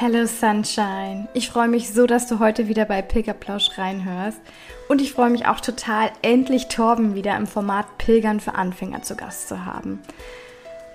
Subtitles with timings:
[0.00, 1.26] Hello Sunshine.
[1.34, 4.40] Ich freue mich so, dass du heute wieder bei Pilgerplausch reinhörst.
[4.88, 9.16] Und ich freue mich auch total, endlich Torben wieder im Format Pilgern für Anfänger zu
[9.16, 9.98] Gast zu haben.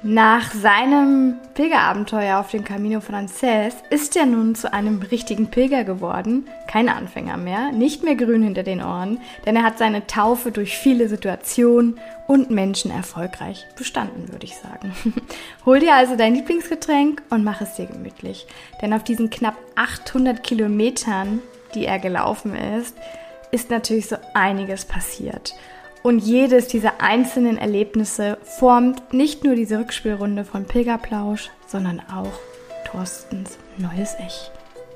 [0.05, 6.49] Nach seinem Pilgerabenteuer auf dem Camino Frances ist er nun zu einem richtigen Pilger geworden,
[6.67, 10.77] kein Anfänger mehr, nicht mehr grün hinter den Ohren, denn er hat seine Taufe durch
[10.77, 14.93] viele Situationen und Menschen erfolgreich bestanden, würde ich sagen.
[15.65, 18.45] Hol dir also dein Lieblingsgetränk und mach es dir gemütlich,
[18.81, 21.39] denn auf diesen knapp 800 Kilometern,
[21.75, 22.97] die er gelaufen ist,
[23.51, 25.55] ist natürlich so einiges passiert.
[26.03, 32.33] Und jedes dieser einzelnen Erlebnisse formt nicht nur diese Rückspielrunde von Pilgerplausch, sondern auch
[32.85, 34.51] Thorstens neues Ich.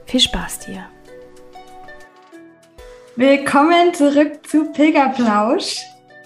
[0.06, 0.86] Viel Spaß dir!
[3.16, 5.78] Willkommen zurück zu Pilgerplausch.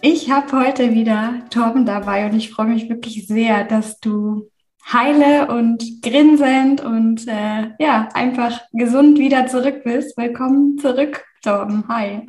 [0.01, 4.49] Ich habe heute wieder Torben dabei und ich freue mich wirklich sehr, dass du
[4.91, 10.17] heile und grinsend und äh, ja, einfach gesund wieder zurück bist.
[10.17, 11.88] Willkommen zurück, Torben.
[11.88, 12.25] Hi.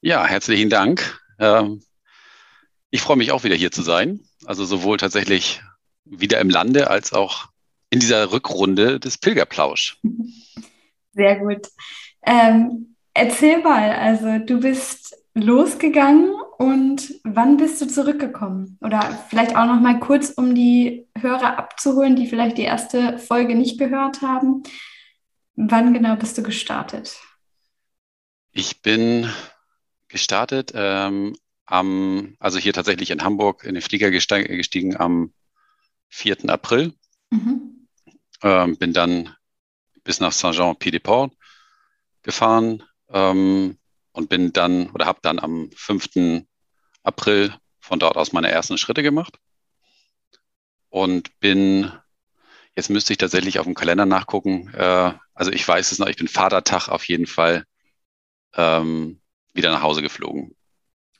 [0.00, 1.20] Ja, herzlichen Dank.
[1.38, 1.82] Ähm,
[2.90, 4.20] ich freue mich auch wieder hier zu sein.
[4.44, 5.62] Also sowohl tatsächlich
[6.04, 7.48] wieder im Lande als auch
[7.90, 9.98] in dieser Rückrunde des Pilgerplausch.
[11.12, 11.68] Sehr gut.
[12.24, 18.78] Ähm, erzähl mal, also du bist losgegangen und wann bist du zurückgekommen?
[18.80, 23.54] Oder vielleicht auch noch mal kurz, um die Hörer abzuholen, die vielleicht die erste Folge
[23.54, 24.62] nicht gehört haben.
[25.54, 27.18] Wann genau bist du gestartet?
[28.52, 29.30] Ich bin
[30.08, 31.36] gestartet ähm,
[31.66, 35.32] am, also hier tatsächlich in Hamburg in den Flieger gestiegen am
[36.08, 36.48] 4.
[36.48, 36.94] April.
[37.30, 37.88] Mhm.
[38.42, 39.34] Ähm, bin dann
[40.04, 41.32] bis nach Saint-Jean-Pied-de-Port
[42.22, 43.78] gefahren ähm,
[44.12, 46.44] und bin dann oder habe dann am 5.
[47.02, 49.38] April von dort aus meine ersten Schritte gemacht
[50.88, 51.92] und bin,
[52.74, 56.16] jetzt müsste ich tatsächlich auf dem Kalender nachgucken, äh, also ich weiß es noch, ich
[56.16, 57.64] bin Vatertag auf jeden Fall
[58.54, 59.20] ähm,
[59.56, 60.54] wieder nach Hause geflogen.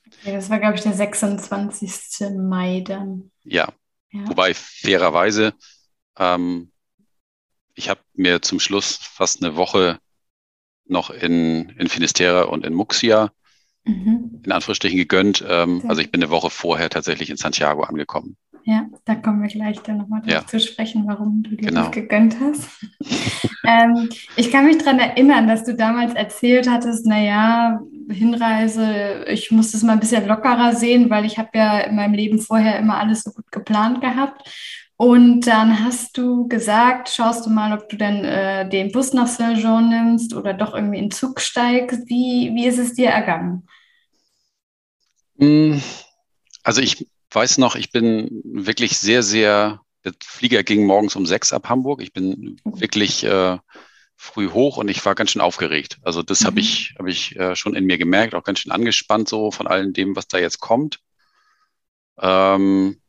[0.05, 2.29] Okay, das war, glaube ich, der 26.
[2.37, 3.31] Mai dann.
[3.43, 3.67] Ja,
[4.11, 4.27] ja.
[4.27, 5.53] wobei fairerweise,
[6.17, 6.71] ähm,
[7.75, 9.99] ich habe mir zum Schluss fast eine Woche
[10.85, 13.31] noch in, in Finisterre und in Muxia
[13.87, 14.41] mhm.
[14.43, 15.43] in Anführungsstrichen gegönnt.
[15.47, 18.37] Ähm, also ich bin eine Woche vorher tatsächlich in Santiago angekommen.
[18.63, 20.45] Ja, da kommen wir gleich dann nochmal ja.
[20.45, 21.83] zu sprechen, warum du dir genau.
[21.83, 22.69] das gegönnt hast.
[23.65, 29.71] ähm, ich kann mich daran erinnern, dass du damals erzählt hattest, naja, Hinreise, ich muss
[29.71, 32.97] das mal ein bisschen lockerer sehen, weil ich habe ja in meinem Leben vorher immer
[32.97, 34.49] alles so gut geplant gehabt.
[34.97, 39.27] Und dann hast du gesagt, schaust du mal, ob du denn äh, den Bus nach
[39.27, 42.09] Saint-Jean nimmst oder doch irgendwie in Zug steigst.
[42.09, 43.67] Wie, wie ist es dir ergangen?
[46.63, 51.53] Also ich weiß noch, ich bin wirklich sehr, sehr, der Flieger ging morgens um sechs
[51.53, 52.01] ab Hamburg.
[52.01, 53.57] Ich bin wirklich äh,
[54.15, 55.99] früh hoch und ich war ganz schön aufgeregt.
[56.01, 56.45] Also das mhm.
[56.45, 59.67] habe ich, hab ich äh, schon in mir gemerkt, auch ganz schön angespannt so von
[59.67, 60.99] allem dem, was da jetzt kommt.
[62.19, 62.99] Ähm,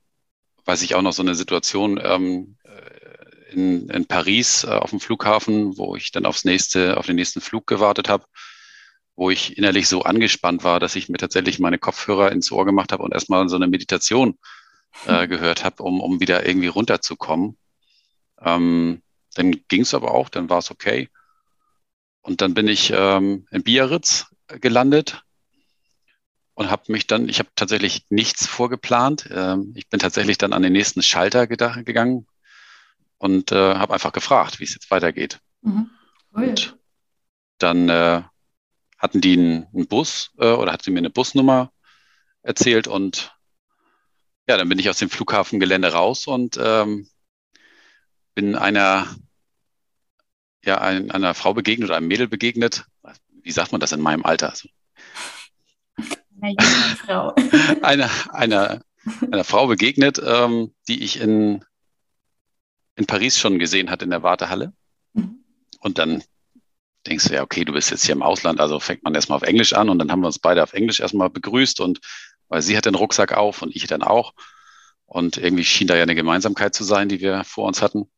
[0.66, 5.00] weiß ich auch noch so eine Situation ähm, äh, in, in Paris äh, auf dem
[5.00, 8.26] Flughafen, wo ich dann aufs nächste, auf den nächsten Flug gewartet habe
[9.18, 12.92] wo ich innerlich so angespannt war, dass ich mir tatsächlich meine Kopfhörer ins Ohr gemacht
[12.92, 14.38] habe und erstmal so eine Meditation
[15.06, 15.28] äh, hm.
[15.28, 17.58] gehört habe, um, um wieder irgendwie runterzukommen.
[18.40, 19.02] Ähm,
[19.34, 21.10] dann ging es aber auch, dann war es okay.
[22.22, 25.24] Und dann bin ich ähm, in Biarritz gelandet
[26.54, 29.28] und habe mich dann, ich habe tatsächlich nichts vorgeplant.
[29.32, 32.28] Ähm, ich bin tatsächlich dann an den nächsten Schalter gedacht, gegangen
[33.18, 35.40] und äh, habe einfach gefragt, wie es jetzt weitergeht.
[35.62, 35.90] Mhm.
[36.32, 36.50] Cool.
[36.50, 36.78] Und
[37.58, 38.22] dann äh,
[38.98, 41.72] hatten die einen, Bus äh, oder hat sie mir eine Busnummer
[42.42, 43.34] erzählt und
[44.48, 47.08] ja, dann bin ich aus dem Flughafengelände raus und ähm,
[48.34, 49.06] bin einer,
[50.64, 52.86] ja, ein, einer Frau begegnet oder einem Mädel begegnet.
[53.42, 54.50] Wie sagt man das in meinem Alter?
[54.50, 54.68] Also,
[56.40, 57.34] einer jungen Frau.
[57.82, 58.80] einer, einer,
[59.30, 61.64] einer Frau begegnet, ähm, die ich in,
[62.96, 64.72] in Paris schon gesehen hat in der Wartehalle.
[65.12, 65.44] Mhm.
[65.80, 66.22] Und dann
[67.08, 69.42] denkst du ja, okay, du bist jetzt hier im Ausland, also fängt man erstmal auf
[69.42, 72.00] Englisch an und dann haben wir uns beide auf Englisch erstmal begrüßt und
[72.48, 74.34] weil sie hat den Rucksack auf und ich dann auch.
[75.06, 78.10] Und irgendwie schien da ja eine Gemeinsamkeit zu sein, die wir vor uns hatten.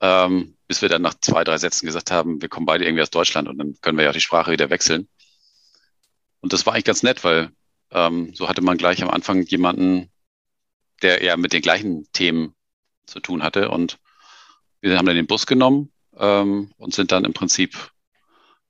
[0.00, 3.10] ähm, bis wir dann nach zwei, drei Sätzen gesagt haben, wir kommen beide irgendwie aus
[3.10, 5.08] Deutschland und dann können wir ja die Sprache wieder wechseln.
[6.40, 7.50] Und das war eigentlich ganz nett, weil
[7.90, 10.10] ähm, so hatte man gleich am Anfang jemanden,
[11.02, 12.54] der eher mit den gleichen Themen
[13.06, 13.70] zu tun hatte.
[13.70, 13.98] Und
[14.80, 17.90] wir haben dann den Bus genommen ähm, und sind dann im Prinzip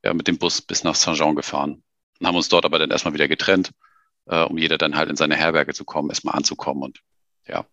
[0.05, 1.83] ja, mit dem Bus bis nach Saint-Jean gefahren
[2.21, 3.73] und haben uns dort aber dann erstmal wieder getrennt,
[4.27, 7.01] äh, um jeder dann halt in seine Herberge zu kommen, erstmal anzukommen und
[7.47, 7.65] ja.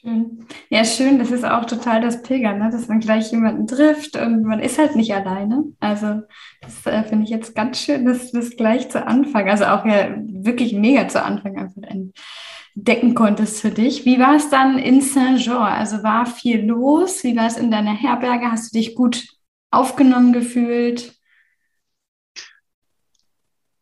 [0.00, 0.46] Schön.
[0.70, 1.18] Ja, schön.
[1.18, 2.70] Das ist auch total das Pilgern, ne?
[2.70, 5.64] dass man gleich jemanden trifft und man ist halt nicht alleine.
[5.80, 6.22] Also,
[6.60, 10.14] das äh, finde ich jetzt ganz schön, dass das gleich zu Anfang, also auch ja
[10.24, 11.82] wirklich mega zu Anfang einfach
[12.76, 14.04] entdecken konntest für dich.
[14.04, 15.56] Wie war es dann in Saint-Jean?
[15.56, 17.24] Also, war viel los?
[17.24, 18.52] Wie war es in deiner Herberge?
[18.52, 19.26] Hast du dich gut
[19.72, 21.17] aufgenommen gefühlt?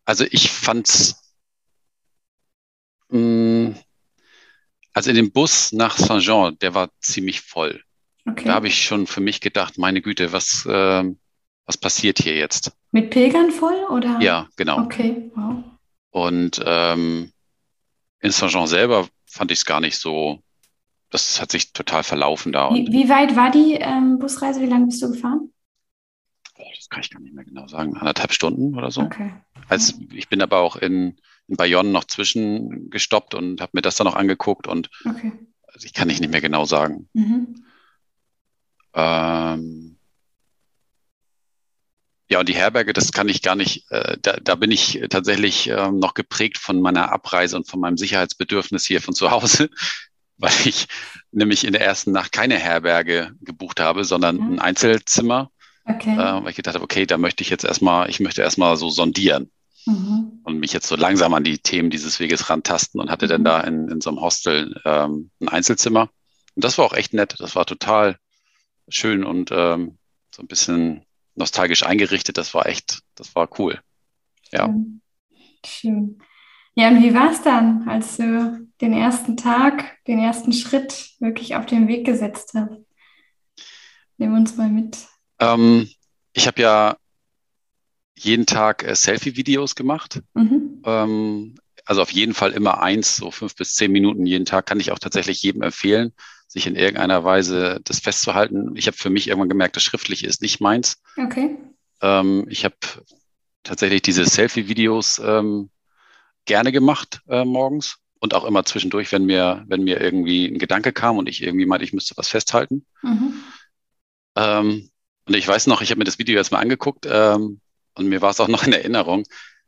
[0.07, 1.21] Also, ich fand's.
[3.11, 3.77] Mh, mm,
[4.97, 7.83] also in dem Bus nach Saint-Jean, der war ziemlich voll.
[8.27, 8.47] Okay.
[8.47, 11.05] Da habe ich schon für mich gedacht, meine Güte, was, äh,
[11.67, 12.73] was passiert hier jetzt?
[12.93, 14.19] Mit Pilgern voll oder?
[14.23, 14.81] Ja, genau.
[14.81, 15.63] Okay, wow.
[16.11, 17.31] Und ähm,
[18.21, 20.41] in Saint-Jean selber fand ich es gar nicht so,
[21.11, 22.73] das hat sich total verlaufen da.
[22.73, 24.63] Wie, wie weit war die ähm, Busreise?
[24.63, 25.53] Wie lange bist du gefahren?
[26.67, 27.97] Oh, das kann ich gar nicht mehr genau sagen.
[27.97, 29.03] Anderthalb Stunden oder so.
[29.03, 29.33] Okay.
[29.69, 31.17] Also ich bin aber auch in
[31.49, 35.33] in Bayonne noch zwischengestoppt und habe mir das dann noch angeguckt und okay.
[35.69, 37.09] also ich kann nicht mehr genau sagen.
[37.13, 37.65] Mhm.
[38.95, 39.99] Ähm,
[42.29, 45.69] ja, und die Herberge, das kann ich gar nicht, äh, da, da bin ich tatsächlich
[45.69, 49.71] äh, noch geprägt von meiner Abreise und von meinem Sicherheitsbedürfnis hier von zu Hause,
[50.39, 50.89] weil ich
[51.31, 54.53] nämlich in der ersten Nacht keine Herberge gebucht habe, sondern mhm.
[54.55, 55.53] ein Einzelzimmer.
[55.87, 56.15] Okay.
[56.15, 58.91] Äh, weil ich gedacht habe, okay, da möchte ich jetzt erstmal, ich möchte erstmal so
[58.91, 59.51] sondieren
[59.87, 60.41] mhm.
[60.43, 63.45] und mich jetzt so langsam an die Themen dieses Weges rantasten und hatte dann mhm.
[63.45, 66.11] da in, in so einem Hostel ähm, ein Einzelzimmer.
[66.55, 67.37] Und das war auch echt nett.
[67.39, 68.19] Das war total
[68.89, 69.99] schön und ähm,
[70.35, 71.05] so ein bisschen
[71.35, 72.37] nostalgisch eingerichtet.
[72.37, 73.81] Das war echt, das war cool.
[74.53, 74.67] Ja.
[74.67, 75.01] Schön.
[75.65, 76.19] schön.
[76.75, 81.57] Ja, und wie war es dann, als du den ersten Tag, den ersten Schritt wirklich
[81.57, 82.83] auf den Weg gesetzt hast?
[84.19, 84.99] Nimm uns mal mit.
[85.39, 85.89] Ähm,
[86.33, 86.97] ich habe ja
[88.15, 90.23] jeden Tag äh, Selfie-Videos gemacht.
[90.35, 90.83] Mhm.
[90.85, 91.55] Ähm,
[91.85, 94.91] also auf jeden Fall immer eins, so fünf bis zehn Minuten jeden Tag kann ich
[94.91, 96.13] auch tatsächlich jedem empfehlen,
[96.49, 98.75] sich in irgendeiner Weise das festzuhalten.
[98.75, 101.01] Ich habe für mich irgendwann gemerkt, das Schriftliche ist nicht meins.
[101.17, 101.57] Okay.
[102.01, 102.77] Ähm, ich habe
[103.63, 105.71] tatsächlich diese Selfie-Videos ähm,
[106.45, 110.93] gerne gemacht äh, morgens und auch immer zwischendurch, wenn mir, wenn mir irgendwie ein Gedanke
[110.93, 112.87] kam und ich irgendwie meinte, ich müsste was festhalten.
[113.03, 113.35] Mhm.
[114.37, 114.91] Ähm,
[115.27, 117.07] und ich weiß noch, ich habe mir das Video jetzt mal angeguckt.
[117.11, 117.61] Ähm,
[117.95, 119.25] und mir war es auch noch in Erinnerung,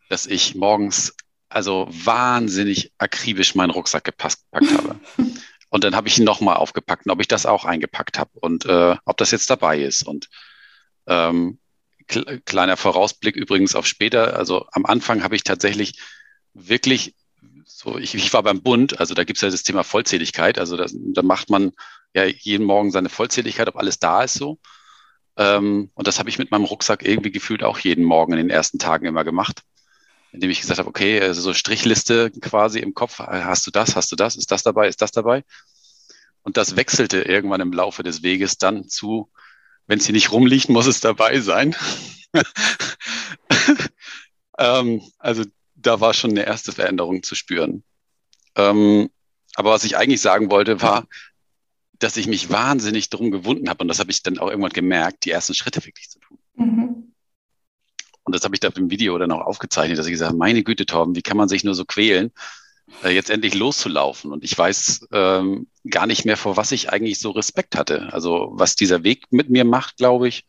[0.08, 1.14] dass ich morgens
[1.48, 5.00] also wahnsinnig akribisch meinen Rucksack gepackt habe.
[5.70, 8.64] Und dann habe ich ihn nochmal aufgepackt und ob ich das auch eingepackt habe und
[8.64, 10.02] äh, ob das jetzt dabei ist.
[10.02, 10.30] Und
[11.06, 11.58] ähm,
[12.46, 14.34] kleiner Vorausblick übrigens auf später.
[14.34, 16.00] Also am Anfang habe ich tatsächlich
[16.54, 17.14] wirklich
[17.66, 20.58] so, ich, ich war beim Bund, also da gibt es ja das Thema Vollzähligkeit.
[20.58, 21.72] Also das, da macht man
[22.14, 24.58] ja jeden Morgen seine Vollzähligkeit, ob alles da ist so.
[25.38, 28.50] Ähm, und das habe ich mit meinem Rucksack irgendwie gefühlt auch jeden Morgen in den
[28.50, 29.62] ersten Tagen immer gemacht.
[30.32, 34.12] Indem ich gesagt habe, okay, also so Strichliste quasi im Kopf, hast du das, hast
[34.12, 35.44] du das, ist das dabei, ist das dabei?
[36.42, 39.30] Und das wechselte irgendwann im Laufe des Weges dann zu,
[39.86, 41.74] wenn es hier nicht rumliegt, muss es dabei sein.
[44.58, 45.44] ähm, also
[45.76, 47.84] da war schon eine erste Veränderung zu spüren.
[48.56, 49.08] Ähm,
[49.54, 51.06] aber was ich eigentlich sagen wollte, war,
[51.98, 55.24] dass ich mich wahnsinnig drum gewunden habe und das habe ich dann auch irgendwann gemerkt,
[55.24, 56.38] die ersten Schritte wirklich zu tun.
[56.54, 57.14] Mhm.
[58.24, 60.62] Und das habe ich da im Video dann auch aufgezeichnet, dass ich gesagt habe, meine
[60.62, 62.30] Güte, Torben, wie kann man sich nur so quälen,
[63.02, 64.32] äh, jetzt endlich loszulaufen?
[64.32, 68.12] Und ich weiß ähm, gar nicht mehr, vor was ich eigentlich so Respekt hatte.
[68.12, 70.44] Also was dieser Weg mit mir macht, glaube ich,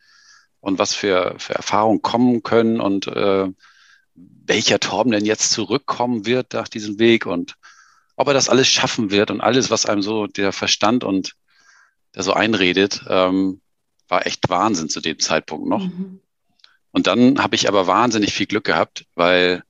[0.60, 3.48] und was für, für Erfahrungen kommen können und äh,
[4.14, 7.54] welcher Torben denn jetzt zurückkommen wird nach diesem Weg und
[8.16, 11.32] ob er das alles schaffen wird und alles, was einem so der Verstand und
[12.14, 13.60] der so einredet, ähm,
[14.08, 15.84] war echt Wahnsinn zu dem Zeitpunkt noch.
[15.84, 16.20] Mhm.
[16.92, 19.62] Und dann habe ich aber wahnsinnig viel Glück gehabt, weil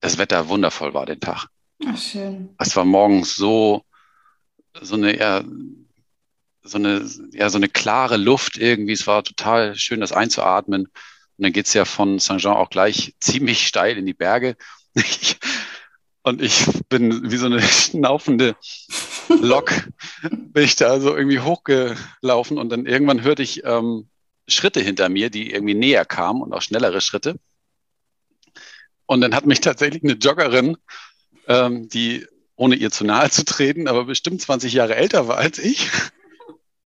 [0.00, 1.46] das Wetter wundervoll war den Tag.
[1.86, 2.54] Ach, schön.
[2.58, 3.82] Es war morgens so,
[4.80, 5.44] so eine, ja,
[6.62, 8.92] so eine, ja, so eine klare Luft irgendwie.
[8.92, 10.84] Es war total schön, das einzuatmen.
[10.84, 10.92] Und
[11.38, 14.56] dann geht's ja von Saint-Jean auch gleich ziemlich steil in die Berge.
[16.24, 18.54] Und ich bin wie so eine schnaufende
[19.28, 19.72] Lok,
[20.22, 24.08] bin ich da so irgendwie hochgelaufen und dann irgendwann hörte ich ähm,
[24.48, 27.36] Schritte hinter mir, die irgendwie näher kamen und auch schnellere Schritte.
[29.06, 30.76] Und dann hat mich tatsächlich eine Joggerin,
[31.48, 32.26] ähm, die
[32.56, 35.90] ohne ihr zu nahe zu treten, aber bestimmt 20 Jahre älter war als ich,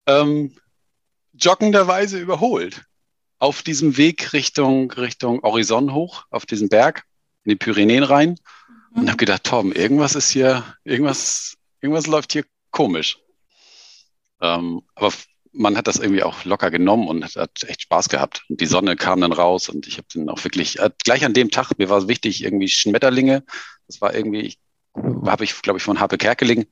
[0.07, 0.55] ähm,
[1.33, 2.83] joggenderweise überholt.
[3.39, 7.03] Auf diesem Weg Richtung, Richtung Horizont hoch, auf diesen Berg,
[7.43, 8.39] in die Pyrenäen rein.
[8.95, 13.19] Und habe gedacht, Tom, irgendwas ist hier, irgendwas, irgendwas läuft hier komisch.
[14.41, 15.13] Ähm, aber
[15.51, 18.43] man hat das irgendwie auch locker genommen und hat echt Spaß gehabt.
[18.49, 21.33] Und die Sonne kam dann raus und ich habe dann auch wirklich, äh, gleich an
[21.33, 23.43] dem Tag, mir war wichtig, irgendwie Schmetterlinge.
[23.87, 24.57] Das war irgendwie,
[24.95, 26.65] habe ich, glaube ich, von Harpe Kerkeling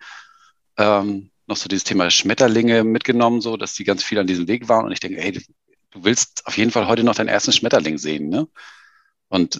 [0.77, 4.69] ähm, noch so dieses Thema Schmetterlinge mitgenommen, so dass die ganz viel an diesem Weg
[4.69, 4.85] waren.
[4.85, 8.29] Und ich denke, hey, du willst auf jeden Fall heute noch deinen ersten Schmetterling sehen.
[8.29, 8.47] Ne?
[9.27, 9.59] Und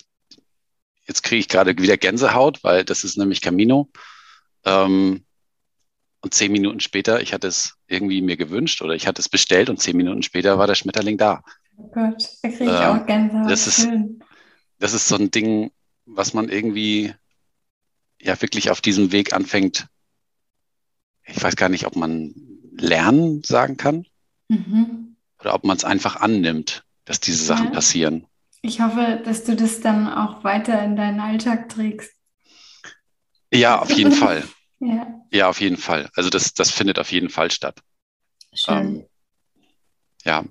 [1.06, 3.90] jetzt kriege ich gerade wieder Gänsehaut, weil das ist nämlich Camino.
[4.64, 5.26] Ähm,
[6.22, 9.70] und zehn Minuten später, ich hatte es irgendwie mir gewünscht oder ich hatte es bestellt
[9.70, 11.44] und zehn Minuten später war der Schmetterling da.
[11.78, 13.50] Oh Gott, da kriege ich ähm, auch Gänsehaut.
[13.50, 13.88] Das ist,
[14.80, 15.72] das ist so ein Ding,
[16.06, 17.14] was man irgendwie
[18.22, 19.88] ja wirklich auf diesem Weg anfängt.
[21.26, 22.34] Ich weiß gar nicht, ob man
[22.78, 24.06] lernen sagen kann
[24.48, 25.16] mhm.
[25.40, 27.72] oder ob man es einfach annimmt, dass diese Sachen ja.
[27.72, 28.28] passieren.
[28.62, 32.14] Ich hoffe, dass du das dann auch weiter in deinen Alltag trägst.
[33.52, 34.44] Ja, auf jeden Fall.
[34.82, 35.22] Ja.
[35.30, 36.10] ja, auf jeden Fall.
[36.16, 37.80] Also das, das findet auf jeden Fall statt.
[38.54, 38.78] Schön.
[38.78, 39.06] Ähm,
[40.26, 40.44] ja.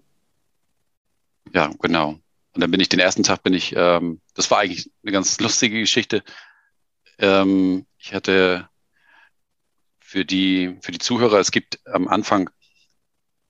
[1.52, 2.10] Ja, genau.
[2.52, 5.40] Und dann bin ich den ersten Tag bin ich, ähm, das war eigentlich eine ganz
[5.40, 6.22] lustige Geschichte.
[7.18, 8.68] Ähm, ich hatte
[9.98, 12.50] für die, für die Zuhörer, es gibt am Anfang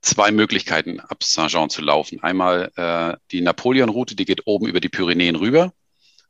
[0.00, 2.22] zwei Möglichkeiten, ab Saint-Jean zu laufen.
[2.22, 5.74] Einmal äh, die Napoleon-Route, die geht oben über die Pyrenäen rüber.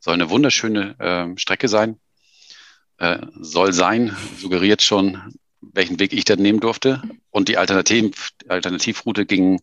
[0.00, 2.00] Soll eine wunderschöne äh, Strecke sein
[3.00, 7.02] äh, soll sein, suggeriert schon, welchen Weg ich dann nehmen durfte.
[7.30, 9.61] Und die Alternativ Alternativroute ging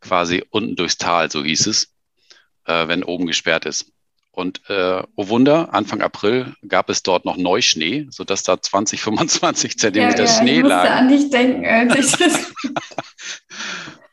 [0.00, 1.92] quasi unten durchs Tal, so hieß es,
[2.64, 3.92] äh, wenn oben gesperrt ist.
[4.30, 9.76] Und äh, oh Wunder, Anfang April gab es dort noch Neuschnee, sodass da 20, 25
[9.76, 10.84] Zentimeter ja, ja, Schnee lag.
[10.84, 12.52] Ich an dich denken, als ich das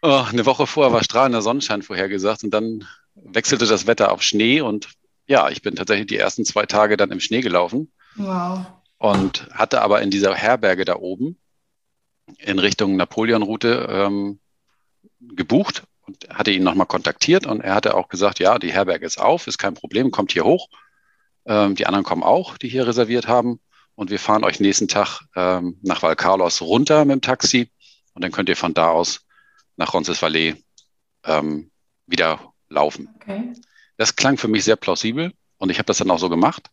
[0.01, 4.62] oh, Eine Woche vorher war strahlender Sonnenschein vorhergesagt und dann wechselte das Wetter auf Schnee
[4.62, 4.89] und
[5.27, 7.91] ja, ich bin tatsächlich die ersten zwei Tage dann im Schnee gelaufen.
[8.15, 8.65] Wow.
[8.98, 11.38] Und hatte aber in dieser Herberge da oben
[12.38, 14.39] in Richtung Napoleon-Route ähm,
[15.19, 19.19] gebucht und hatte ihn nochmal kontaktiert und er hatte auch gesagt, ja, die Herberge ist
[19.19, 20.69] auf, ist kein Problem, kommt hier hoch.
[21.45, 23.60] Ähm, die anderen kommen auch, die hier reserviert haben.
[23.95, 27.72] Und wir fahren euch nächsten Tag ähm, nach Val Carlos runter mit dem Taxi
[28.13, 29.25] und dann könnt ihr von da aus
[29.77, 30.55] nach Roncesvalles
[31.24, 31.72] ähm,
[32.05, 33.10] wieder laufen.
[33.15, 33.53] Okay.
[33.98, 36.69] Das klang für mich sehr plausibel und ich habe das dann auch so gemacht.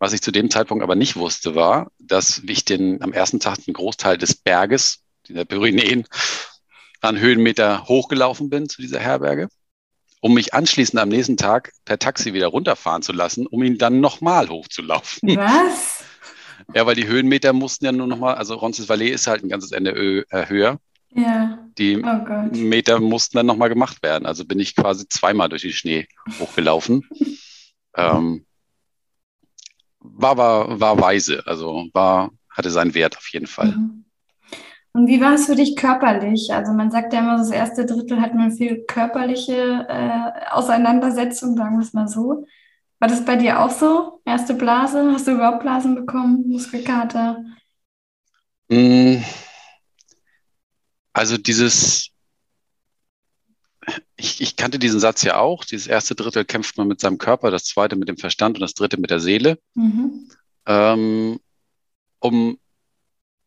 [0.00, 3.58] Was ich zu dem Zeitpunkt aber nicht wusste, war, dass ich den, am ersten Tag
[3.66, 6.06] einen Großteil des Berges, der Pyrenäen,
[7.02, 9.48] an Höhenmeter hochgelaufen bin zu dieser Herberge,
[10.20, 14.00] um mich anschließend am nächsten Tag per Taxi wieder runterfahren zu lassen, um ihn dann
[14.00, 15.36] nochmal hochzulaufen.
[15.36, 16.04] Was?
[16.74, 19.90] Ja, weil die Höhenmeter mussten ja nur nochmal, also Roncesvalles ist halt ein ganzes Ende
[20.30, 20.78] äh, höher.
[21.12, 21.58] Ja.
[21.78, 24.26] Die oh Meter mussten dann nochmal gemacht werden.
[24.26, 26.06] Also bin ich quasi zweimal durch den Schnee
[26.38, 27.08] hochgelaufen.
[27.96, 28.46] ähm,
[30.00, 33.72] war, war, war weise, also war, hatte seinen Wert auf jeden Fall.
[33.72, 34.04] Mhm.
[34.92, 36.52] Und wie war es für dich körperlich?
[36.52, 41.76] Also man sagt ja immer, das erste Drittel hat man viel körperliche äh, Auseinandersetzung, sagen
[41.76, 42.44] wir es mal so.
[42.98, 44.20] War das bei dir auch so?
[44.24, 45.12] Erste Blase?
[45.12, 46.44] Hast du überhaupt Blasen bekommen?
[46.48, 47.44] Muskelkater?
[48.68, 49.18] Mm.
[51.12, 52.10] Also dieses
[54.16, 55.64] ich, ich kannte diesen Satz ja auch.
[55.64, 58.74] Dieses erste Drittel kämpft man mit seinem Körper, das zweite mit dem Verstand und das
[58.74, 59.58] dritte mit der Seele.
[59.74, 60.30] Mhm.
[60.66, 61.40] Ähm,
[62.18, 62.58] um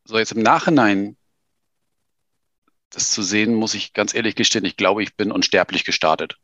[0.06, 1.18] so jetzt im Nachhinein
[2.90, 6.38] das zu sehen, muss ich ganz ehrlich gestehen, ich glaube, ich bin unsterblich gestartet.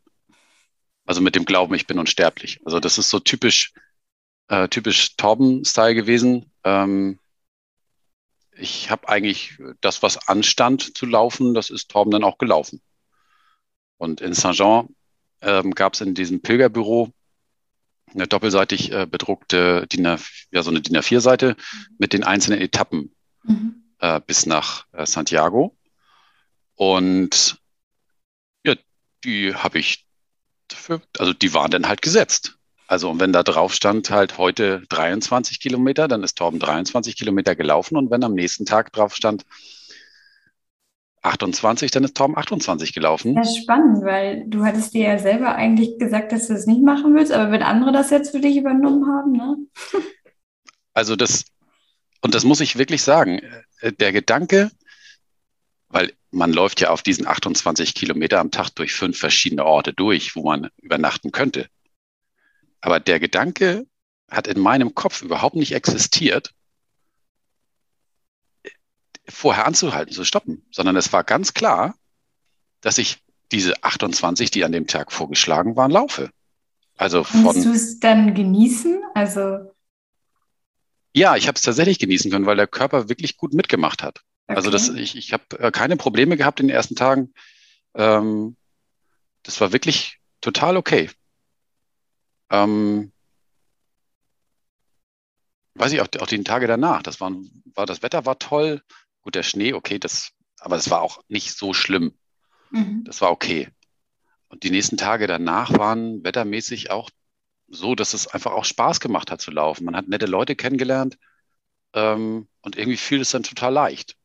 [1.06, 2.60] Also mit dem Glauben, ich bin unsterblich.
[2.64, 3.72] Also das ist so typisch,
[4.48, 6.50] äh, typisch Torben-Style gewesen.
[6.64, 7.18] Ähm,
[8.52, 12.80] ich habe eigentlich das, was anstand zu laufen, das ist Torben dann auch gelaufen.
[14.00, 14.88] Und in Saint-Jean
[15.42, 17.12] ähm, gab es in diesem Pilgerbüro
[18.14, 20.18] eine doppelseitig äh, bedruckte DIN A,
[20.50, 21.54] ja, so eine DIN A4-Seite
[21.98, 23.14] mit den einzelnen Etappen
[23.44, 23.84] mhm.
[23.98, 25.76] äh, bis nach äh, Santiago.
[26.76, 27.58] Und
[28.64, 28.74] ja,
[29.22, 30.06] die habe ich
[30.68, 32.56] dafür, also die waren dann halt gesetzt.
[32.86, 37.54] Also und wenn da drauf stand halt heute 23 Kilometer, dann ist Torben 23 Kilometer
[37.54, 39.44] gelaufen und wenn am nächsten Tag drauf stand
[41.22, 43.34] 28, dann ist Tom 28 gelaufen.
[43.34, 46.66] Das ist spannend, weil du hattest dir ja selber eigentlich gesagt, dass du es das
[46.66, 49.56] nicht machen willst, aber wenn andere das jetzt für dich übernommen haben, ne?
[50.92, 51.44] Also das,
[52.20, 53.40] und das muss ich wirklich sagen,
[53.80, 54.72] äh, der Gedanke,
[55.88, 60.34] weil man läuft ja auf diesen 28 Kilometer am Tag durch fünf verschiedene Orte durch,
[60.34, 61.68] wo man übernachten könnte.
[62.80, 63.86] Aber der Gedanke
[64.28, 66.52] hat in meinem Kopf überhaupt nicht existiert,
[69.30, 71.94] vorher anzuhalten, zu stoppen, sondern es war ganz klar,
[72.80, 73.18] dass ich
[73.52, 76.30] diese 28, die an dem Tag vorgeschlagen waren, laufe.
[76.96, 77.44] Also von.
[77.44, 79.02] Kannst du es dann genießen?
[79.14, 79.72] Also.
[81.12, 84.20] Ja, ich habe es tatsächlich genießen können, weil der Körper wirklich gut mitgemacht hat.
[84.46, 84.56] Okay.
[84.56, 87.32] Also das, ich, ich habe äh, keine Probleme gehabt in den ersten Tagen.
[87.94, 88.56] Ähm,
[89.42, 91.10] das war wirklich total okay.
[92.50, 93.12] Ähm,
[95.74, 98.82] weiß ich, auch, auch die Tage danach, das waren, war, das Wetter war toll.
[99.22, 102.14] Gut, der Schnee, okay, das, aber das war auch nicht so schlimm.
[102.70, 103.04] Mhm.
[103.04, 103.68] Das war okay.
[104.48, 107.10] Und die nächsten Tage danach waren wettermäßig auch
[107.68, 109.84] so, dass es einfach auch Spaß gemacht hat zu laufen.
[109.84, 111.18] Man hat nette Leute kennengelernt
[111.94, 114.16] ähm, und irgendwie fiel es dann total leicht.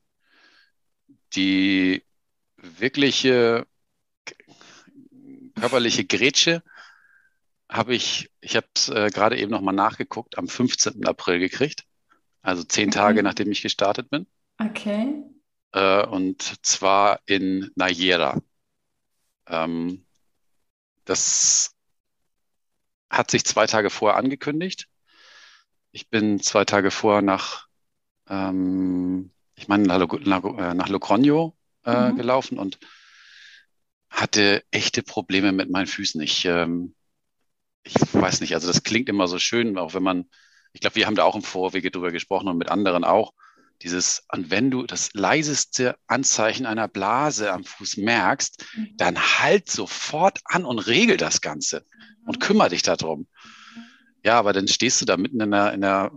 [1.35, 2.03] Die
[2.57, 3.67] wirkliche
[5.55, 6.63] körperliche Grätsche
[7.69, 11.05] habe ich, ich habe es äh, gerade eben nochmal nachgeguckt, am 15.
[11.05, 11.85] April gekriegt.
[12.41, 12.97] Also zehn okay.
[12.97, 14.27] Tage, nachdem ich gestartet bin.
[14.57, 15.23] Okay.
[15.71, 18.41] Äh, und zwar in Nayera.
[19.47, 20.05] Ähm,
[21.03, 21.75] das
[23.09, 24.87] hat sich zwei Tage vorher angekündigt.
[25.91, 27.67] Ich bin zwei Tage vorher nach,
[28.27, 31.53] ähm, ich meine, nach, nach, äh, nach Logroño
[31.85, 32.17] äh, mhm.
[32.17, 32.79] gelaufen und
[34.09, 36.21] hatte echte Probleme mit meinen Füßen.
[36.21, 36.95] Ich, ähm,
[37.83, 40.29] ich weiß nicht, also das klingt immer so schön, auch wenn man,
[40.73, 43.33] ich glaube, wir haben da auch im Vorwege drüber gesprochen und mit anderen auch,
[43.81, 48.97] dieses, und wenn du das leiseste Anzeichen einer Blase am Fuß merkst, mhm.
[48.97, 51.85] dann halt sofort an und regel das Ganze
[52.25, 53.27] und kümmere dich darum.
[54.23, 56.11] Ja, aber dann stehst du da mitten in der, in der,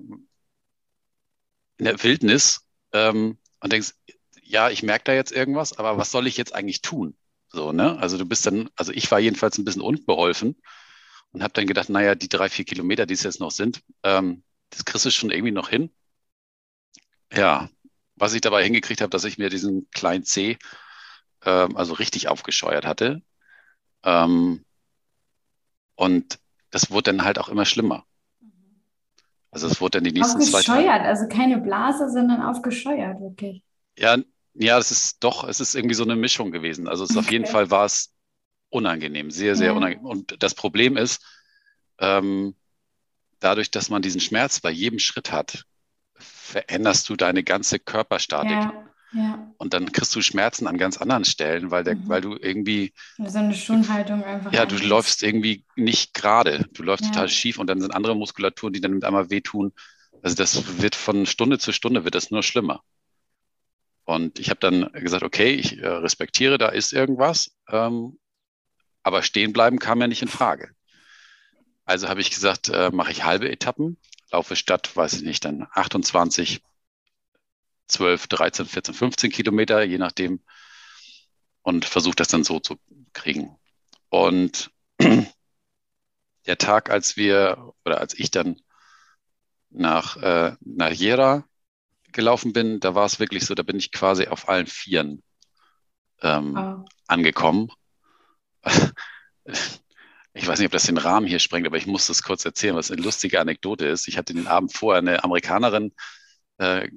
[1.79, 2.61] in der Wildnis
[2.93, 3.95] ähm, und denkst,
[4.43, 7.17] ja, ich merke da jetzt irgendwas, aber was soll ich jetzt eigentlich tun?
[7.51, 7.99] So, ne?
[7.99, 10.57] Also du bist dann, also ich war jedenfalls ein bisschen unbeholfen
[11.33, 14.43] und habe dann gedacht, naja, die drei, vier Kilometer, die es jetzt noch sind, ähm,
[14.71, 15.91] das kriegst du schon irgendwie noch hin.
[17.33, 17.69] Ja,
[18.17, 20.59] was ich dabei hingekriegt habe, dass ich mir diesen kleinen C
[21.45, 23.23] ähm, also richtig aufgescheuert hatte.
[24.03, 24.65] Ähm,
[25.95, 26.39] und
[26.71, 28.05] das wurde dann halt auch immer schlimmer.
[29.51, 30.59] Also es wurde dann die nächsten zwei.
[30.59, 33.63] Aufgescheuert, also keine Blase, sondern aufgescheuert, wirklich.
[33.97, 34.19] Ja,
[34.55, 36.89] ja, es ist doch, es ist irgendwie so eine Mischung gewesen.
[36.89, 37.19] Also es okay.
[37.19, 38.15] auf jeden Fall war es
[38.71, 39.73] unangenehm, sehr, sehr ja.
[39.73, 40.05] unangenehm.
[40.05, 41.25] Und das Problem ist,
[41.99, 42.55] ähm,
[43.41, 45.65] dadurch, dass man diesen Schmerz bei jedem Schritt hat,
[46.49, 48.51] veränderst du deine ganze Körperstatik.
[48.51, 49.53] Ja, ja.
[49.57, 52.09] Und dann kriegst du Schmerzen an ganz anderen Stellen, weil, der, mhm.
[52.09, 52.93] weil du irgendwie.
[53.19, 54.53] So eine Schonhaltung einfach.
[54.53, 54.89] Ja, du anders.
[54.89, 56.67] läufst irgendwie nicht gerade.
[56.73, 57.13] Du läufst ja.
[57.13, 59.73] total schief und dann sind andere Muskulaturen, die dann mit einmal wehtun.
[60.23, 62.83] Also das wird von Stunde zu Stunde wird das nur schlimmer.
[64.05, 68.19] Und ich habe dann gesagt, okay, ich äh, respektiere, da ist irgendwas, ähm,
[69.03, 70.71] aber stehen bleiben kam ja nicht in Frage.
[71.85, 73.99] Also habe ich gesagt, äh, mache ich halbe Etappen,
[74.31, 76.63] laufe statt, weiß ich nicht, dann 28,
[77.89, 80.41] 12, 13, 14, 15 Kilometer, je nachdem,
[81.63, 82.79] und versuche das dann so zu
[83.13, 83.59] kriegen.
[84.11, 84.71] Und
[86.47, 88.61] der Tag, als wir oder als ich dann
[89.71, 91.45] nach, äh, nach Jera
[92.13, 95.23] gelaufen bin, da war es wirklich so, da bin ich quasi auf allen Vieren
[96.23, 96.89] ähm, oh.
[97.07, 97.71] angekommen.
[100.39, 102.77] Ich weiß nicht, ob das den Rahmen hier sprengt, aber ich muss das kurz erzählen,
[102.77, 104.07] was eine lustige Anekdote ist.
[104.07, 105.93] Ich hatte den Abend vorher eine Amerikanerin,
[106.59, 106.89] äh,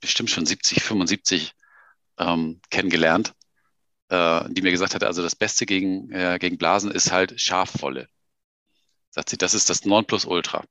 [0.00, 1.52] bestimmt schon 70, 75,
[2.18, 3.34] ähm, kennengelernt,
[4.08, 8.08] äh, die mir gesagt hatte, also das Beste gegen, äh, gegen Blasen ist halt Schafwolle.
[9.10, 10.64] Sagt sie, das ist das Nonplusultra.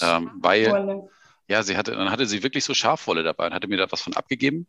[0.00, 1.08] Ähm, weil,
[1.48, 4.02] ja, sie hatte, dann hatte sie wirklich so Schafwolle dabei und hatte mir da was
[4.02, 4.68] von abgegeben,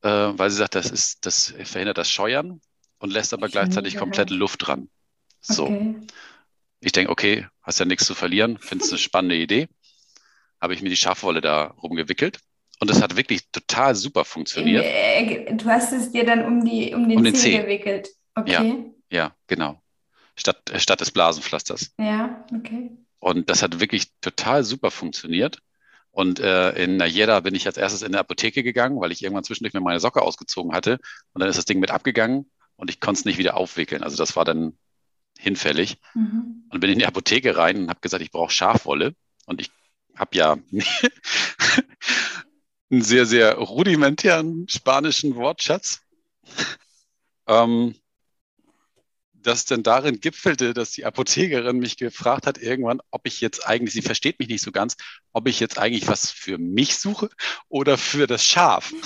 [0.00, 2.62] äh, weil sie sagt, das ist, das verhindert das Scheuern
[2.98, 4.88] und lässt aber gleichzeitig komplett Luft dran.
[5.40, 5.64] So.
[5.64, 5.96] Okay.
[6.80, 9.68] Ich denke, okay, hast ja nichts zu verlieren, findest eine spannende Idee.
[10.60, 12.40] Habe ich mir die Schafwolle da rumgewickelt.
[12.80, 14.84] Und das hat wirklich total super funktioniert.
[14.86, 18.08] Äh, du hast es dir dann um, die, um den, um den Zeh, Zeh gewickelt.
[18.34, 18.52] Okay.
[19.10, 19.82] Ja, ja genau.
[20.34, 21.92] Statt, äh, statt des Blasenpflasters.
[21.98, 22.90] Ja, okay.
[23.18, 25.58] Und das hat wirklich total super funktioniert.
[26.10, 29.44] Und äh, in Najeda bin ich als erstes in der Apotheke gegangen, weil ich irgendwann
[29.44, 30.98] zwischendurch mir meine Socke ausgezogen hatte.
[31.32, 34.02] Und dann ist das Ding mit abgegangen und ich konnte es nicht wieder aufwickeln.
[34.02, 34.78] Also das war dann
[35.40, 35.96] hinfällig.
[36.14, 36.64] Mhm.
[36.70, 39.14] Und bin in die Apotheke rein und habe gesagt, ich brauche Schafwolle.
[39.46, 39.70] Und ich
[40.14, 40.58] habe ja
[42.90, 46.02] einen sehr, sehr rudimentären spanischen Wortschatz.
[47.46, 47.94] ähm,
[49.42, 53.94] das dann darin gipfelte, dass die Apothekerin mich gefragt hat irgendwann, ob ich jetzt eigentlich,
[53.94, 54.98] sie versteht mich nicht so ganz,
[55.32, 57.30] ob ich jetzt eigentlich was für mich suche
[57.70, 58.92] oder für das Schaf.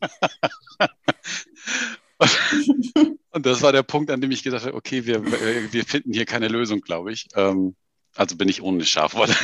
[2.18, 6.24] und das war der Punkt, an dem ich gesagt habe, okay, wir, wir finden hier
[6.24, 7.26] keine Lösung, glaube ich.
[7.34, 7.74] Ähm,
[8.14, 9.34] also bin ich ohne Schafwolle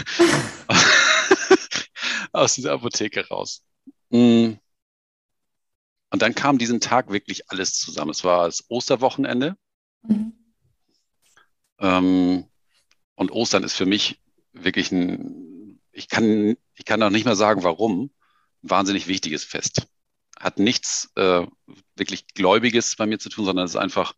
[2.33, 3.62] aus dieser Apotheke raus.
[4.11, 4.53] Mm.
[6.12, 8.11] Und dann kam diesen Tag wirklich alles zusammen.
[8.11, 9.57] Es war das Osterwochenende.
[10.03, 10.33] Mhm.
[11.79, 12.44] Ähm,
[13.14, 14.20] und Ostern ist für mich
[14.53, 18.11] wirklich ein, ich kann, ich kann auch nicht mehr sagen, warum,
[18.62, 19.87] ein wahnsinnig wichtiges Fest.
[20.40, 21.46] Hat nichts äh,
[21.94, 24.14] wirklich Gläubiges bei mir zu tun, sondern es ist einfach,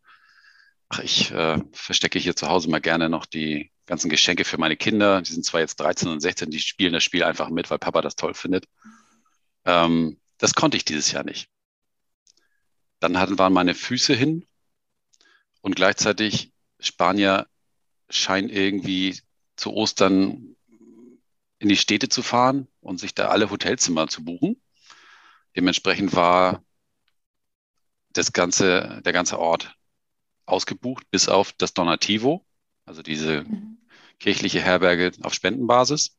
[0.89, 4.77] ach, ich äh, verstecke hier zu Hause mal gerne noch die ganzen Geschenke für meine
[4.77, 5.21] Kinder.
[5.21, 8.01] Die sind zwar jetzt 13 und 16, die spielen das Spiel einfach mit, weil Papa
[8.01, 8.65] das toll findet.
[9.65, 11.49] Ähm, das konnte ich dieses Jahr nicht.
[12.99, 14.47] Dann hatten, waren meine Füße hin
[15.61, 17.47] und gleichzeitig Spanier
[18.09, 19.19] scheinen irgendwie
[19.55, 20.55] zu Ostern
[21.59, 24.61] in die Städte zu fahren und sich da alle Hotelzimmer zu buchen.
[25.55, 26.63] Dementsprechend war
[28.13, 29.75] das ganze, der ganze Ort
[30.45, 32.45] ausgebucht, bis auf das Donativo,
[32.85, 33.77] also diese mhm.
[34.19, 36.17] kirchliche Herberge auf Spendenbasis,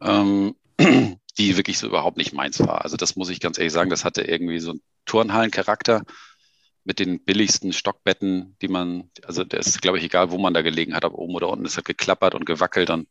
[0.00, 0.54] ähm,
[1.38, 2.82] die wirklich so überhaupt nicht meins war.
[2.82, 6.04] Also das muss ich ganz ehrlich sagen, das hatte irgendwie so einen Turnhallencharakter
[6.84, 10.62] mit den billigsten Stockbetten, die man, also das ist, glaube ich, egal, wo man da
[10.62, 13.08] gelegen hat, ob oben oder unten, es hat geklappert und gewackelt und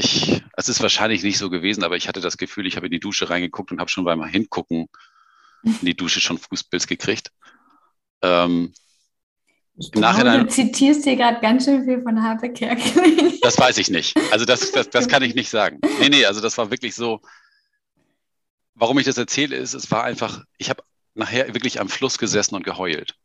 [0.00, 2.92] ich, es ist wahrscheinlich nicht so gewesen, aber ich hatte das Gefühl, ich habe in
[2.92, 4.88] die Dusche reingeguckt und habe schon beim Hingucken
[5.62, 7.30] in die Dusche schon Fußpilz gekriegt.
[8.22, 8.72] Ähm,
[9.76, 13.38] ich Im Nachhinein, du zitierst hier gerade ganz schön viel von Harpe Kerkeling.
[13.42, 14.14] Das weiß ich nicht.
[14.30, 15.80] Also das, das, das kann ich nicht sagen.
[15.98, 17.20] Nee, nee, also das war wirklich so.
[18.74, 20.82] Warum ich das erzähle, ist, es war einfach, ich habe
[21.14, 23.16] nachher wirklich am Fluss gesessen und geheult.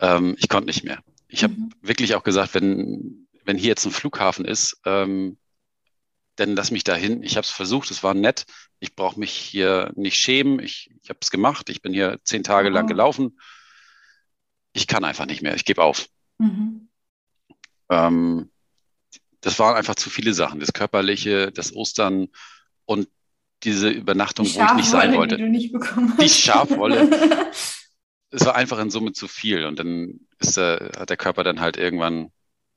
[0.00, 1.00] Ähm, ich konnte nicht mehr.
[1.28, 1.70] Ich habe mhm.
[1.80, 5.38] wirklich auch gesagt, wenn, wenn hier jetzt ein Flughafen ist, ähm,
[6.36, 7.22] dann lass mich dahin.
[7.22, 8.46] Ich habe es versucht, es war nett.
[8.80, 10.58] Ich brauche mich hier nicht schämen.
[10.58, 11.70] Ich, ich habe es gemacht.
[11.70, 13.38] Ich bin hier zehn Tage lang gelaufen.
[14.72, 15.54] Ich kann einfach nicht mehr.
[15.54, 16.08] Ich gebe auf.
[16.38, 16.88] Mhm.
[17.88, 18.50] Ähm,
[19.40, 20.58] das waren einfach zu viele Sachen.
[20.58, 22.28] Das Körperliche, das Ostern
[22.84, 23.08] und
[23.62, 25.36] diese Übernachtung, die wo ich nicht sein wollte.
[25.36, 27.08] Die, nicht bekommen die Schafwolle.
[28.30, 29.64] es war einfach in Summe zu viel.
[29.64, 32.32] Und dann ist der, hat der Körper dann halt irgendwann,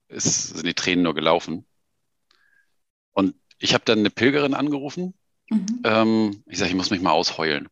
[0.08, 1.66] ist, sind die Tränen nur gelaufen.
[3.12, 5.14] Und ich habe dann eine Pilgerin angerufen.
[5.50, 5.82] Mhm.
[5.84, 7.70] Ähm, ich sage, ich muss mich mal ausheulen.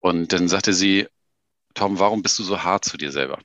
[0.00, 1.08] Und dann sagte sie,
[1.74, 3.40] Tom, warum bist du so hart zu dir selber?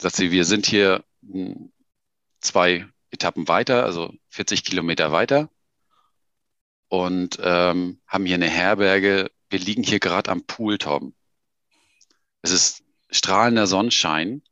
[0.00, 1.72] Sagt sie, wir sind hier hm,
[2.40, 5.48] zwei Etappen weiter, also 40 Kilometer weiter
[6.88, 9.30] und ähm, haben hier eine Herberge.
[9.50, 11.14] Wir liegen hier gerade am Pool, Tom.
[12.42, 12.83] Es ist
[13.14, 14.42] strahlender Sonnenschein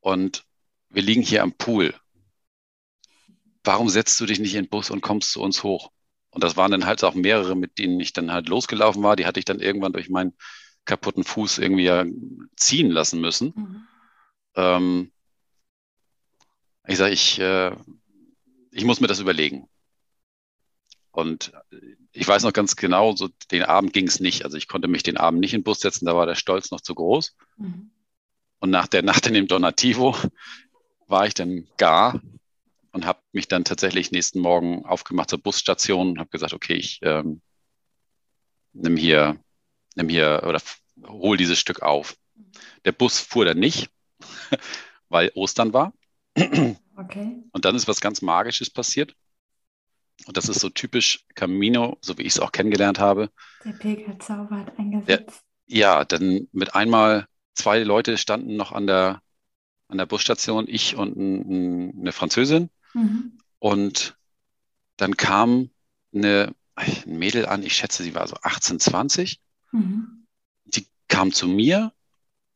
[0.00, 0.44] und
[0.90, 1.94] wir liegen hier am Pool
[3.64, 5.90] warum setzt du dich nicht in den Bus und kommst zu uns hoch?
[6.30, 9.16] Und das waren dann halt auch mehrere, mit denen ich dann halt losgelaufen war.
[9.16, 10.34] Die hatte ich dann irgendwann durch meinen
[10.84, 12.04] kaputten Fuß irgendwie ja
[12.56, 13.52] ziehen lassen müssen.
[13.56, 13.86] Mhm.
[14.56, 15.12] Ähm,
[16.86, 17.74] ich sage, ich, äh,
[18.70, 19.68] ich muss mir das überlegen.
[21.10, 21.52] Und
[22.14, 24.44] ich weiß noch ganz genau, so den Abend ging es nicht.
[24.44, 26.70] Also ich konnte mich den Abend nicht in den Bus setzen, da war der Stolz
[26.70, 27.36] noch zu groß.
[27.56, 27.90] Mhm.
[28.60, 30.16] Und nach der Nacht in dem Donativo
[31.08, 32.22] war ich dann gar
[32.92, 37.00] und habe mich dann tatsächlich nächsten Morgen aufgemacht zur Busstation und habe gesagt, okay, ich
[37.02, 37.42] ähm,
[38.72, 39.36] nimm hier,
[39.96, 40.60] nimm hier oder
[41.06, 42.16] hol dieses Stück auf.
[42.84, 43.90] Der Bus fuhr dann nicht,
[45.08, 45.92] weil Ostern war.
[46.96, 47.42] Okay.
[47.50, 49.16] Und dann ist was ganz Magisches passiert.
[50.26, 53.30] Und das ist so typisch Camino, so wie ich es auch kennengelernt habe.
[53.64, 55.42] Der Pilgerzauber hat eingesetzt.
[55.66, 59.22] Ja, ja, dann mit einmal zwei Leute standen noch an der,
[59.88, 62.70] an der Busstation, ich und ein, eine Französin.
[62.94, 63.38] Mhm.
[63.58, 64.16] Und
[64.96, 65.70] dann kam
[66.14, 69.40] eine, ein Mädel an, ich schätze, sie war so 18, 20.
[69.72, 70.26] Mhm.
[70.64, 71.92] Die kam zu mir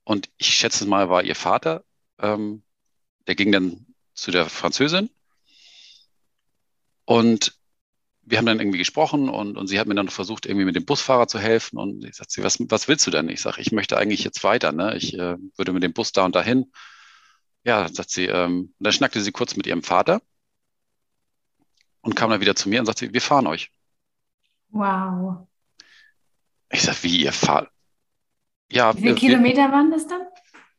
[0.04, 1.84] und ich schätze mal, war ihr Vater.
[2.18, 2.62] Ähm,
[3.26, 5.10] der ging dann zu der Französin.
[7.08, 7.54] Und
[8.20, 10.84] wir haben dann irgendwie gesprochen und, und sie hat mir dann versucht, irgendwie mit dem
[10.84, 11.78] Busfahrer zu helfen.
[11.78, 13.30] Und ich sagte, was, was willst du denn?
[13.30, 14.72] Ich sage, ich möchte eigentlich jetzt weiter.
[14.72, 14.94] Ne?
[14.94, 16.70] Ich äh, würde mit dem Bus da und dahin.
[17.64, 20.20] Ja, sagt sie, ähm, dann schnackte sie kurz mit ihrem Vater
[22.02, 23.72] und kam dann wieder zu mir und sagte, wir fahren euch.
[24.68, 25.48] Wow.
[26.70, 27.70] Ich sag, wie ihr fahrt?
[28.70, 28.94] Ja.
[28.94, 30.26] Wie viele Kilometer waren das dann?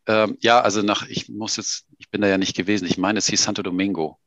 [0.06, 2.86] Ähm, ja, also nach, ich muss jetzt, ich bin da ja nicht gewesen.
[2.86, 4.20] Ich meine, es hieß Santo Domingo.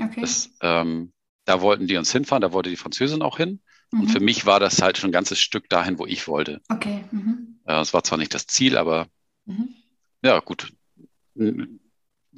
[0.00, 0.20] Okay.
[0.20, 1.12] Das, ähm,
[1.48, 3.60] da wollten die uns hinfahren, da wollte die Französin auch hin.
[3.90, 4.00] Mhm.
[4.00, 6.60] Und für mich war das halt schon ein ganzes Stück dahin, wo ich wollte.
[6.68, 7.04] Okay.
[7.10, 7.60] Mhm.
[7.64, 9.08] Äh, es war zwar nicht das Ziel, aber
[9.46, 9.74] mhm.
[10.22, 10.72] ja, gut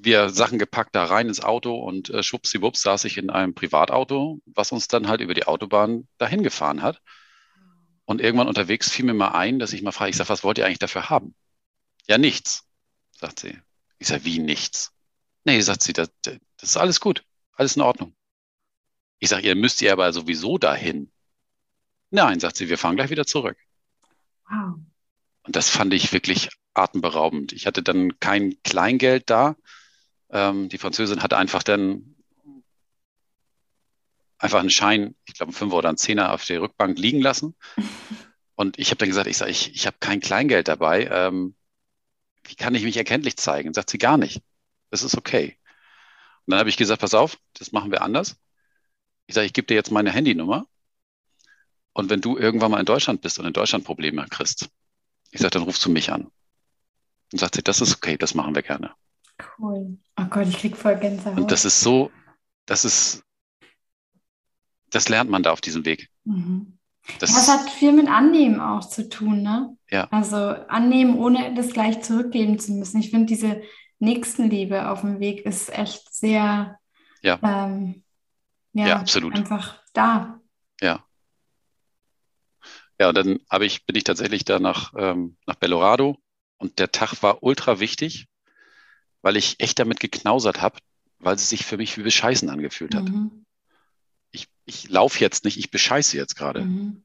[0.02, 4.40] wir Sachen gepackt da rein ins Auto und äh, schwuppsiwupps saß ich in einem Privatauto,
[4.46, 7.00] was uns dann halt über die Autobahn dahin gefahren hat.
[8.04, 10.58] Und irgendwann unterwegs fiel mir mal ein, dass ich mal frage, ich sage, was wollt
[10.58, 11.34] ihr eigentlich dafür haben?
[12.08, 12.64] Ja, nichts,
[13.18, 13.58] sagt sie.
[13.98, 14.92] Ich sage, wie nichts?
[15.44, 18.14] Nee, sagt sie, das, das ist alles gut, alles in Ordnung.
[19.20, 21.10] Ich sage, ihr müsst ihr aber sowieso dahin.
[22.10, 23.56] Nein, sagt sie, wir fahren gleich wieder zurück.
[24.48, 24.78] Wow.
[25.42, 27.52] Und das fand ich wirklich atemberaubend.
[27.52, 29.56] Ich hatte dann kein Kleingeld da.
[30.30, 32.16] Ähm, die Französin hatte einfach dann
[34.38, 37.54] einfach einen Schein, ich glaube, einen Fünfer oder einen Zehner auf der Rückbank liegen lassen.
[38.54, 41.06] Und ich habe dann gesagt, ich sage, ich, ich habe kein Kleingeld dabei.
[41.10, 41.54] Ähm,
[42.44, 43.72] wie kann ich mich erkenntlich zeigen?
[43.74, 44.42] Sagt sie gar nicht.
[44.90, 45.58] Das ist okay.
[46.46, 48.36] Und dann habe ich gesagt, pass auf, das machen wir anders.
[49.30, 50.66] Ich sage, ich gebe dir jetzt meine Handynummer.
[51.92, 54.68] Und wenn du irgendwann mal in Deutschland bist und in Deutschland Probleme kriegst,
[55.30, 56.32] ich sage, dann rufst du mich an.
[57.32, 58.90] Und sagt sie, das ist okay, das machen wir gerne.
[59.56, 59.98] Cool.
[60.18, 61.38] Oh Gott, ich krieg voll Gänsehaut.
[61.38, 62.10] Und das ist so,
[62.66, 63.22] das ist,
[64.90, 66.10] das lernt man da auf diesem Weg.
[66.24, 66.76] Mhm.
[67.20, 69.76] Das, das, hat viel mit Annehmen auch zu tun, ne?
[69.92, 70.08] Ja.
[70.10, 72.98] Also annehmen, ohne das gleich zurückgeben zu müssen.
[72.98, 73.62] Ich finde, diese
[74.00, 76.80] Nächstenliebe auf dem Weg ist echt sehr,
[77.22, 78.02] ja, ähm,
[78.72, 79.34] ja, ja, absolut.
[79.34, 80.40] einfach da.
[80.80, 81.04] Ja.
[82.98, 86.18] Ja, und dann habe ich, bin ich tatsächlich da nach, ähm, nach Belorado
[86.58, 88.28] und der Tag war ultra wichtig,
[89.22, 90.78] weil ich echt damit geknausert habe,
[91.18, 93.08] weil es sich für mich wie Bescheißen angefühlt hat.
[93.08, 93.46] Mhm.
[94.32, 96.62] Ich, ich laufe jetzt nicht, ich bescheiße jetzt gerade.
[96.62, 97.02] Mhm.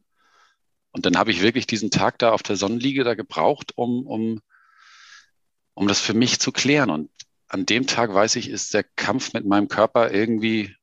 [0.91, 4.41] Und dann habe ich wirklich diesen Tag da auf der Sonnenliege da gebraucht, um, um,
[5.73, 6.89] um das für mich zu klären.
[6.89, 7.09] Und
[7.47, 10.75] an dem Tag, weiß ich, ist der Kampf mit meinem Körper irgendwie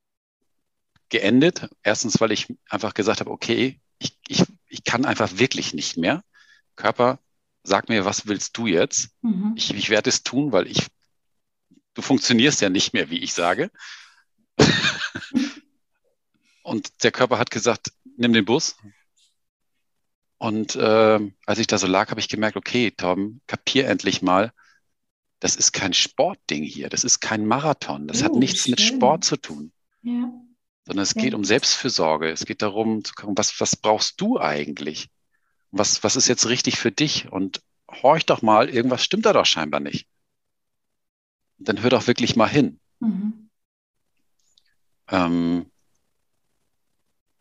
[1.12, 1.68] geendet.
[1.82, 6.24] Erstens, weil ich einfach gesagt habe, okay, ich, ich, ich kann einfach wirklich nicht mehr.
[6.74, 7.20] Körper,
[7.62, 9.10] sag mir, was willst du jetzt?
[9.20, 9.52] Mhm.
[9.54, 10.86] Ich, ich werde es tun, weil ich,
[11.94, 13.70] du funktionierst ja nicht mehr, wie ich sage.
[16.62, 18.76] und der Körper hat gesagt, nimm den Bus.
[20.38, 24.52] Und äh, als ich da so lag, habe ich gemerkt, okay, Tom, kapier endlich mal,
[25.40, 28.70] das ist kein Sportding hier, das ist kein Marathon, das oh, hat nichts schön.
[28.70, 29.72] mit Sport zu tun.
[30.02, 30.32] Ja
[30.84, 31.22] sondern es ja.
[31.22, 32.30] geht um Selbstfürsorge.
[32.30, 35.08] Es geht darum zu gucken, was, was brauchst du eigentlich?
[35.70, 37.30] Was, was ist jetzt richtig für dich?
[37.30, 40.06] Und horch doch mal, irgendwas stimmt da doch scheinbar nicht.
[41.58, 42.80] Und dann hör doch wirklich mal hin.
[43.00, 43.50] Mhm.
[45.08, 45.70] Ähm,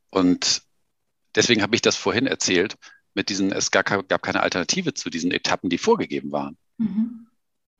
[0.09, 0.61] und
[1.35, 2.77] deswegen habe ich das vorhin erzählt,
[3.13, 6.57] mit diesen, es gab, gab keine Alternative zu diesen Etappen, die vorgegeben waren.
[6.77, 7.27] Mhm.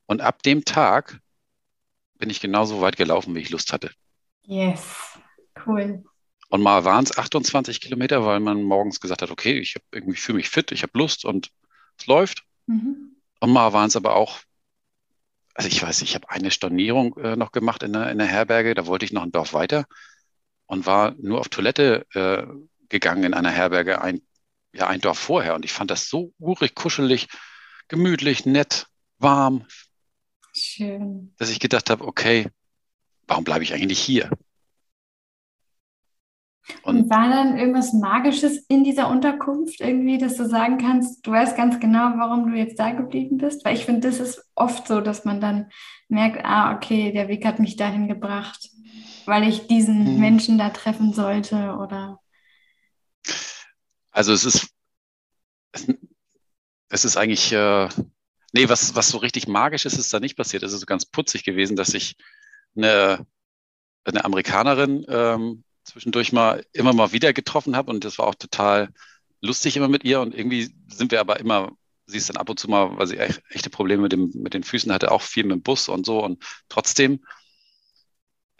[0.08, 1.19] Und ab dem Tag
[2.17, 3.91] bin ich genauso weit gelaufen, wie ich Lust hatte.
[4.43, 5.19] Yes.
[5.65, 6.04] Cool.
[6.50, 10.38] Und mal waren es 28 Kilometer, weil man morgens gesagt hat, okay, ich irgendwie fühle
[10.38, 11.50] mich fit, ich habe Lust und
[11.97, 12.43] es läuft.
[12.67, 13.15] Mhm.
[13.39, 14.39] Und mal waren es aber auch,
[15.54, 18.76] also ich weiß, ich habe eine Stornierung äh, noch gemacht in der, in der Herberge,
[18.76, 19.86] da wollte ich noch ein Dorf weiter
[20.65, 22.43] und war nur auf Toilette äh,
[22.89, 24.21] gegangen in einer Herberge ein,
[24.74, 25.56] ja, ein Dorf vorher.
[25.56, 27.28] Und ich fand das so urig, kuschelig,
[27.88, 29.65] gemütlich, nett, warm.
[30.54, 31.34] Schön.
[31.38, 32.50] Dass ich gedacht habe, okay,
[33.28, 34.30] warum bleibe ich eigentlich hier?
[36.84, 41.58] Und, war dann irgendwas Magisches in dieser Unterkunft irgendwie, dass du sagen kannst, du weißt
[41.58, 43.65] ganz genau, warum du jetzt da geblieben bist?
[43.65, 45.71] Weil ich finde, das ist oft so, dass man dann
[46.08, 48.69] merkt, ah, okay, der Weg hat mich dahin gebracht,
[49.26, 50.19] weil ich diesen hm.
[50.19, 52.19] Menschen da treffen sollte oder.
[54.12, 54.69] Also es ist,
[56.89, 57.89] es ist eigentlich, äh,
[58.54, 60.63] nee, was, was so richtig magisch ist, ist da nicht passiert.
[60.63, 62.15] Es ist so ganz putzig gewesen, dass ich
[62.76, 63.26] eine,
[64.04, 68.89] eine Amerikanerin ähm, zwischendurch mal immer mal wieder getroffen habe und das war auch total
[69.41, 71.72] lustig immer mit ihr und irgendwie sind wir aber immer,
[72.06, 74.63] sie ist dann ab und zu mal, weil sie echte Probleme mit, dem, mit den
[74.63, 77.22] Füßen hatte, auch viel mit dem Bus und so und trotzdem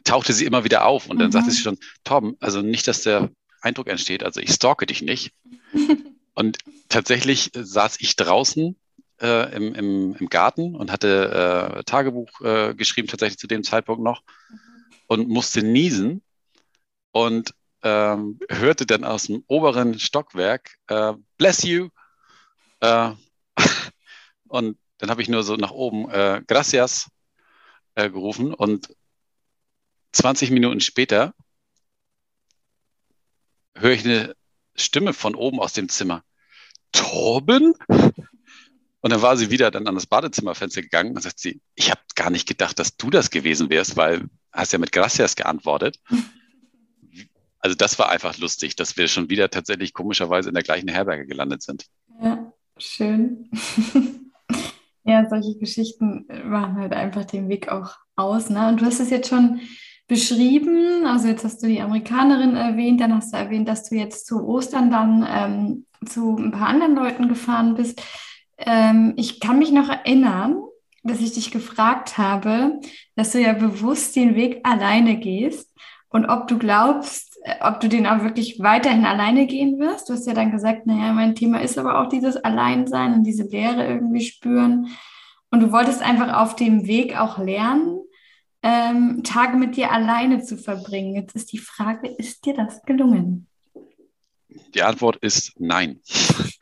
[0.04, 1.32] tauchte sie immer wieder auf und dann mhm.
[1.32, 3.30] sagte sie schon, Tom, also nicht, dass der
[3.62, 5.34] Eindruck entsteht, also ich stalke dich nicht.
[6.34, 6.58] und
[6.90, 8.76] tatsächlich saß ich draußen
[9.22, 14.02] äh, im, im, im Garten und hatte äh, Tagebuch äh, geschrieben, tatsächlich zu dem Zeitpunkt
[14.02, 14.58] noch, mhm.
[15.08, 16.24] und musste niesen
[17.12, 21.90] und ähm, hörte dann aus dem oberen Stockwerk, äh, bless you.
[22.80, 23.12] Äh,
[24.48, 27.10] und dann habe ich nur so nach oben, äh, gracias
[27.96, 28.96] äh, gerufen und
[30.14, 31.34] 20 Minuten später
[33.76, 34.36] höre ich eine
[34.76, 36.24] Stimme von oben aus dem Zimmer.
[36.92, 37.74] Torben?
[39.04, 42.02] Und dann war sie wieder dann an das Badezimmerfenster gegangen und sagt sie, ich habe
[42.16, 46.00] gar nicht gedacht, dass du das gewesen wärst, weil hast ja mit Gracias geantwortet.
[47.62, 51.28] Also das war einfach lustig, dass wir schon wieder tatsächlich komischerweise in der gleichen Herberge
[51.28, 51.86] gelandet sind.
[52.22, 53.50] Ja, schön.
[55.04, 58.50] ja, solche Geschichten machen halt einfach den Weg auch aus.
[58.50, 58.68] Ne?
[58.68, 59.62] Und du hast es jetzt schon
[60.08, 64.26] beschrieben, also jetzt hast du die Amerikanerin erwähnt, dann hast du erwähnt, dass du jetzt
[64.26, 68.02] zu Ostern dann ähm, zu ein paar anderen Leuten gefahren bist.
[68.58, 70.62] Ähm, ich kann mich noch erinnern,
[71.04, 72.80] dass ich dich gefragt habe,
[73.16, 75.70] dass du ja bewusst den Weg alleine gehst
[76.10, 77.31] und ob du glaubst,
[77.62, 80.10] ob du den auch wirklich weiterhin alleine gehen wirst.
[80.10, 83.44] Du hast ja dann gesagt, naja, mein Thema ist aber auch dieses Alleinsein und diese
[83.44, 84.90] Leere irgendwie spüren.
[85.50, 88.00] Und du wolltest einfach auf dem Weg auch lernen,
[88.64, 91.16] ähm, Tage mit dir alleine zu verbringen.
[91.16, 93.48] Jetzt ist die Frage, ist dir das gelungen?
[94.76, 96.00] Die Antwort ist nein.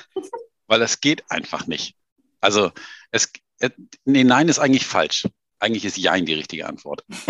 [0.67, 1.95] Weil es geht einfach nicht.
[2.39, 2.71] Also,
[3.11, 3.69] es, äh,
[4.05, 5.27] nee, nein ist eigentlich falsch.
[5.59, 7.03] Eigentlich ist Jein die richtige Antwort.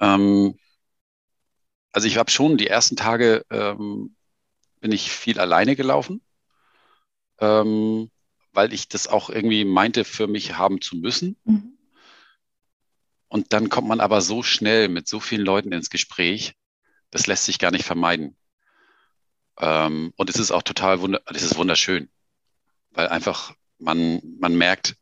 [0.00, 0.58] ähm,
[1.94, 4.16] also ich habe schon die ersten Tage ähm,
[4.80, 6.20] bin ich viel alleine gelaufen,
[7.38, 8.10] ähm,
[8.52, 11.36] weil ich das auch irgendwie meinte, für mich haben zu müssen.
[11.44, 11.78] Mhm.
[13.28, 16.54] Und dann kommt man aber so schnell mit so vielen Leuten ins Gespräch,
[17.10, 18.36] das lässt sich gar nicht vermeiden.
[19.58, 22.10] Ähm, und es ist auch total wunder es ist wunderschön,
[22.90, 24.96] weil einfach man, man merkt,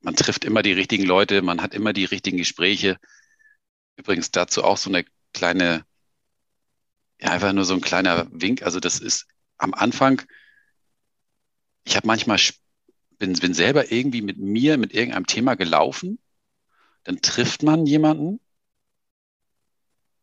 [0.00, 2.98] man trifft immer die richtigen Leute, man hat immer die richtigen Gespräche.
[3.96, 5.86] Übrigens dazu auch so eine kleine,
[7.22, 8.62] ja, einfach nur so ein kleiner Wink.
[8.62, 10.22] Also das ist am Anfang,
[11.84, 12.38] ich habe manchmal,
[13.18, 16.18] bin, bin selber irgendwie mit mir, mit irgendeinem Thema gelaufen,
[17.04, 18.40] dann trifft man jemanden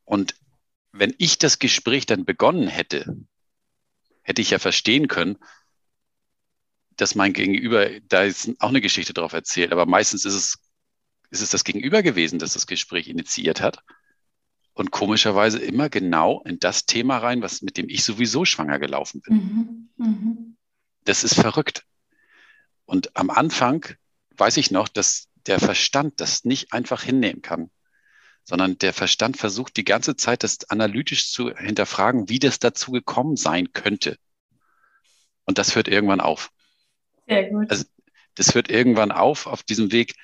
[0.06, 0.36] und
[0.92, 3.16] wenn ich das Gespräch dann begonnen hätte,
[4.24, 5.38] hätte ich ja verstehen können,
[6.98, 9.72] dass mein Gegenüber da jetzt auch eine Geschichte drauf erzählt.
[9.72, 10.58] Aber meistens ist es,
[11.30, 13.84] ist es das Gegenüber gewesen, das das Gespräch initiiert hat.
[14.80, 19.20] Und komischerweise immer genau in das Thema rein, was, mit dem ich sowieso schwanger gelaufen
[19.20, 19.36] bin.
[19.36, 19.90] Mhm.
[19.98, 20.58] Mhm.
[21.04, 21.84] Das ist verrückt.
[22.86, 23.86] Und am Anfang
[24.38, 27.70] weiß ich noch, dass der Verstand das nicht einfach hinnehmen kann,
[28.46, 33.36] sondern der Verstand versucht die ganze Zeit, das analytisch zu hinterfragen, wie das dazu gekommen
[33.36, 34.16] sein könnte.
[35.44, 36.52] Und das hört irgendwann auf.
[37.28, 37.70] Sehr gut.
[37.70, 37.84] Also
[38.36, 40.16] das hört irgendwann auf, auf diesem Weg,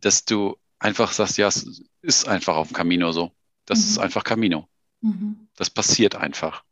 [0.00, 3.32] dass du einfach sagst, ja, es ist einfach auf dem Camino so.
[3.68, 3.84] Das mhm.
[3.84, 4.66] ist einfach Camino.
[5.00, 5.48] Mhm.
[5.56, 6.64] Das passiert einfach.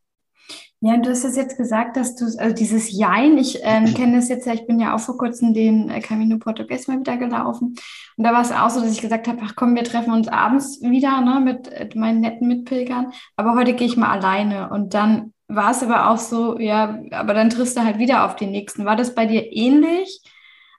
[0.80, 4.16] Ja, und du hast es jetzt gesagt, dass du, also dieses Jein, ich äh, kenne
[4.16, 7.16] das jetzt ja, ich bin ja auch vor kurzem den äh, Camino Portugues mal wieder
[7.16, 7.76] gelaufen.
[8.16, 10.28] Und da war es auch so, dass ich gesagt habe, ach komm, wir treffen uns
[10.28, 14.70] abends wieder ne, mit äh, meinen netten Mitpilgern, aber heute gehe ich mal alleine.
[14.70, 18.36] Und dann war es aber auch so, ja, aber dann triffst du halt wieder auf
[18.36, 18.84] den nächsten.
[18.84, 20.22] War das bei dir ähnlich?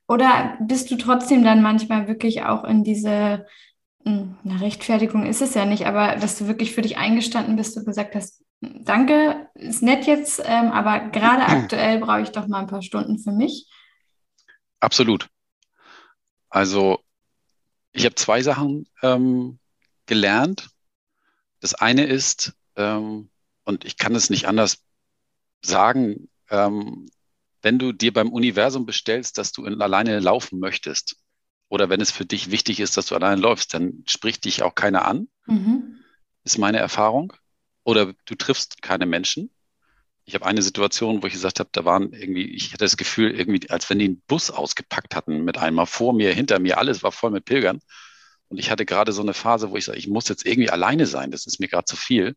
[0.08, 3.46] Oder bist du trotzdem dann manchmal wirklich auch in diese,
[4.08, 7.86] na, Rechtfertigung ist es ja nicht, aber dass du wirklich für dich eingestanden bist und
[7.86, 12.68] gesagt hast, danke, ist nett jetzt, ähm, aber gerade aktuell brauche ich doch mal ein
[12.68, 13.70] paar Stunden für mich?
[14.80, 15.28] Absolut.
[16.50, 17.04] Also
[17.92, 19.60] ich habe zwei Sachen ähm,
[20.06, 20.70] gelernt.
[21.60, 23.30] Das eine ist, ähm,
[23.66, 24.84] und ich kann es nicht anders
[25.62, 27.10] sagen, ähm,
[27.62, 31.18] wenn du dir beim Universum bestellst, dass du alleine laufen möchtest,
[31.70, 34.76] oder wenn es für dich wichtig ist, dass du alleine läufst, dann spricht dich auch
[34.76, 36.00] keiner an, mhm.
[36.44, 37.34] ist meine Erfahrung.
[37.84, 39.50] Oder du triffst keine Menschen.
[40.26, 43.32] Ich habe eine Situation, wo ich gesagt habe, da waren irgendwie, ich hatte das Gefühl,
[43.32, 47.02] irgendwie, als wenn die einen Bus ausgepackt hatten mit einmal vor mir, hinter mir, alles
[47.02, 47.80] war voll mit Pilgern.
[48.50, 51.06] Und ich hatte gerade so eine Phase, wo ich sage, ich muss jetzt irgendwie alleine
[51.06, 52.36] sein, das ist mir gerade zu viel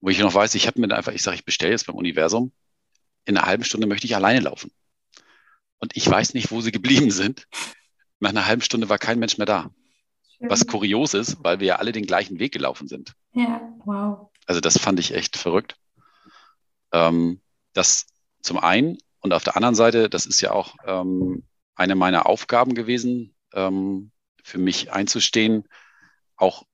[0.00, 2.52] wo ich noch weiß, ich habe mir einfach, ich sage, ich bestelle jetzt beim Universum,
[3.26, 4.72] in einer halben Stunde möchte ich alleine laufen.
[5.78, 7.46] Und ich weiß nicht, wo sie geblieben sind.
[8.20, 9.70] Nach einer halben Stunde war kein Mensch mehr da.
[10.36, 10.50] Schön.
[10.50, 13.14] Was kurios ist, weil wir ja alle den gleichen Weg gelaufen sind.
[13.32, 14.30] Ja, wow.
[14.46, 15.76] Also das fand ich echt verrückt.
[16.92, 17.40] Ähm,
[17.72, 18.06] das
[18.42, 22.74] zum einen und auf der anderen Seite, das ist ja auch ähm, eine meiner Aufgaben
[22.74, 24.10] gewesen, ähm,
[24.42, 25.64] für mich einzustehen,
[26.36, 26.64] auch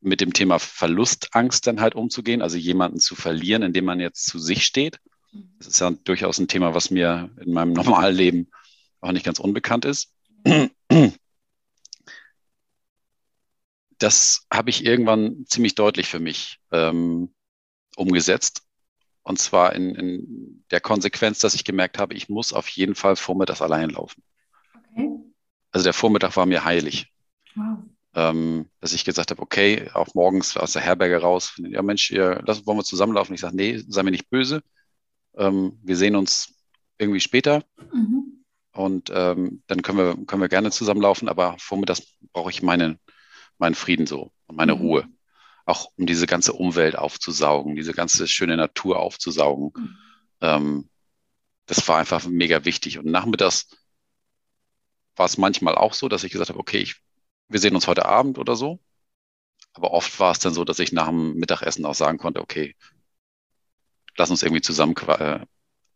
[0.00, 4.38] mit dem Thema Verlustangst dann halt umzugehen, also jemanden zu verlieren, indem man jetzt zu
[4.38, 5.00] sich steht.
[5.58, 8.50] Das ist ja durchaus ein Thema, was mir in meinem normalen Leben
[9.00, 10.12] auch nicht ganz unbekannt ist.
[13.98, 17.34] Das habe ich irgendwann ziemlich deutlich für mich ähm,
[17.96, 18.62] umgesetzt.
[19.22, 23.16] Und zwar in, in, der Konsequenz, dass ich gemerkt habe, ich muss auf jeden Fall
[23.16, 24.22] vormittags allein laufen.
[24.92, 25.18] Okay.
[25.72, 27.12] Also der Vormittag war mir heilig.
[27.56, 27.78] Wow
[28.18, 32.42] ähm, dass ich gesagt habe, okay, auch morgens aus der Herberge raus, ja Mensch, ihr,
[32.44, 33.34] lass, wollen wir zusammenlaufen?
[33.34, 34.62] Ich sage, nee, sei mir nicht böse.
[35.36, 36.54] Ähm, wir sehen uns
[36.98, 37.64] irgendwie später.
[37.92, 38.27] Mhm.
[38.78, 43.00] Und ähm, dann können wir, können wir gerne zusammenlaufen, aber vormittags brauche ich meine,
[43.58, 44.80] meinen Frieden so und meine mhm.
[44.80, 45.08] Ruhe.
[45.66, 49.72] Auch um diese ganze Umwelt aufzusaugen, diese ganze schöne Natur aufzusaugen.
[49.74, 49.98] Mhm.
[50.42, 50.88] Ähm,
[51.66, 53.00] das war einfach mega wichtig.
[53.00, 53.66] Und nachmittags
[55.16, 57.02] war es manchmal auch so, dass ich gesagt habe, okay, ich
[57.48, 58.78] wir sehen uns heute Abend oder so.
[59.72, 62.76] Aber oft war es dann so, dass ich nach dem Mittagessen auch sagen konnte, okay,
[64.16, 65.40] lass uns irgendwie zusammen äh,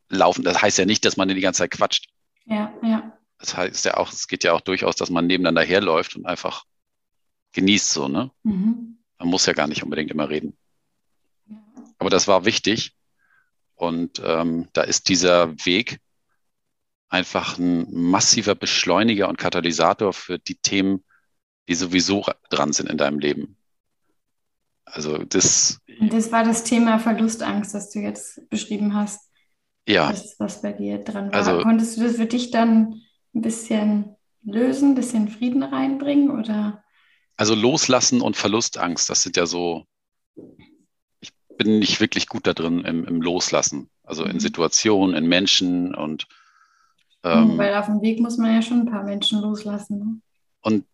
[0.08, 0.42] laufen.
[0.42, 2.08] Das heißt ja nicht, dass man die ganze Zeit quatscht.
[2.44, 3.18] Ja, ja.
[3.38, 6.64] Das heißt ja auch, es geht ja auch durchaus, dass man nebeneinander herläuft und einfach
[7.52, 8.30] genießt so, ne?
[8.44, 8.98] Mhm.
[9.18, 10.56] Man muss ja gar nicht unbedingt immer reden.
[11.98, 12.96] Aber das war wichtig.
[13.74, 16.00] Und ähm, da ist dieser Weg
[17.08, 21.04] einfach ein massiver Beschleuniger und Katalysator für die Themen,
[21.68, 23.56] die sowieso dran sind in deinem Leben.
[24.84, 25.78] Also das.
[26.00, 29.31] Und das war das Thema Verlustangst, das du jetzt beschrieben hast.
[29.88, 30.10] Ja.
[30.10, 31.34] Das, was bei dir dran war.
[31.34, 33.02] Also, Konntest du das für dich dann
[33.34, 36.82] ein bisschen lösen, ein bisschen Frieden reinbringen oder?
[37.36, 39.86] Also loslassen und Verlustangst, das sind ja so,
[41.20, 43.88] ich bin nicht wirklich gut da drin im, im Loslassen.
[44.04, 44.40] Also in mhm.
[44.40, 46.26] Situationen, in Menschen und
[47.24, 49.98] ähm, Weil auf dem Weg muss man ja schon ein paar Menschen loslassen.
[49.98, 50.20] Ne?
[50.60, 50.86] Und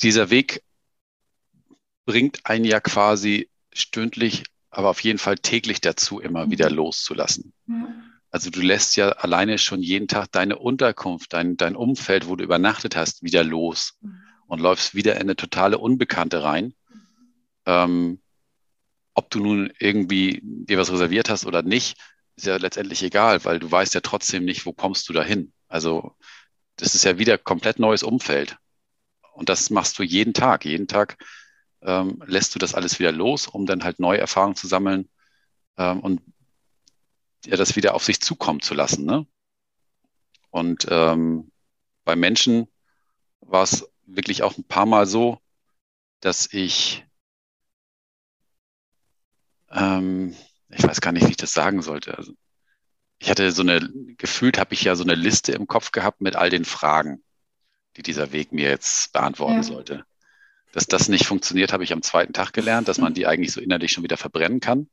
[0.00, 0.64] dieser Weg
[2.04, 6.50] bringt einen ja quasi stündlich, aber auf jeden Fall täglich dazu, immer mhm.
[6.50, 7.52] wieder loszulassen.
[8.30, 12.42] Also du lässt ja alleine schon jeden Tag deine Unterkunft, dein, dein Umfeld, wo du
[12.42, 14.22] übernachtet hast, wieder los mhm.
[14.46, 16.74] und läufst wieder in eine totale Unbekannte rein.
[17.66, 18.20] Ähm,
[19.14, 21.98] ob du nun irgendwie dir was reserviert hast oder nicht,
[22.36, 25.52] ist ja letztendlich egal, weil du weißt ja trotzdem nicht, wo kommst du dahin.
[25.68, 26.16] Also
[26.76, 28.56] das ist ja wieder komplett neues Umfeld.
[29.34, 30.64] Und das machst du jeden Tag.
[30.64, 31.18] Jeden Tag
[31.82, 35.08] ähm, lässt du das alles wieder los, um dann halt neue Erfahrungen zu sammeln
[35.76, 36.22] ähm, und
[37.44, 39.04] ja, das wieder auf sich zukommen zu lassen.
[39.04, 39.26] Ne?
[40.50, 41.50] Und ähm,
[42.04, 42.68] bei Menschen
[43.40, 45.38] war es wirklich auch ein paar Mal so,
[46.20, 47.04] dass ich,
[49.70, 50.36] ähm,
[50.68, 52.16] ich weiß gar nicht, wie ich das sagen sollte.
[52.16, 52.32] Also,
[53.18, 56.36] ich hatte so eine, gefühlt habe ich ja so eine Liste im Kopf gehabt mit
[56.36, 57.22] all den Fragen,
[57.96, 59.62] die dieser Weg mir jetzt beantworten ja.
[59.62, 60.04] sollte.
[60.72, 63.60] Dass das nicht funktioniert, habe ich am zweiten Tag gelernt, dass man die eigentlich so
[63.60, 64.88] innerlich schon wieder verbrennen kann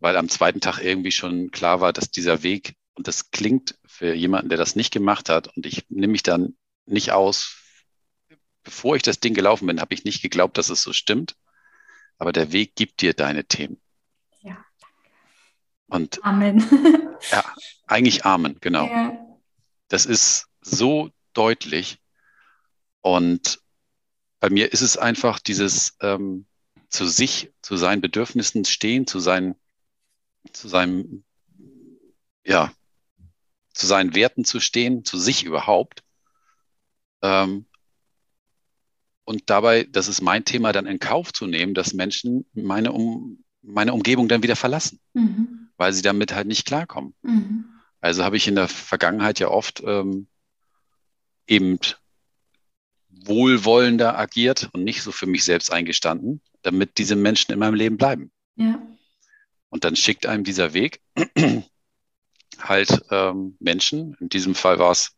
[0.00, 4.14] weil am zweiten Tag irgendwie schon klar war, dass dieser Weg, und das klingt für
[4.14, 6.56] jemanden, der das nicht gemacht hat, und ich nehme mich dann
[6.86, 7.56] nicht aus,
[8.64, 11.36] bevor ich das Ding gelaufen bin, habe ich nicht geglaubt, dass es so stimmt.
[12.18, 13.80] Aber der Weg gibt dir deine Themen.
[14.40, 14.62] Ja.
[15.86, 16.58] Und Amen.
[17.30, 17.44] ja,
[17.86, 18.86] eigentlich Amen, genau.
[18.86, 19.18] Ja.
[19.88, 21.98] Das ist so deutlich.
[23.00, 23.60] Und
[24.40, 26.46] bei mir ist es einfach dieses ähm,
[26.88, 29.54] zu sich, zu seinen Bedürfnissen stehen, zu seinen
[30.52, 31.24] zu seinem,
[32.44, 32.72] ja,
[33.72, 36.02] zu seinen Werten zu stehen, zu sich überhaupt.
[37.22, 37.66] Ähm,
[39.24, 43.44] und dabei, das ist mein Thema, dann in Kauf zu nehmen, dass Menschen meine, um,
[43.62, 45.70] meine Umgebung dann wieder verlassen, mhm.
[45.76, 47.14] weil sie damit halt nicht klarkommen.
[47.22, 47.66] Mhm.
[48.00, 50.26] Also habe ich in der Vergangenheit ja oft ähm,
[51.46, 51.78] eben
[53.24, 57.96] wohlwollender agiert und nicht so für mich selbst eingestanden, damit diese Menschen in meinem Leben
[57.96, 58.30] bleiben.
[58.56, 58.80] Ja.
[59.68, 61.00] Und dann schickt einem dieser Weg
[62.58, 65.16] halt ähm, Menschen, in diesem Fall war es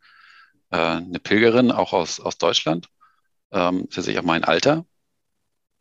[0.70, 2.88] äh, eine Pilgerin, auch aus, aus Deutschland,
[3.50, 4.84] ähm, für sich auch mein Alter,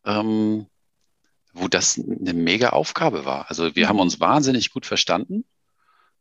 [0.05, 0.67] ähm,
[1.53, 3.49] wo das eine mega Aufgabe war.
[3.49, 5.45] Also wir haben uns wahnsinnig gut verstanden,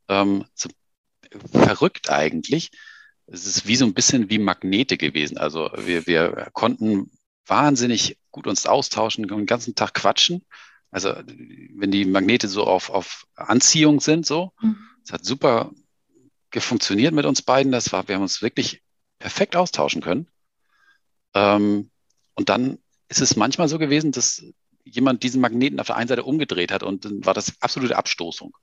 [0.09, 0.68] ähm, so
[1.53, 2.70] verrückt eigentlich.
[3.33, 5.39] Es ist wie so ein bisschen wie Magnete gewesen.
[5.39, 7.11] Also wir, wir konnten
[7.47, 10.45] wahnsinnig gut uns austauschen, den ganzen Tag quatschen
[10.91, 11.14] also
[11.74, 14.76] wenn die Magnete so auf, auf Anziehung sind, so, mhm.
[15.05, 15.70] es hat super
[16.51, 17.70] gefunktioniert mit uns beiden.
[17.70, 18.83] Das war, wir haben uns wirklich
[19.20, 20.28] perfekt austauschen können.
[21.35, 21.91] Ähm,
[22.35, 22.78] und dann
[23.09, 24.45] ist es manchmal so gewesen, dass
[24.83, 28.57] jemand diesen Magneten auf der einen Seite umgedreht hat und dann war das absolute Abstoßung.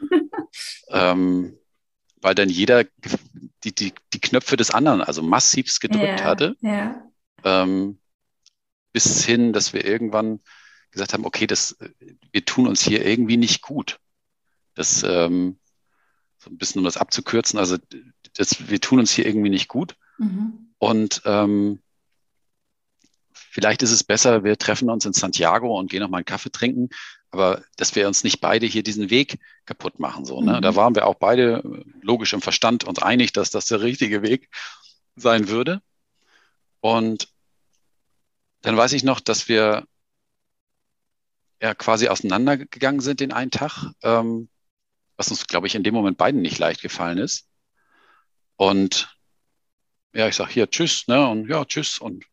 [0.88, 1.56] ähm,
[2.20, 2.84] weil dann jeder
[3.64, 6.56] die, die, die Knöpfe des anderen, also massivst gedrückt yeah, hatte.
[6.62, 7.10] Yeah.
[7.44, 7.98] Ähm,
[8.92, 10.40] bis hin, dass wir irgendwann
[10.90, 11.76] gesagt haben, okay, das,
[12.32, 14.00] wir tun uns hier irgendwie nicht gut.
[14.74, 15.58] Das, ähm,
[16.38, 17.76] so ein bisschen um das abzukürzen, also
[18.34, 19.96] das, wir tun uns hier irgendwie nicht gut.
[20.18, 20.72] Mhm.
[20.78, 21.80] Und ähm,
[23.32, 26.50] vielleicht ist es besser, wir treffen uns in Santiago und gehen noch mal einen Kaffee
[26.50, 26.90] trinken,
[27.30, 30.24] aber dass wir uns nicht beide hier diesen Weg kaputt machen.
[30.24, 30.56] So, ne?
[30.56, 30.62] Mhm.
[30.62, 34.48] Da waren wir auch beide logisch im Verstand und einig, dass das der richtige Weg
[35.16, 35.82] sein würde.
[36.80, 37.28] Und
[38.62, 39.86] dann weiß ich noch, dass wir
[41.60, 44.48] ja quasi auseinandergegangen sind den einen Tag, ähm,
[45.16, 47.48] was uns, glaube ich, in dem Moment beiden nicht leicht gefallen ist.
[48.56, 49.16] Und
[50.14, 51.28] ja, ich sage hier Tschüss, ne?
[51.28, 52.24] Und ja, Tschüss und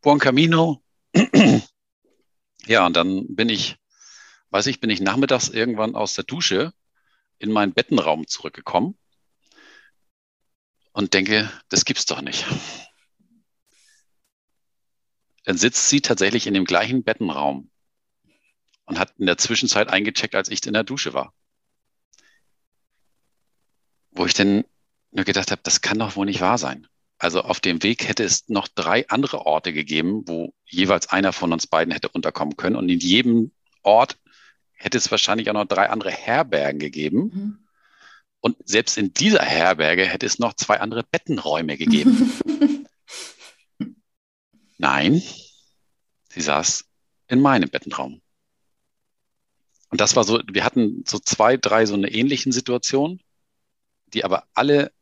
[0.00, 0.82] Buon Camino.
[2.66, 3.76] ja, und dann bin ich,
[4.56, 6.72] weiß ich, bin ich nachmittags irgendwann aus der Dusche
[7.38, 8.96] in meinen Bettenraum zurückgekommen
[10.92, 12.46] und denke, das gibt's doch nicht.
[15.44, 17.70] Dann sitzt sie tatsächlich in dem gleichen Bettenraum
[18.86, 21.34] und hat in der Zwischenzeit eingecheckt, als ich in der Dusche war.
[24.10, 24.64] Wo ich dann
[25.10, 26.86] nur gedacht habe, das kann doch wohl nicht wahr sein.
[27.18, 31.52] Also auf dem Weg hätte es noch drei andere Orte gegeben, wo jeweils einer von
[31.52, 32.76] uns beiden hätte unterkommen können.
[32.76, 33.52] Und in jedem
[33.82, 34.18] Ort
[34.76, 37.18] hätte es wahrscheinlich auch noch drei andere Herbergen gegeben.
[37.18, 37.58] Mhm.
[38.40, 42.32] Und selbst in dieser Herberge hätte es noch zwei andere Bettenräume gegeben.
[44.78, 45.22] Nein,
[46.28, 46.84] sie saß
[47.28, 48.20] in meinem Bettenraum.
[49.88, 53.20] Und das war so, wir hatten so zwei, drei so eine ähnlichen Situationen,
[54.08, 54.92] die aber alle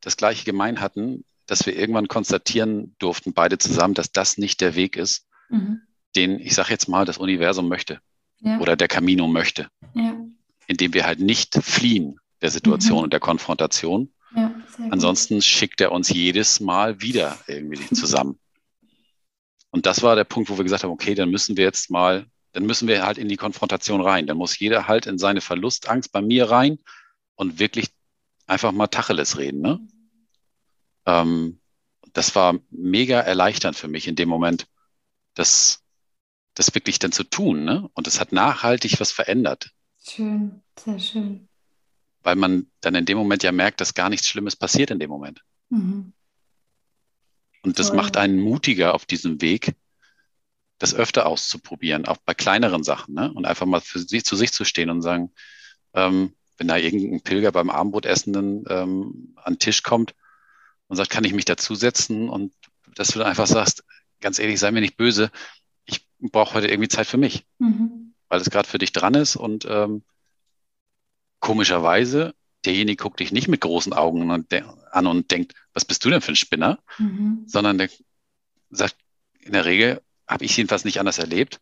[0.00, 4.74] das gleiche gemein hatten, dass wir irgendwann konstatieren durften, beide zusammen, dass das nicht der
[4.74, 5.82] Weg ist, mhm.
[6.14, 8.00] den, ich sage jetzt mal, das Universum möchte
[8.40, 8.58] ja.
[8.58, 9.68] oder der Camino möchte.
[9.94, 10.16] Ja.
[10.66, 13.04] Indem wir halt nicht fliehen der Situation mhm.
[13.04, 14.12] und der Konfrontation.
[14.34, 14.54] Ja,
[14.90, 18.38] Ansonsten schickt er uns jedes Mal wieder irgendwie zusammen.
[19.70, 22.26] Und das war der Punkt, wo wir gesagt haben, okay, dann müssen wir jetzt mal,
[22.52, 24.26] dann müssen wir halt in die Konfrontation rein.
[24.26, 26.78] Dann muss jeder halt in seine Verlustangst bei mir rein
[27.34, 27.88] und wirklich
[28.46, 29.60] einfach mal Tacheles reden.
[29.60, 29.80] Ne?
[31.06, 31.60] Ähm,
[32.12, 34.66] das war mega erleichternd für mich in dem Moment,
[35.34, 35.84] das,
[36.56, 37.64] das wirklich dann zu tun.
[37.64, 37.88] Ne?
[37.94, 39.70] Und es hat nachhaltig was verändert.
[40.02, 41.48] Schön, sehr schön.
[42.22, 45.10] Weil man dann in dem Moment ja merkt, dass gar nichts Schlimmes passiert in dem
[45.10, 45.44] Moment.
[45.68, 46.12] Mhm.
[47.62, 47.96] Und das Toll.
[47.96, 49.74] macht einen mutiger auf diesem Weg,
[50.78, 53.14] das öfter auszuprobieren, auch bei kleineren Sachen.
[53.14, 53.32] Ne?
[53.32, 55.32] Und einfach mal für sich zu sich zu stehen und sagen,
[55.92, 60.14] ähm, wenn da irgendein Pilger beim Abendbrotessen dann ähm, an den Tisch kommt
[60.88, 62.30] und sagt, kann ich mich dazusetzen?
[62.30, 62.54] Und
[62.94, 63.84] dass du dann einfach sagst,
[64.20, 65.30] ganz ehrlich, sei mir nicht böse,
[66.30, 68.14] brauche heute irgendwie Zeit für mich, mhm.
[68.28, 69.36] weil es gerade für dich dran ist.
[69.36, 70.02] Und ähm,
[71.40, 76.20] komischerweise, derjenige guckt dich nicht mit großen Augen an und denkt, was bist du denn
[76.20, 76.78] für ein Spinner?
[76.98, 77.44] Mhm.
[77.46, 77.90] Sondern der
[78.70, 78.96] sagt,
[79.40, 81.60] in der Regel habe ich jedenfalls nicht anders erlebt.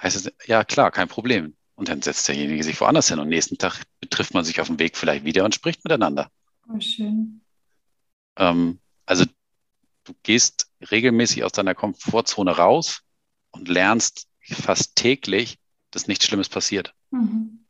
[0.00, 1.54] Heißt es, ja klar, kein Problem.
[1.74, 4.78] Und dann setzt derjenige sich woanders hin und nächsten Tag betrifft man sich auf dem
[4.78, 6.30] Weg vielleicht wieder und spricht miteinander.
[6.68, 7.40] Oh, schön.
[8.36, 9.24] Ähm, also
[10.04, 13.02] du gehst regelmäßig aus deiner Komfortzone raus
[13.50, 15.58] und lernst fast täglich,
[15.90, 16.94] dass nichts Schlimmes passiert.
[17.10, 17.64] Mhm.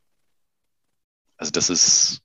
[1.37, 2.21] Also das ist,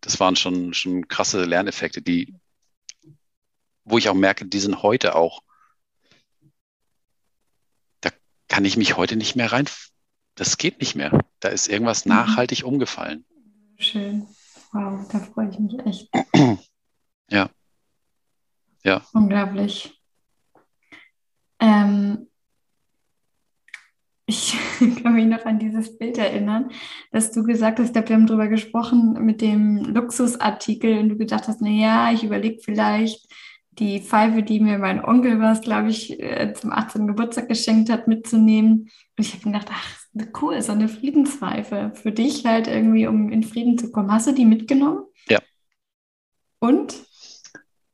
[0.00, 2.34] das waren schon, schon krasse Lerneffekte, die,
[3.84, 5.42] wo ich auch merke, die sind heute auch,
[8.00, 8.10] da
[8.48, 9.68] kann ich mich heute nicht mehr rein
[10.38, 11.24] das geht nicht mehr.
[11.40, 12.12] Da ist irgendwas mhm.
[12.12, 13.24] nachhaltig umgefallen.
[13.78, 14.26] Schön.
[14.72, 16.10] Wow, da freue ich mich echt.
[17.30, 17.50] Ja.
[18.84, 19.02] Ja.
[19.12, 19.97] Unglaublich.
[21.60, 22.28] Ähm,
[24.26, 24.54] ich
[25.02, 26.70] kann mich noch an dieses Bild erinnern,
[27.10, 31.62] dass du gesagt hast, wir haben darüber gesprochen mit dem Luxusartikel und du gedacht hast,
[31.62, 33.26] naja, ich überlege vielleicht
[33.78, 37.06] die Pfeife, die mir mein Onkel was, glaube ich, äh, zum 18.
[37.06, 38.90] Geburtstag geschenkt hat, mitzunehmen.
[39.16, 39.98] Und ich habe gedacht, ach,
[40.42, 44.12] cool, so eine Friedenspfeife für dich halt irgendwie, um in Frieden zu kommen.
[44.12, 45.04] Hast du die mitgenommen?
[45.28, 45.38] Ja.
[46.58, 47.06] Und?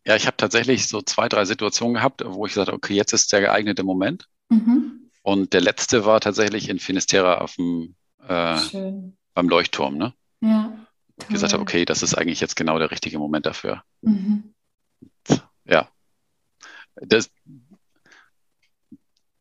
[0.07, 3.13] Ja, ich habe tatsächlich so zwei, drei Situationen gehabt, wo ich gesagt habe, okay, jetzt
[3.13, 4.29] ist der geeignete Moment.
[4.51, 5.11] Mhm.
[5.23, 7.95] Und der letzte war tatsächlich in Finisterra auf dem,
[8.29, 8.59] äh,
[9.33, 10.13] beim Leuchtturm, ne?
[10.41, 10.87] Ja.
[11.21, 13.83] Ich gesagt habe, okay, das ist eigentlich jetzt genau der richtige Moment dafür.
[14.03, 14.55] Mhm.
[15.65, 15.89] Ja.
[16.97, 17.31] Das,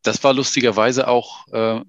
[0.02, 1.84] das war lustigerweise auch äh,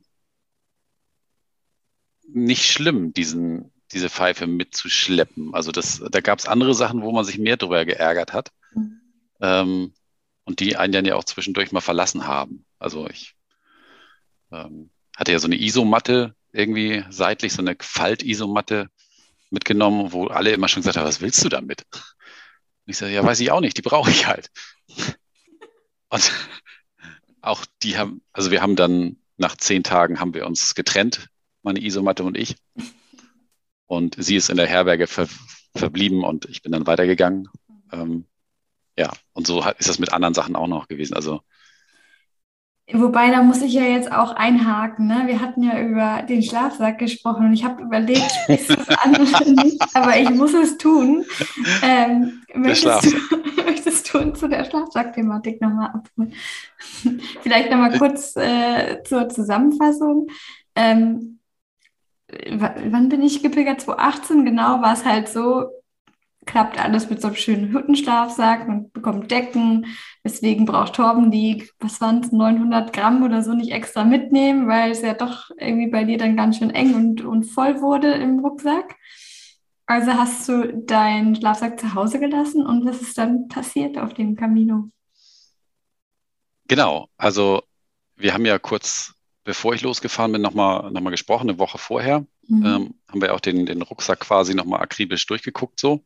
[2.28, 5.54] nicht schlimm, diesen, diese Pfeife mitzuschleppen.
[5.54, 8.52] Also das, da gab es andere Sachen, wo man sich mehr drüber geärgert hat.
[8.76, 9.02] Mhm.
[9.42, 9.94] Ähm,
[10.44, 12.66] und die einen dann ja auch zwischendurch mal verlassen haben.
[12.78, 13.36] Also ich
[14.52, 18.90] ähm, hatte ja so eine Isomatte irgendwie seitlich, so eine Falt-Isomatte
[19.50, 21.86] mitgenommen, wo alle immer schon gesagt haben, was willst du damit?
[21.92, 24.52] Und ich sage, ja, weiß ich auch nicht, die brauche ich halt.
[26.10, 26.32] Und
[27.42, 31.28] auch die haben, also wir haben dann nach zehn Tagen haben wir uns getrennt
[31.66, 32.56] meine Isomatte und ich.
[33.88, 35.28] Und sie ist in der Herberge ver
[35.76, 37.50] verblieben und ich bin dann weitergegangen.
[37.92, 38.26] Ähm,
[38.98, 41.16] ja, und so ist das mit anderen Sachen auch noch gewesen.
[41.16, 41.42] Also
[42.94, 45.08] Wobei, da muss ich ja jetzt auch einhaken.
[45.08, 45.24] Ne?
[45.26, 49.12] Wir hatten ja über den Schlafsack gesprochen und ich habe überlegt, sprichst du das an
[49.56, 51.26] nicht, aber ich muss es tun.
[51.82, 56.34] Ähm, möchtest, du, möchtest du uns zu der Schlafsack-Thematik nochmal abholen?
[57.42, 60.28] Vielleicht nochmal kurz äh, zur Zusammenfassung.
[60.76, 61.40] Ähm,
[62.52, 63.82] wann bin ich gepilgert?
[63.82, 65.70] 2018, genau, war es halt so,
[66.46, 69.88] klappt alles mit so einem schönen Hüttenschlafsack, man bekommt Decken,
[70.24, 74.92] deswegen braucht Torben die, was waren es, 900 Gramm oder so nicht extra mitnehmen, weil
[74.92, 78.40] es ja doch irgendwie bei dir dann ganz schön eng und, und voll wurde im
[78.40, 78.96] Rucksack.
[79.88, 84.36] Also hast du deinen Schlafsack zu Hause gelassen und was ist dann passiert auf dem
[84.36, 84.90] Camino?
[86.68, 87.62] Genau, also
[88.16, 89.16] wir haben ja kurz
[89.46, 92.26] bevor ich losgefahren bin, nochmal noch mal gesprochen, eine Woche vorher.
[92.48, 92.66] Mhm.
[92.66, 96.04] Ähm, haben wir auch den, den Rucksack quasi nochmal akribisch durchgeguckt so.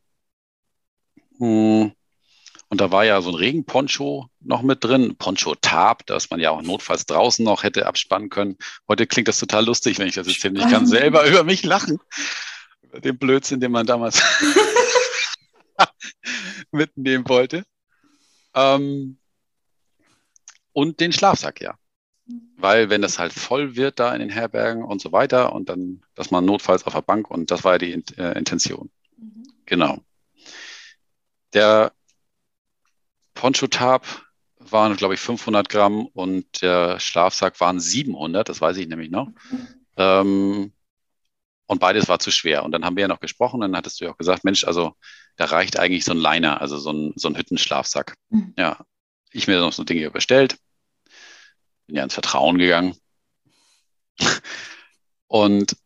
[1.39, 6.61] Und da war ja so ein Regenponcho noch mit drin, Poncho-Tab, dass man ja auch
[6.61, 8.57] notfalls draußen noch hätte abspannen können.
[8.87, 10.59] Heute klingt das total lustig, wenn ich das erzähle.
[10.59, 11.99] Ich kann selber über mich lachen,
[12.83, 14.21] über den Blödsinn, den man damals
[16.71, 17.63] mitnehmen wollte.
[18.53, 19.17] Ähm,
[20.73, 21.75] und den Schlafsack, ja.
[22.57, 26.03] Weil wenn das halt voll wird da in den Herbergen und so weiter und dann,
[26.13, 28.91] dass man notfalls auf der Bank und das war ja die äh, Intention.
[29.17, 29.47] Mhm.
[29.65, 30.03] Genau.
[31.53, 31.91] Der
[33.33, 34.05] Poncho-Tab
[34.59, 39.27] waren, glaube ich, 500 Gramm und der Schlafsack waren 700, das weiß ich nämlich noch.
[39.27, 39.67] Mhm.
[39.97, 40.73] Ähm,
[41.67, 42.63] und beides war zu schwer.
[42.63, 44.95] Und dann haben wir ja noch gesprochen, dann hattest du ja auch gesagt, Mensch, also
[45.35, 48.15] da reicht eigentlich so ein Liner, also so ein, so ein Hüttenschlafsack.
[48.29, 48.53] Mhm.
[48.57, 48.83] Ja,
[49.31, 50.57] ich mir noch so Dinge bestellt,
[51.87, 52.95] bin ja ins Vertrauen gegangen.
[55.27, 55.77] Und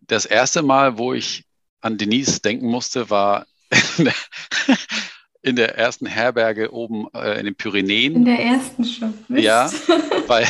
[0.00, 1.44] das erste Mal, wo ich
[1.80, 3.46] an Denise denken musste, war
[5.42, 8.14] in der ersten Herberge oben äh, in den Pyrenäen.
[8.14, 9.14] In der ersten schon.
[9.28, 9.70] Ja,
[10.26, 10.46] weil,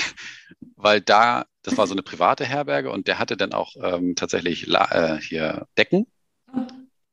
[0.76, 4.68] weil da, das war so eine private Herberge und der hatte dann auch ähm, tatsächlich
[4.68, 6.06] äh, hier Decken,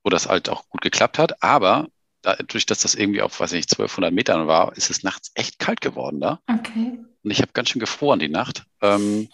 [0.04, 1.44] wo das halt auch gut geklappt hat.
[1.44, 1.88] Aber
[2.22, 5.60] dadurch, dass das irgendwie auf, weiß ich nicht, 1200 Metern war, ist es nachts echt
[5.60, 6.40] kalt geworden da.
[6.48, 7.00] Okay.
[7.24, 8.66] Und ich habe ganz schön gefroren die Nacht.
[8.82, 9.30] Ähm,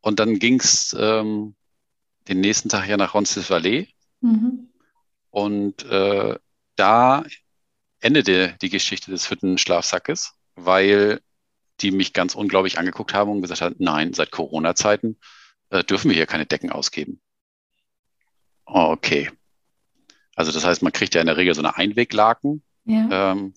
[0.00, 1.54] und dann ging es ähm,
[2.28, 3.88] den nächsten Tag ja nach Roncesvalles.
[4.20, 4.68] Mhm.
[5.30, 6.38] Und äh,
[6.76, 7.24] da
[8.00, 11.20] endete die Geschichte des Hüttenschlafsackes, weil
[11.80, 15.18] die mich ganz unglaublich angeguckt haben und gesagt haben, nein, seit Corona-Zeiten
[15.70, 17.20] äh, dürfen wir hier keine Decken ausgeben.
[18.64, 19.30] Okay.
[20.34, 22.62] Also das heißt, man kriegt ja in der Regel so eine Einweglaken.
[22.84, 23.32] Ja.
[23.32, 23.54] Ähm,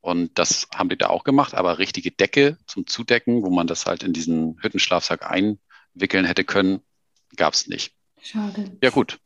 [0.00, 3.86] und das haben die da auch gemacht, aber richtige Decke zum Zudecken, wo man das
[3.86, 6.80] halt in diesen Hüttenschlafsack einwickeln hätte können,
[7.36, 7.94] gab es nicht.
[8.22, 8.78] Schade.
[8.82, 9.18] Ja gut,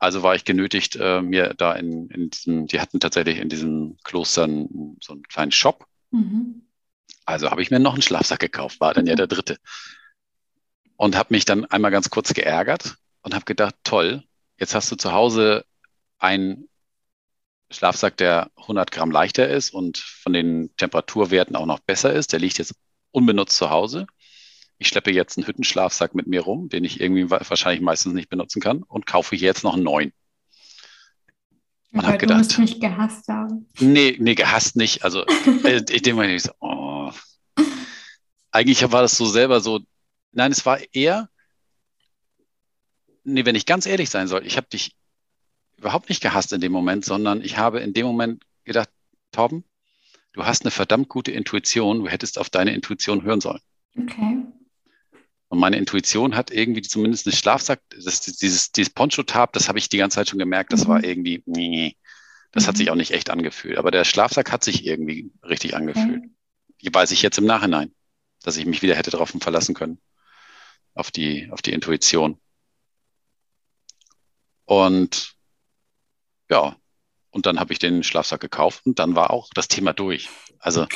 [0.00, 3.98] also war ich genötigt, äh, mir da in, in diesem, die hatten tatsächlich in diesen
[4.02, 5.86] Klostern so einen kleinen Shop.
[6.10, 6.62] Mhm.
[7.26, 9.58] Also habe ich mir noch einen Schlafsack gekauft, war dann ja der dritte.
[10.96, 14.24] Und habe mich dann einmal ganz kurz geärgert und habe gedacht, toll,
[14.58, 15.66] jetzt hast du zu Hause
[16.18, 16.68] einen
[17.70, 22.32] Schlafsack, der 100 Gramm leichter ist und von den Temperaturwerten auch noch besser ist.
[22.32, 22.74] Der liegt jetzt
[23.12, 24.06] unbenutzt zu Hause
[24.80, 28.62] ich schleppe jetzt einen Hüttenschlafsack mit mir rum, den ich irgendwie wahrscheinlich meistens nicht benutzen
[28.62, 30.12] kann und kaufe hier jetzt noch einen neuen.
[31.92, 33.68] Und habe gedacht, du musst mich gehasst haben.
[33.78, 35.04] Nee, nee, gehasst nicht.
[35.04, 37.12] Also, äh, ich denke mir so, oh.
[38.52, 39.80] Eigentlich war das so selber so,
[40.32, 41.28] nein, es war eher,
[43.22, 44.96] nee, wenn ich ganz ehrlich sein soll, ich habe dich
[45.76, 48.88] überhaupt nicht gehasst in dem Moment, sondern ich habe in dem Moment gedacht,
[49.30, 49.62] Torben,
[50.32, 53.60] du hast eine verdammt gute Intuition, du hättest auf deine Intuition hören sollen.
[53.98, 54.42] Okay.
[55.50, 59.88] Und meine Intuition hat irgendwie zumindest einen Schlafsack, das, dieses, dieses Poncho-Tab, das habe ich
[59.88, 60.88] die ganze Zeit schon gemerkt, das mhm.
[60.88, 61.96] war irgendwie, nee,
[62.52, 62.68] das mhm.
[62.68, 63.76] hat sich auch nicht echt angefühlt.
[63.76, 66.22] Aber der Schlafsack hat sich irgendwie richtig angefühlt.
[66.78, 66.90] Okay.
[66.92, 67.92] Weiß ich jetzt im Nachhinein,
[68.42, 70.00] dass ich mich wieder hätte darauf verlassen können.
[70.94, 72.40] Auf die, auf die Intuition.
[74.66, 75.34] Und
[76.48, 76.76] ja,
[77.30, 80.28] und dann habe ich den Schlafsack gekauft und dann war auch das Thema durch.
[80.60, 80.86] Also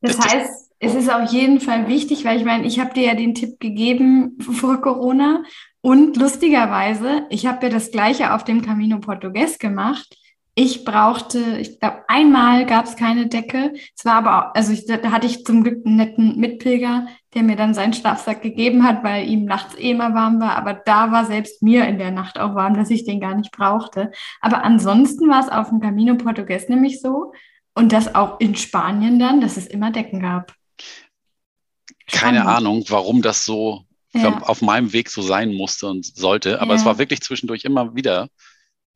[0.00, 3.04] das, das heißt, es ist auf jeden Fall wichtig, weil ich meine, ich habe dir
[3.04, 5.42] ja den Tipp gegeben vor Corona
[5.80, 10.16] und lustigerweise, ich habe ja das gleiche auf dem Camino Portugues gemacht.
[10.56, 13.72] Ich brauchte, ich glaube, einmal gab es keine Decke.
[13.96, 17.42] Es war aber, auch, also ich, da hatte ich zum Glück einen netten Mitpilger, der
[17.42, 20.56] mir dann seinen Schlafsack gegeben hat, weil ihm nachts eh immer warm war.
[20.56, 23.50] Aber da war selbst mir in der Nacht auch warm, dass ich den gar nicht
[23.50, 24.12] brauchte.
[24.40, 27.32] Aber ansonsten war es auf dem Camino Portugues nämlich so
[27.74, 30.54] und das auch in Spanien dann, dass es immer Decken gab.
[32.06, 32.56] Keine Spannend.
[32.56, 33.84] Ahnung, warum das so
[34.14, 34.42] ja.
[34.42, 36.60] auf meinem Weg so sein musste und sollte.
[36.60, 36.80] Aber ja.
[36.80, 38.28] es war wirklich zwischendurch immer wieder.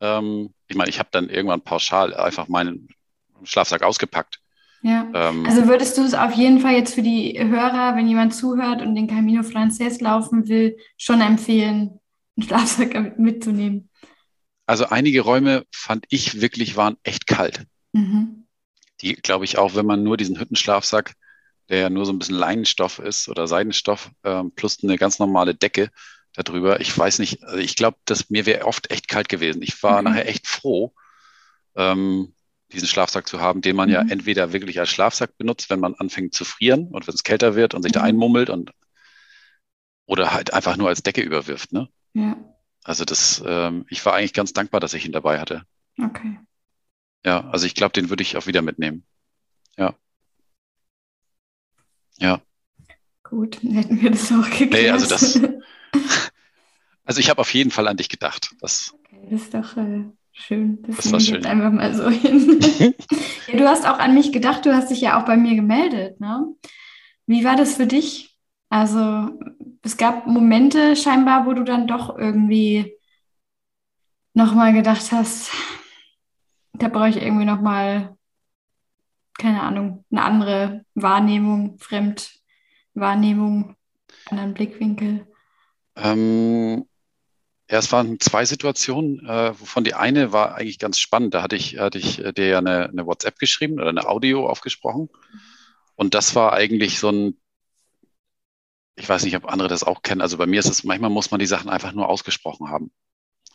[0.00, 2.88] Ähm, ich meine, ich habe dann irgendwann pauschal einfach meinen
[3.44, 4.40] Schlafsack ausgepackt.
[4.82, 5.10] Ja.
[5.12, 8.80] Ähm, also würdest du es auf jeden Fall jetzt für die Hörer, wenn jemand zuhört
[8.80, 11.98] und den Camino Frances laufen will, schon empfehlen,
[12.36, 13.90] einen Schlafsack mitzunehmen?
[14.66, 17.64] Also einige Räume fand ich wirklich waren echt kalt.
[17.92, 18.46] Mhm.
[19.00, 21.14] Die, glaube ich, auch, wenn man nur diesen Hüttenschlafsack
[21.68, 25.54] der ja nur so ein bisschen Leinenstoff ist oder Seidenstoff, ähm, plus eine ganz normale
[25.54, 25.90] Decke
[26.32, 26.80] darüber.
[26.80, 29.62] Ich weiß nicht, also ich glaube, dass mir wäre oft echt kalt gewesen.
[29.62, 30.08] Ich war mhm.
[30.08, 30.92] nachher echt froh,
[31.76, 32.34] ähm,
[32.72, 33.94] diesen Schlafsack zu haben, den man mhm.
[33.94, 37.54] ja entweder wirklich als Schlafsack benutzt, wenn man anfängt zu frieren und wenn es kälter
[37.54, 37.98] wird und sich mhm.
[37.98, 38.72] da einmummelt und
[40.06, 41.72] oder halt einfach nur als Decke überwirft.
[41.72, 41.88] Ne?
[42.14, 42.36] Ja.
[42.82, 45.62] Also das, ähm, ich war eigentlich ganz dankbar, dass ich ihn dabei hatte.
[46.02, 46.38] Okay.
[47.24, 49.04] Ja, also ich glaube, den würde ich auch wieder mitnehmen.
[49.76, 49.94] Ja.
[52.18, 52.40] Ja.
[53.22, 54.72] Gut, dann hätten wir das auch geklärt.
[54.72, 55.40] Nee, also das.
[57.04, 58.50] Also ich habe auf jeden Fall an dich gedacht.
[58.60, 60.82] Das, okay, das ist doch äh, schön.
[60.82, 61.46] Das, das war schön.
[61.46, 62.60] Einfach mal so hin.
[63.46, 66.20] ja, du hast auch an mich gedacht, du hast dich ja auch bei mir gemeldet.
[66.20, 66.54] Ne?
[67.26, 68.36] Wie war das für dich?
[68.68, 69.30] Also
[69.82, 72.92] es gab Momente scheinbar, wo du dann doch irgendwie
[74.34, 75.50] nochmal gedacht hast,
[76.74, 78.17] da brauche ich irgendwie nochmal,
[79.38, 83.76] keine Ahnung, eine andere Wahrnehmung, Fremdwahrnehmung,
[84.28, 85.26] anderen Blickwinkel.
[85.96, 86.84] Ähm,
[87.70, 91.34] ja, es waren zwei Situationen, äh, wovon die eine war eigentlich ganz spannend.
[91.34, 95.08] Da hatte ich, hatte ich dir ja eine, eine WhatsApp geschrieben oder eine Audio aufgesprochen.
[95.94, 97.38] Und das war eigentlich so ein,
[98.96, 100.20] ich weiß nicht, ob andere das auch kennen.
[100.20, 102.90] Also bei mir ist es, manchmal muss man die Sachen einfach nur ausgesprochen haben.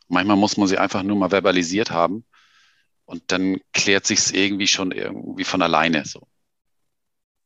[0.08, 2.26] Manchmal muss man sie einfach nur mal verbalisiert haben.
[3.14, 6.28] Und dann klärt sich es irgendwie schon irgendwie von alleine so.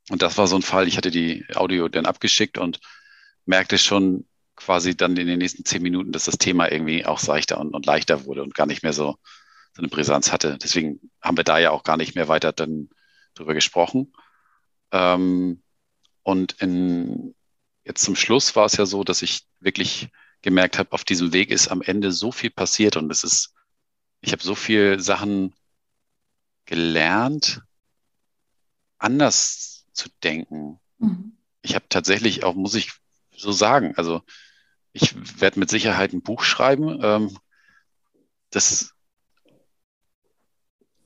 [0.10, 0.88] Und das war so ein Fall.
[0.88, 2.80] Ich hatte die Audio dann abgeschickt und
[3.46, 7.60] merkte schon, quasi dann in den nächsten zehn Minuten, dass das Thema irgendwie auch seichter
[7.60, 9.18] und, und leichter wurde und gar nicht mehr so,
[9.74, 10.58] so eine Brisanz hatte.
[10.58, 12.88] Deswegen haben wir da ja auch gar nicht mehr weiter dann
[13.36, 14.14] drüber gesprochen.
[14.94, 15.62] Ähm,
[16.24, 17.36] und in,
[17.84, 20.08] jetzt zum Schluss war es ja so, dass ich wirklich
[20.42, 23.54] gemerkt habe, auf diesem Weg ist am Ende so viel passiert und es ist,
[24.22, 25.54] ich habe so viele Sachen
[26.66, 27.62] gelernt,
[28.98, 30.80] anders zu denken.
[31.00, 31.38] Mhm.
[31.62, 32.94] Ich habe tatsächlich auch, muss ich
[33.36, 34.22] so sagen, also
[34.94, 37.00] ich werde mit Sicherheit ein Buch schreiben.
[37.02, 37.38] Ähm,
[38.50, 38.94] das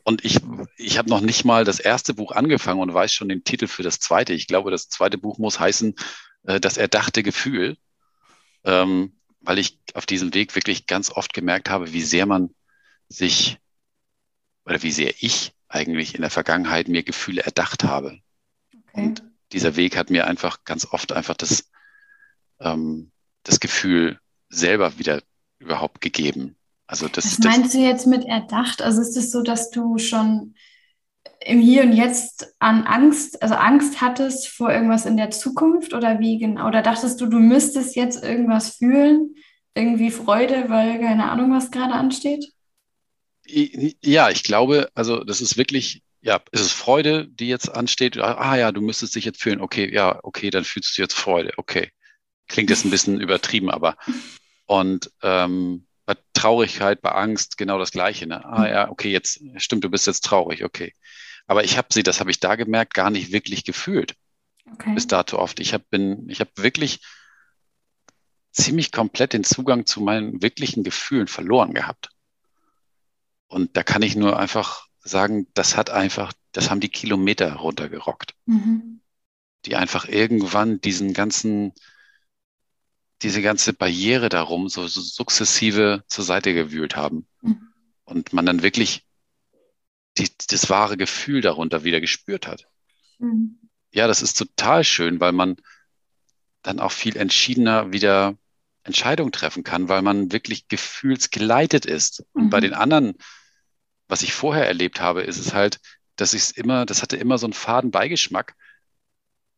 [0.03, 0.39] und ich,
[0.77, 3.83] ich habe noch nicht mal das erste Buch angefangen und weiß schon den Titel für
[3.83, 4.33] das zweite.
[4.33, 5.95] Ich glaube, das zweite Buch muss heißen
[6.43, 7.77] äh, Das erdachte Gefühl,
[8.63, 12.53] ähm, weil ich auf diesem Weg wirklich ganz oft gemerkt habe, wie sehr man
[13.11, 13.57] sich
[14.65, 18.19] oder wie sehr ich eigentlich in der Vergangenheit mir Gefühle erdacht habe.
[18.73, 19.07] Okay.
[19.07, 21.69] Und dieser Weg hat mir einfach ganz oft einfach das,
[22.59, 23.11] ähm,
[23.43, 25.21] das Gefühl selber wieder
[25.59, 26.55] überhaupt gegeben.
[26.87, 28.81] Also das, Was meinst das, du jetzt mit erdacht?
[28.81, 30.55] Also ist es so, dass du schon
[31.39, 36.19] im Hier und Jetzt an Angst, also Angst hattest vor irgendwas in der Zukunft oder
[36.19, 36.67] wie genau?
[36.67, 39.35] Oder dachtest du, du müsstest jetzt irgendwas fühlen?
[39.73, 42.51] Irgendwie Freude, weil keine Ahnung, was gerade ansteht?
[43.45, 48.17] Ja, ich glaube, also das ist wirklich, ja, es ist Freude, die jetzt ansteht.
[48.17, 49.61] Ah ja, du müsstest dich jetzt fühlen.
[49.61, 51.53] Okay, ja, okay, dann fühlst du jetzt Freude.
[51.57, 51.89] Okay.
[52.47, 53.97] Klingt jetzt ein bisschen übertrieben, aber
[54.65, 58.27] und ähm, bei Traurigkeit, bei Angst genau das Gleiche.
[58.27, 58.45] Ne?
[58.45, 60.93] Ah ja, okay, jetzt stimmt, du bist jetzt traurig, okay.
[61.47, 64.15] Aber ich habe sie, das habe ich da gemerkt, gar nicht wirklich gefühlt.
[64.73, 64.93] Okay.
[64.93, 65.59] Bis dato oft.
[65.59, 66.99] Ich habe bin, ich habe wirklich
[68.51, 72.10] ziemlich komplett den Zugang zu meinen wirklichen Gefühlen verloren gehabt.
[73.51, 78.35] Und da kann ich nur einfach sagen, das hat einfach, das haben die Kilometer runtergerockt.
[78.45, 79.01] Mhm.
[79.65, 81.73] Die einfach irgendwann diesen ganzen
[83.21, 87.27] diese ganze Barriere darum so, so sukzessive zur Seite gewühlt haben.
[87.41, 87.67] Mhm.
[88.03, 89.05] Und man dann wirklich
[90.17, 92.67] die, das wahre Gefühl darunter wieder gespürt hat.
[93.19, 93.59] Mhm.
[93.93, 95.57] Ja, das ist total schön, weil man
[96.61, 98.37] dann auch viel entschiedener wieder
[98.83, 102.25] Entscheidungen treffen kann, weil man wirklich gefühlsgeleitet ist.
[102.33, 102.63] Und bei mhm.
[102.63, 103.13] den anderen,
[104.11, 105.79] was ich vorher erlebt habe, ist es halt,
[106.17, 108.55] dass ich es immer, das hatte immer so einen faden Beigeschmack,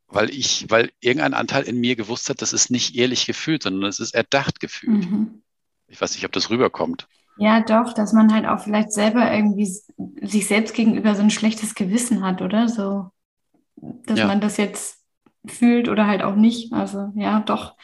[0.08, 3.90] weil ich, weil irgendein Anteil in mir gewusst hat, das ist nicht ehrlich gefühlt, sondern
[3.90, 5.10] es ist erdacht gefühlt.
[5.10, 5.42] Mhm.
[5.88, 7.08] Ich weiß nicht, ob das rüberkommt.
[7.38, 9.66] Ja, doch, dass man halt auch vielleicht selber irgendwie
[10.22, 12.70] sich selbst gegenüber so ein schlechtes Gewissen hat, oder?
[12.70, 13.10] So,
[14.06, 14.28] dass ja.
[14.28, 15.00] man das jetzt
[15.48, 16.74] fühlt oder halt auch nicht.
[16.74, 17.76] Also ja, doch,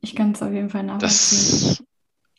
[0.00, 1.78] ich kann es auf jeden Fall nachvollziehen.
[1.78, 1.84] Das,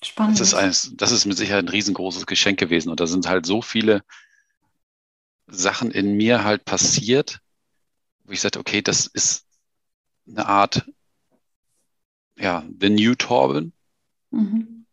[0.04, 0.40] Spannend.
[0.40, 2.90] Das ist, eines, das ist mit Sicherheit ein riesengroßes Geschenk gewesen.
[2.90, 4.04] Und da sind halt so viele
[5.48, 7.40] Sachen in mir halt passiert,
[8.24, 9.46] wo ich sagte, okay, das ist
[10.28, 10.90] eine Art,
[12.38, 13.74] ja, The New Torben.
[14.32, 14.86] Mhm.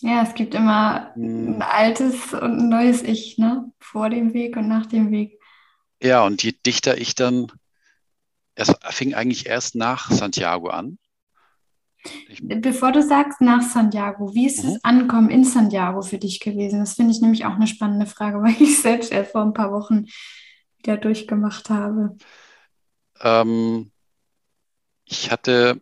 [0.00, 1.56] Ja, es gibt immer mhm.
[1.56, 3.70] ein altes und ein neues Ich, ne?
[3.78, 5.38] Vor dem Weg und nach dem Weg.
[6.02, 7.52] Ja, und je dichter ich dann,
[8.54, 10.98] es fing eigentlich erst nach Santiago an.
[12.28, 14.68] Ich, Bevor du sagst nach Santiago, wie ist mhm.
[14.68, 16.80] das Ankommen in Santiago für dich gewesen?
[16.80, 19.72] Das finde ich nämlich auch eine spannende Frage, weil ich selbst erst vor ein paar
[19.72, 20.06] Wochen
[20.78, 22.16] wieder durchgemacht habe.
[23.20, 23.90] Ähm,
[25.04, 25.80] ich hatte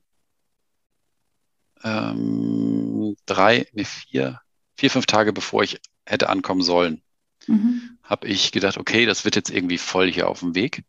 [1.84, 4.40] ähm, drei, nee, vier,
[4.76, 7.02] vier, fünf Tage bevor ich hätte ankommen sollen,
[7.46, 7.98] mhm.
[8.02, 10.84] habe ich gedacht, okay, das wird jetzt irgendwie voll hier auf dem Weg.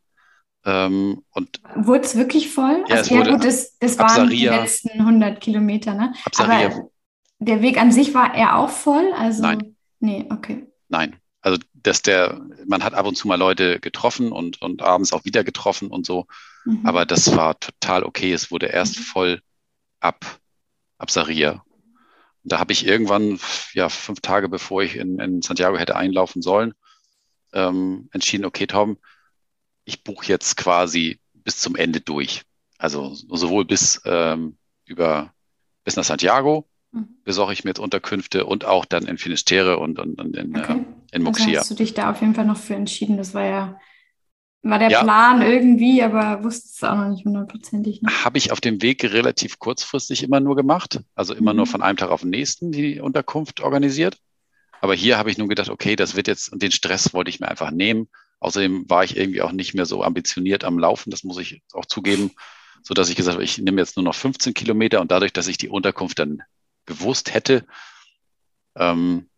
[0.66, 2.84] Ähm, und wurde es wirklich voll?
[2.88, 6.14] Ja, also, ja gut, das, das waren die letzten 100 Kilometer, ne?
[6.38, 6.90] Aber
[7.40, 9.14] der Weg an sich war er auch voll?
[9.18, 9.76] Also, Nein.
[10.00, 10.68] Nee, okay.
[10.90, 15.14] Nein, also dass der, man hat ab und zu mal Leute getroffen und, und abends
[15.14, 16.26] auch wieder getroffen und so.
[16.66, 16.86] Mhm.
[16.86, 18.34] Aber das war total okay.
[18.34, 19.04] Es wurde erst mhm.
[19.04, 19.42] voll
[20.00, 20.40] ab,
[20.98, 21.64] ab Saria.
[22.44, 23.40] Und da habe ich irgendwann,
[23.74, 26.74] ja, fünf Tage bevor ich in, in Santiago hätte einlaufen sollen,
[27.54, 28.98] ähm, entschieden, okay, Tom,
[29.90, 32.44] ich buche jetzt quasi bis zum Ende durch.
[32.78, 35.34] Also sowohl bis ähm, über
[35.84, 37.08] bis nach Santiago mhm.
[37.24, 40.86] besorge ich mir jetzt Unterkünfte und auch dann in Finisterre und, und, und in, okay.
[41.12, 41.48] äh, in Moxia.
[41.48, 43.18] Also hast du dich da auf jeden Fall noch für entschieden?
[43.18, 43.80] Das war ja
[44.62, 45.04] war der ja.
[45.04, 48.02] Plan irgendwie, aber wusste es auch noch nicht hundertprozentig.
[48.02, 48.10] Ne?
[48.26, 51.00] Habe ich auf dem Weg relativ kurzfristig immer nur gemacht.
[51.16, 51.58] Also immer mhm.
[51.58, 54.18] nur von einem Tag auf den nächsten die Unterkunft organisiert.
[54.82, 57.40] Aber hier habe ich nun gedacht, okay, das wird jetzt, und den Stress wollte ich
[57.40, 58.10] mir einfach nehmen.
[58.40, 61.86] Außerdem war ich irgendwie auch nicht mehr so ambitioniert am Laufen, das muss ich auch
[61.86, 62.32] zugeben,
[62.84, 65.48] so dass ich gesagt habe, ich nehme jetzt nur noch 15 Kilometer und dadurch, dass
[65.48, 66.42] ich die Unterkunft dann
[66.86, 67.66] gewusst hätte,
[68.76, 69.30] ähm,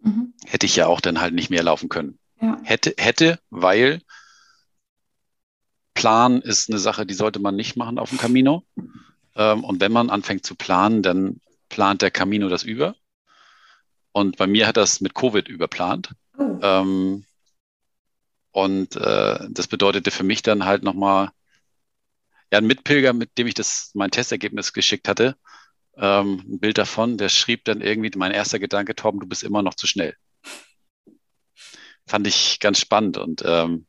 [0.00, 0.34] mhm.
[0.44, 2.18] hätte ich ja auch dann halt nicht mehr laufen können.
[2.40, 2.58] Ja.
[2.62, 4.02] Hätte, hätte, weil
[5.94, 8.64] Plan ist eine Sache, die sollte man nicht machen auf dem Camino.
[9.34, 12.94] Ähm, und wenn man anfängt zu planen, dann plant der Camino das über.
[14.12, 16.12] Und bei mir hat das mit Covid überplant.
[16.38, 16.58] Oh.
[16.62, 17.24] Ähm,
[18.52, 21.30] und äh, das bedeutete für mich dann halt nochmal,
[22.52, 25.36] ja, ein Mitpilger, mit dem ich das, mein Testergebnis geschickt hatte,
[25.96, 29.62] ähm, ein Bild davon, der schrieb dann irgendwie, mein erster Gedanke, Tom, du bist immer
[29.62, 30.16] noch zu schnell.
[32.06, 33.86] Fand ich ganz spannend und ähm,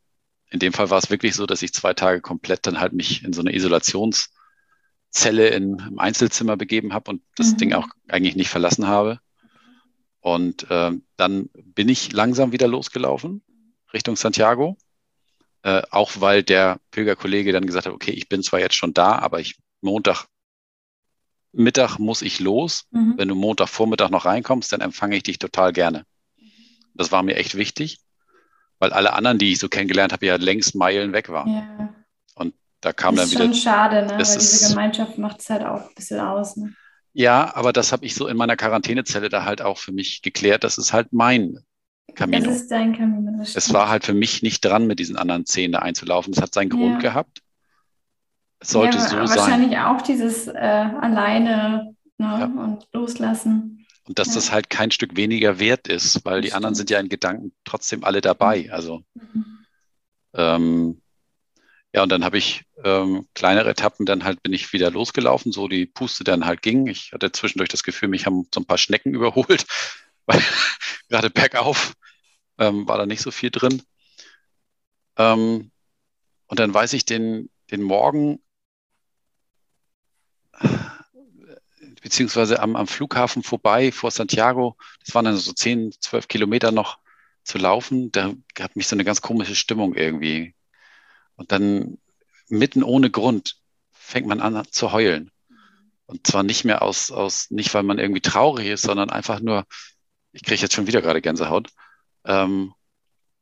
[0.52, 3.24] in dem Fall war es wirklich so, dass ich zwei Tage komplett dann halt mich
[3.24, 7.58] in so eine Isolationszelle in, im Einzelzimmer begeben habe und das mhm.
[7.58, 9.20] Ding auch eigentlich nicht verlassen habe.
[10.20, 13.42] Und äh, dann bin ich langsam wieder losgelaufen
[13.94, 14.78] Richtung Santiago.
[15.64, 19.20] Äh, auch weil der Pilgerkollege dann gesagt hat, okay, ich bin zwar jetzt schon da,
[19.20, 20.26] aber ich Montag
[21.54, 22.86] Mittag muss ich los.
[22.92, 23.16] Mhm.
[23.18, 26.06] Wenn du Montag Vormittag noch reinkommst, dann empfange ich dich total gerne.
[26.94, 28.00] Das war mir echt wichtig
[28.82, 31.50] weil alle anderen, die ich so kennengelernt habe, ja längst Meilen weg waren.
[31.54, 31.94] Ja.
[32.34, 33.48] Und da kam das dann wieder.
[33.48, 34.12] Das ist schon schade, ne?
[34.14, 36.58] weil diese Gemeinschaft macht es halt auch ein bisschen aus.
[36.58, 36.74] Ne?
[37.14, 40.64] Ja, aber das habe ich so in meiner Quarantänezelle da halt auch für mich geklärt.
[40.64, 41.60] Das ist halt mein
[42.16, 42.46] Camino.
[42.46, 43.42] Das ist dein Camino.
[43.42, 46.34] Es war halt für mich nicht dran, mit diesen anderen zehn da einzulaufen.
[46.34, 47.00] Es hat seinen Grund ja.
[47.00, 47.42] gehabt.
[48.60, 49.40] Es sollte ja, so wahrscheinlich sein.
[49.40, 52.26] Wahrscheinlich auch dieses äh, alleine ne?
[52.40, 52.46] ja.
[52.46, 53.86] und loslassen.
[54.08, 57.10] Und dass das halt kein Stück weniger wert ist, weil die anderen sind ja in
[57.10, 58.64] Gedanken trotzdem alle dabei.
[58.64, 58.72] Mhm.
[58.72, 59.46] Also mhm.
[60.36, 61.02] ähm,
[61.94, 65.68] ja, und dann habe ich ähm, kleinere Etappen, dann halt bin ich wieder losgelaufen, so
[65.68, 66.88] die Puste dann halt ging.
[66.88, 69.66] Ich hatte zwischendurch das Gefühl, mich haben so ein paar Schnecken überholt,
[70.26, 70.42] weil
[71.10, 71.94] gerade bergauf
[72.58, 73.82] ähm, war da nicht so viel drin.
[75.18, 75.72] Ähm,
[76.48, 78.42] und dann weiß ich den, den Morgen,
[82.02, 84.76] beziehungsweise am, am Flughafen vorbei vor Santiago.
[85.06, 87.00] Das waren dann so 10, 12 Kilometer noch
[87.44, 88.12] zu laufen.
[88.12, 90.56] Da gab mich so eine ganz komische Stimmung irgendwie.
[91.36, 91.98] Und dann
[92.50, 93.58] mitten ohne Grund
[93.92, 95.32] fängt man an zu heulen.
[96.06, 99.66] Und zwar nicht mehr aus, aus nicht weil man irgendwie traurig ist, sondern einfach nur,
[100.32, 101.70] ich kriege jetzt schon wieder gerade Gänsehaut,
[102.26, 102.74] ähm,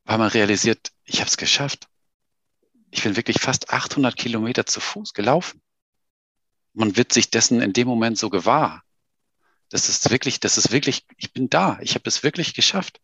[0.05, 1.87] weil man realisiert, ich habe es geschafft.
[2.91, 5.61] Ich bin wirklich fast 800 Kilometer zu Fuß gelaufen
[6.73, 8.83] man wird sich dessen in dem Moment so gewahr.
[9.69, 13.01] Das ist wirklich, das ist wirklich, ich bin da, ich habe es wirklich geschafft.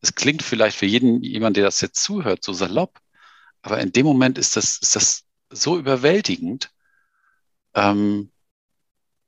[0.00, 2.98] Es klingt vielleicht für jeden, jemand, der das jetzt zuhört, so salopp,
[3.60, 6.72] aber in dem Moment ist das, ist das so überwältigend.
[7.74, 8.30] Ähm,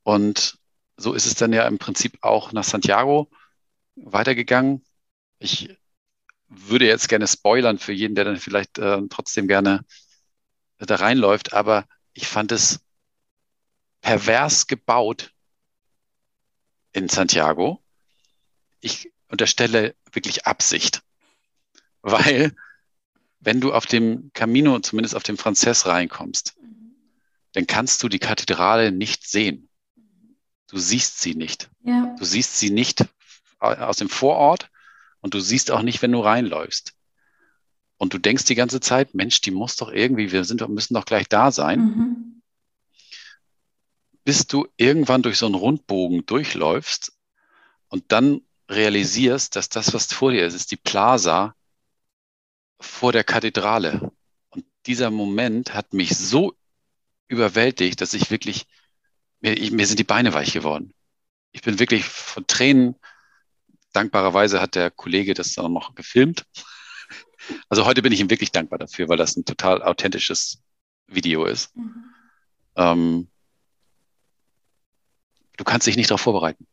[0.05, 0.59] und
[0.97, 3.29] so ist es dann ja im Prinzip auch nach Santiago
[3.97, 4.85] weitergegangen.
[5.39, 5.77] Ich
[6.49, 9.85] würde jetzt gerne spoilern für jeden, der dann vielleicht äh, trotzdem gerne
[10.79, 12.81] da reinläuft, aber ich fand es
[14.01, 15.33] pervers gebaut
[16.93, 17.83] in Santiago.
[18.81, 21.03] Ich unterstelle wirklich Absicht,
[22.03, 22.55] weil
[23.41, 26.55] wenn du auf dem Camino, zumindest auf dem Frances reinkommst,
[27.53, 29.69] dann kannst du die Kathedrale nicht sehen.
[30.69, 31.71] Du siehst sie nicht.
[31.85, 32.15] Ja.
[32.19, 33.05] Du siehst sie nicht
[33.63, 34.71] aus dem Vorort
[35.21, 36.95] und du siehst auch nicht, wenn du reinläufst.
[37.97, 40.95] Und du denkst die ganze Zeit, Mensch, die muss doch irgendwie, wir sind doch, müssen
[40.95, 41.81] doch gleich da sein.
[41.81, 42.33] Mhm
[44.25, 47.13] bis du irgendwann durch so einen Rundbogen durchläufst
[47.89, 51.55] und dann realisierst, dass das, was vor dir ist, ist die Plaza
[52.81, 54.13] vor der Kathedrale.
[54.51, 56.55] Und dieser Moment hat mich so
[57.29, 58.67] überwältigt, dass ich wirklich,
[59.41, 60.95] mir, ich, mir sind die Beine weich geworden.
[61.51, 62.95] Ich bin wirklich von Tränen,
[63.93, 66.45] dankbarerweise hat der Kollege das dann noch gefilmt.
[67.69, 70.63] Also heute bin ich ihm wirklich dankbar dafür, weil das ein total authentisches
[71.09, 71.75] Video ist.
[71.77, 72.05] Mhm.
[72.77, 73.29] Ähm,
[75.57, 76.67] Du kannst dich nicht darauf vorbereiten.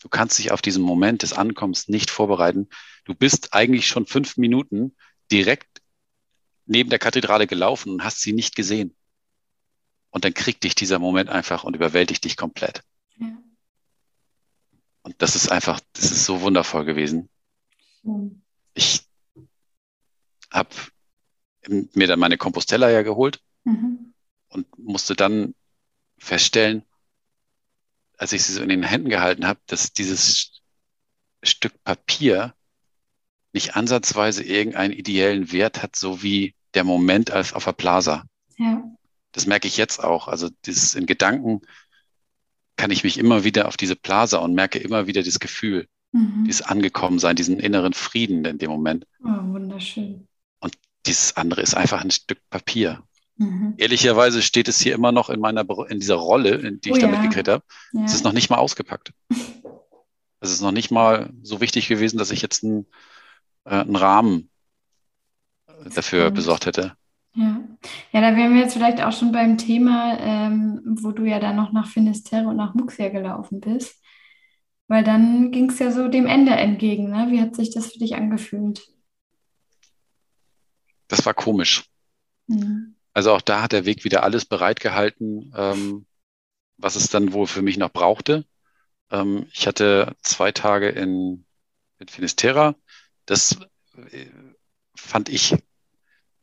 [0.00, 2.68] Du kannst dich auf diesen Moment des Ankommens nicht vorbereiten.
[3.04, 4.96] Du bist eigentlich schon fünf Minuten
[5.30, 5.82] direkt
[6.66, 8.96] neben der Kathedrale gelaufen und hast sie nicht gesehen.
[10.10, 12.82] Und dann kriegt dich dieser Moment einfach und überwältigt dich komplett.
[15.06, 15.12] Ja.
[15.18, 17.28] das ist einfach, das ist so wundervoll gewesen.
[18.02, 18.42] Mhm.
[18.74, 19.06] Ich
[20.50, 20.70] habe
[21.68, 24.14] mir dann meine Compostella ja geholt mhm.
[24.48, 25.54] und musste dann
[26.18, 26.84] feststellen,
[28.16, 30.60] als ich sie so in den Händen gehalten habe, dass dieses
[31.42, 32.54] Stück Papier
[33.52, 38.24] nicht ansatzweise irgendeinen ideellen Wert hat, so wie der Moment als auf der Plaza.
[38.58, 38.84] Ja.
[39.32, 40.28] Das merke ich jetzt auch.
[40.28, 41.62] Also dieses in Gedanken
[42.80, 46.44] kann ich mich immer wieder auf diese Plaza und merke immer wieder das Gefühl, mhm.
[46.46, 49.06] dieses Angekommensein, diesen inneren Frieden in dem Moment.
[49.22, 50.26] Oh, wunderschön.
[50.60, 50.72] Und
[51.04, 53.02] dieses andere ist einfach ein Stück Papier.
[53.36, 53.74] Mhm.
[53.76, 57.00] Ehrlicherweise steht es hier immer noch in meiner in dieser Rolle, in die ich oh,
[57.00, 57.26] damit ja.
[57.26, 57.62] gekriegt habe.
[57.92, 58.04] Ja.
[58.06, 59.12] Es ist noch nicht mal ausgepackt.
[60.40, 62.86] es ist noch nicht mal so wichtig gewesen, dass ich jetzt einen,
[63.66, 64.48] äh, einen Rahmen
[65.94, 66.96] dafür besorgt hätte.
[67.34, 67.60] Ja.
[68.12, 71.56] ja, da wären wir jetzt vielleicht auch schon beim Thema, ähm, wo du ja dann
[71.56, 74.02] noch nach Finisterre und nach Muxia gelaufen bist.
[74.88, 77.10] Weil dann ging es ja so dem Ende entgegen.
[77.10, 77.28] Ne?
[77.30, 78.82] Wie hat sich das für dich angefühlt?
[81.06, 81.84] Das war komisch.
[82.48, 82.96] Mhm.
[83.12, 86.06] Also auch da hat der Weg wieder alles bereitgehalten, ähm,
[86.76, 88.44] was es dann wohl für mich noch brauchte.
[89.10, 91.44] Ähm, ich hatte zwei Tage in,
[91.98, 92.74] in Finisterra.
[93.26, 93.56] Das
[94.10, 94.26] äh,
[94.96, 95.56] fand ich,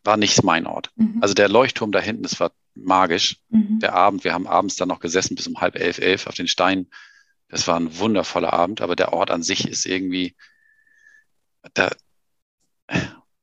[0.07, 0.89] war nicht mein Ort.
[0.95, 1.19] Mhm.
[1.21, 3.37] Also der Leuchtturm da hinten, das war magisch.
[3.49, 3.79] Mhm.
[3.79, 6.47] Der Abend, wir haben abends dann noch gesessen bis um halb elf, elf auf den
[6.47, 6.89] Steinen.
[7.49, 10.35] Das war ein wundervoller Abend, aber der Ort an sich ist irgendwie,
[11.73, 11.89] da,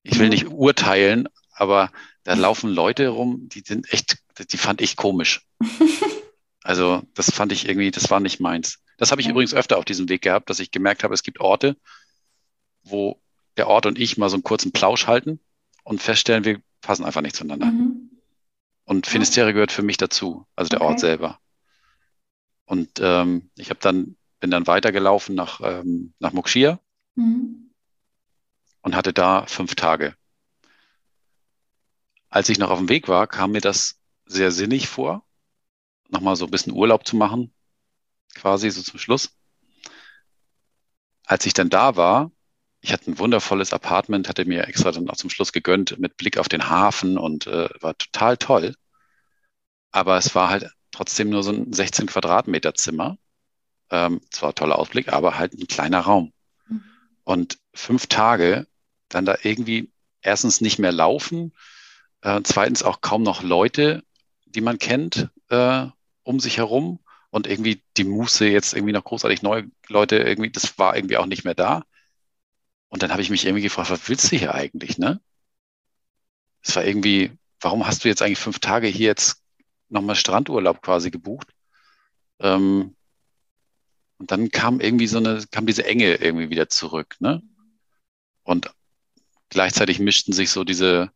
[0.03, 1.93] ich will nicht urteilen, aber
[2.25, 4.19] da laufen Leute rum, die sind echt,
[4.51, 5.47] die fand ich komisch.
[6.67, 8.83] Also das fand ich irgendwie, das war nicht meins.
[8.97, 9.33] Das habe ich ja.
[9.33, 11.77] übrigens öfter auf diesem Weg gehabt, dass ich gemerkt habe, es gibt Orte,
[12.85, 13.21] wo
[13.59, 15.41] der Ort und ich mal so einen kurzen Plausch halten
[15.85, 17.67] und feststellen, wir passen einfach nicht zueinander.
[17.67, 18.11] Mhm.
[18.85, 20.89] Und Finisterre gehört für mich dazu, also der okay.
[20.91, 21.39] Ort selber.
[22.67, 26.79] Und ähm, ich habe dann bin dann weitergelaufen nach ähm, nach Mokshiya
[27.15, 27.71] mhm.
[28.83, 30.15] und hatte da fünf Tage
[32.35, 35.25] als ich noch auf dem Weg war, kam mir das sehr sinnig vor,
[36.09, 37.55] nochmal so ein bisschen Urlaub zu machen,
[38.35, 39.39] quasi so zum Schluss.
[41.25, 42.33] Als ich dann da war,
[42.85, 46.37] ich hatte ein wundervolles Apartment, hatte mir extra dann auch zum Schluss gegönnt mit Blick
[46.37, 48.75] auf den Hafen und äh, war total toll.
[49.91, 53.17] Aber es war halt trotzdem nur so ein 16 Quadratmeter Zimmer.
[53.89, 56.35] Ähm, zwar toller Ausblick, aber halt ein kleiner Raum.
[56.69, 56.85] Mhm.
[57.25, 58.67] Und fünf Tage
[59.09, 61.55] dann da irgendwie erstens nicht mehr laufen,
[62.21, 64.05] äh, zweitens auch kaum noch Leute,
[64.45, 65.87] die man kennt, äh,
[66.23, 67.01] um sich herum.
[67.31, 71.27] Und irgendwie die Muße, jetzt irgendwie noch großartig neue Leute, irgendwie, das war irgendwie auch
[71.27, 71.83] nicht mehr da.
[72.89, 75.21] Und dann habe ich mich irgendwie gefragt, was willst du hier eigentlich, ne?
[76.63, 79.43] Es war irgendwie, warum hast du jetzt eigentlich fünf Tage hier jetzt
[79.89, 81.49] nochmal Strandurlaub quasi gebucht?
[82.39, 82.97] Ähm,
[84.19, 87.43] und dann kam irgendwie so eine, kam diese Enge irgendwie wieder zurück, ne?
[88.43, 88.73] Und
[89.49, 91.11] gleichzeitig mischten sich so diese,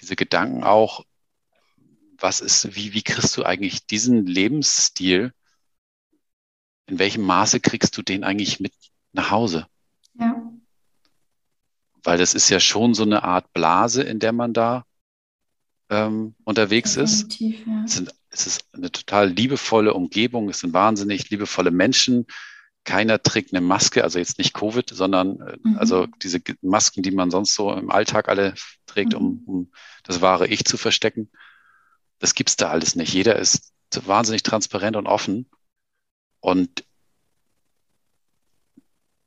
[0.00, 1.04] diese Gedanken auch,
[2.18, 5.32] was ist, wie, wie kriegst du eigentlich diesen Lebensstil,
[6.86, 8.72] in welchem Maße kriegst du den eigentlich mit
[9.12, 9.66] nach Hause?
[12.04, 14.84] Weil das ist ja schon so eine Art Blase, in der man da
[15.90, 17.66] ähm, unterwegs Definitiv, ist.
[17.66, 17.82] Ja.
[17.84, 22.26] Es, sind, es ist eine total liebevolle Umgebung, es sind wahnsinnig liebevolle Menschen,
[22.84, 25.78] keiner trägt eine Maske, also jetzt nicht Covid, sondern äh, mhm.
[25.78, 28.54] also diese Masken, die man sonst so im Alltag alle
[28.86, 29.42] trägt, um, mhm.
[29.46, 29.72] um
[30.04, 31.30] das wahre Ich zu verstecken.
[32.18, 33.12] Das gibt's da alles nicht.
[33.12, 33.72] Jeder ist
[34.04, 35.46] wahnsinnig transparent und offen.
[36.40, 36.84] Und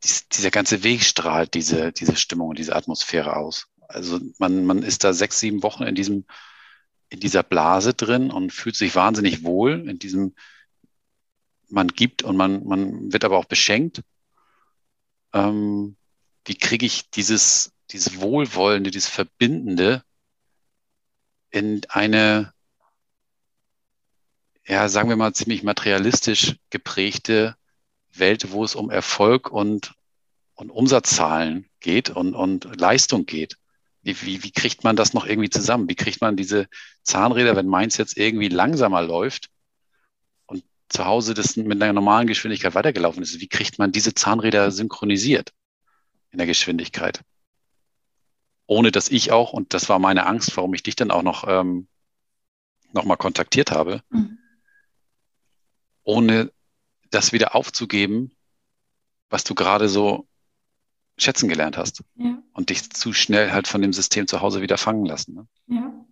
[0.04, 3.68] dies, dieser ganze Weg strahlt diese, diese Stimmung und diese Atmosphäre aus.
[3.88, 6.26] Also man, man ist da sechs, sieben Wochen in diesem,
[7.10, 10.36] in dieser Blase drin und fühlt sich wahnsinnig wohl in diesem,
[11.70, 14.02] man gibt und man, man wird aber auch beschenkt.
[15.34, 15.98] Ähm,
[16.46, 20.04] wie kriege ich dieses, dieses Wohlwollende, dieses Verbindende
[21.50, 22.54] in eine,
[24.66, 27.57] ja, sagen wir mal, ziemlich materialistisch geprägte
[28.20, 29.94] Welt, wo es um Erfolg und,
[30.56, 33.58] und Umsatzzahlen geht und, und Leistung geht.
[34.02, 35.90] Wie, wie, wie kriegt man das noch irgendwie zusammen?
[35.90, 36.68] Wie kriegt man diese
[37.04, 39.50] Zahnräder, wenn meins jetzt irgendwie langsamer läuft,
[40.90, 45.54] zu Hause das mit einer normalen Geschwindigkeit weitergelaufen ist, wie kriegt man diese Zahnräder synchronisiert
[46.32, 47.24] in der Geschwindigkeit?
[48.68, 51.46] Ohne dass ich auch, und das war meine Angst, warum ich dich dann auch noch,
[51.48, 51.88] ähm,
[52.94, 54.38] noch mal kontaktiert habe, mhm.
[56.04, 56.52] ohne
[57.18, 58.32] das wieder aufzugeben,
[59.30, 60.28] was du gerade so
[61.18, 62.04] schätzen gelernt hast.
[62.16, 62.38] Ja.
[62.54, 65.34] Und dich zu schnell halt von dem System zu Hause wieder fangen lassen.
[65.34, 65.48] Ne?
[65.68, 66.06] Ja.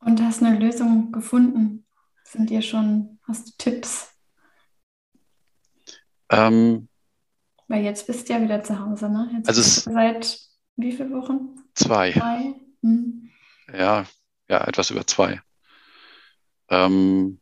[0.00, 1.86] Und hast eine Lösung gefunden.
[2.24, 4.12] Sind dir schon, hast du Tipps?
[6.30, 6.88] Ähm,
[7.68, 9.30] Weil jetzt bist du ja wieder zu Hause, ne?
[9.34, 10.38] Jetzt Also seit
[10.76, 11.56] wie vielen Wochen?
[11.74, 12.54] zwei, Drei?
[12.82, 13.30] Hm.
[13.72, 14.04] ja,
[14.48, 15.40] ja, etwas über zwei.
[16.68, 17.40] Ähm,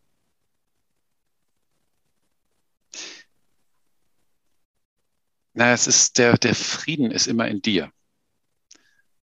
[5.53, 7.93] na, es ist der, der Frieden ist immer in dir.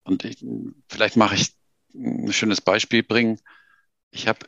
[0.03, 0.45] Und ich,
[0.87, 1.55] vielleicht mache ich
[1.93, 3.39] ein schönes Beispiel bringen.
[4.11, 4.47] Ich habe,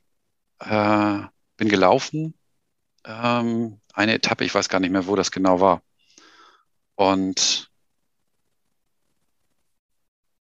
[0.60, 2.34] äh, bin gelaufen,
[3.06, 5.82] ähm, eine Etappe, ich weiß gar nicht mehr, wo das genau war.
[6.96, 7.72] Und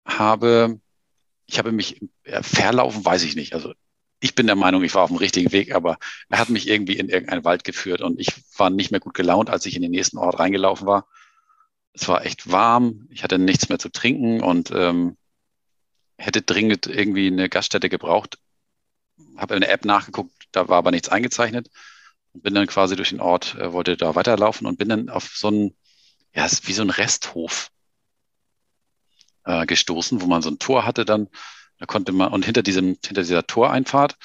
[0.04, 0.80] habe,
[1.46, 3.54] ich habe mich äh, verlaufen, weiß ich nicht.
[3.54, 3.74] Also
[4.20, 5.98] ich bin der Meinung, ich war auf dem richtigen Weg, aber
[6.28, 9.50] er hat mich irgendwie in irgendeinen Wald geführt und ich war nicht mehr gut gelaunt,
[9.50, 11.06] als ich in den nächsten Ort reingelaufen war.
[11.92, 15.16] Es war echt warm, ich hatte nichts mehr zu trinken und ähm,
[16.18, 18.38] hätte dringend irgendwie eine Gaststätte gebraucht.
[19.36, 21.70] Habe in der App nachgeguckt, da war aber nichts eingezeichnet
[22.32, 25.32] und bin dann quasi durch den Ort, äh, wollte da weiterlaufen und bin dann auf
[25.36, 25.76] so einen,
[26.34, 27.70] ja, wie so ein Resthof
[29.44, 31.28] äh, gestoßen, wo man so ein Tor hatte dann.
[31.79, 34.16] Da konnte man, und hinter diesem, hinter dieser Toreinfahrt,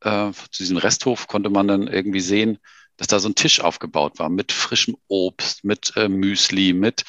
[0.00, 2.58] äh, zu diesem Resthof konnte man dann irgendwie sehen,
[2.96, 7.04] dass da so ein Tisch aufgebaut war mit frischem Obst, mit äh, Müsli, mit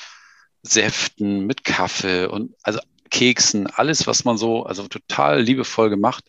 [0.63, 2.79] Säften, mit Kaffee und also
[3.11, 6.25] Keksen, alles, was man so, also total liebevoll gemacht.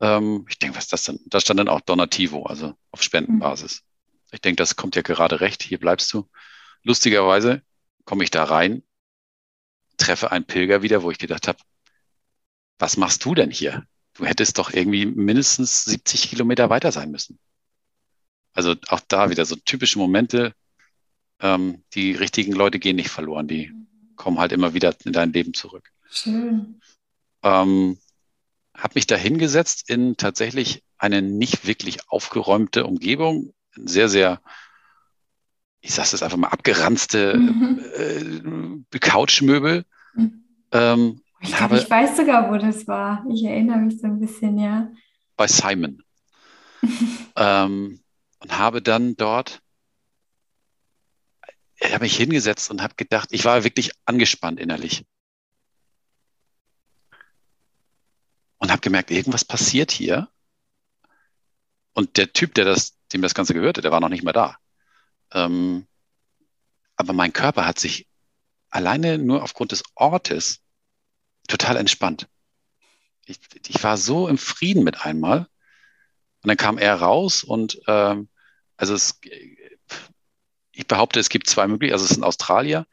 [0.00, 1.20] Ähm, ich denke, was ist das denn?
[1.26, 3.82] Da stand dann auch Donativo, also auf Spendenbasis.
[4.30, 5.62] Ich denke, das kommt ja gerade recht.
[5.62, 6.28] Hier bleibst du.
[6.82, 7.62] Lustigerweise
[8.04, 8.82] komme ich da rein,
[9.96, 11.58] treffe einen Pilger wieder, wo ich gedacht habe,
[12.78, 13.84] was machst du denn hier?
[14.14, 17.38] Du hättest doch irgendwie mindestens 70 Kilometer weiter sein müssen.
[18.52, 20.52] Also auch da wieder so typische Momente.
[21.40, 23.72] Ähm, die richtigen Leute gehen nicht verloren, die
[24.16, 25.92] kommen halt immer wieder in dein Leben zurück.
[26.10, 26.80] Schön.
[27.44, 27.98] Ähm,
[28.74, 34.40] habe mich da hingesetzt in tatsächlich eine nicht wirklich aufgeräumte Umgebung, sehr, sehr,
[35.80, 38.84] ich sage es einfach mal, abgeranzte Mhm.
[38.92, 39.84] äh, Couchmöbel.
[40.14, 40.44] Mhm.
[40.72, 43.24] Ähm, Ich ich habe weiß sogar, wo das war.
[43.30, 44.90] Ich erinnere mich so ein bisschen, ja.
[45.36, 46.02] bei Simon
[47.36, 48.02] ähm,
[48.40, 49.60] und habe dann dort,
[51.76, 55.04] ich habe mich hingesetzt und habe gedacht, ich war wirklich angespannt innerlich
[58.58, 60.28] und habe gemerkt, irgendwas passiert hier.
[61.94, 64.58] Und der Typ, der das, dem das Ganze gehörte, der war noch nicht mehr da.
[65.32, 65.86] Ähm,
[66.96, 68.08] aber mein Körper hat sich
[68.70, 70.60] alleine nur aufgrund des Ortes
[71.48, 72.28] total entspannt.
[73.26, 75.48] Ich, ich war so im Frieden mit einmal.
[76.42, 78.28] Und dann kam er raus und ähm,
[78.76, 79.20] also es,
[80.70, 81.94] ich behaupte, es gibt zwei Möglichkeiten.
[81.94, 82.86] Also es ist ein Australier,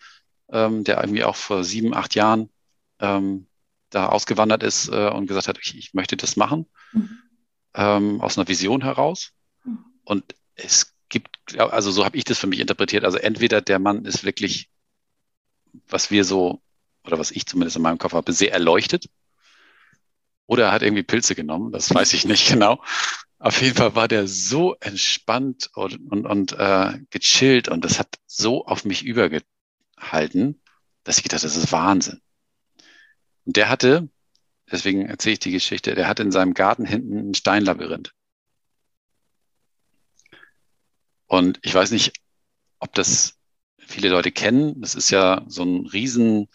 [0.49, 2.49] ähm, der irgendwie auch vor sieben, acht Jahren
[2.99, 3.47] ähm,
[3.91, 7.19] da ausgewandert ist äh, und gesagt hat, ich, ich möchte das machen, Mhm.
[7.75, 9.31] ähm, aus einer Vision heraus.
[9.63, 9.85] Mhm.
[10.03, 13.03] Und es gibt, also so habe ich das für mich interpretiert.
[13.03, 14.69] Also entweder der Mann ist wirklich,
[15.87, 16.61] was wir so,
[17.05, 19.09] oder was ich zumindest in meinem Kopf habe, sehr erleuchtet.
[20.47, 22.83] Oder er hat irgendwie Pilze genommen, das weiß ich nicht genau.
[23.39, 28.15] Auf jeden Fall war der so entspannt und, und, und äh, gechillt und das hat
[28.25, 30.61] so auf mich übergehalten,
[31.03, 32.21] dass ich gedacht das ist Wahnsinn.
[33.45, 34.09] Und der hatte,
[34.71, 38.13] deswegen erzähle ich die Geschichte, der hatte in seinem Garten hinten ein Steinlabyrinth.
[41.27, 42.13] Und ich weiß nicht,
[42.79, 43.37] ob das
[43.77, 44.81] viele Leute kennen.
[44.81, 46.47] Das ist ja so ein Riesen,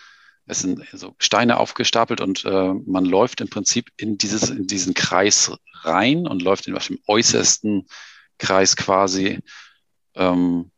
[0.51, 4.95] es sind so Steine aufgestapelt und äh, man läuft im Prinzip in dieses, in diesen
[4.95, 5.53] Kreis
[5.83, 7.87] rein und läuft in dem äußersten
[8.39, 9.39] Kreis quasi
[10.15, 10.71] ähm,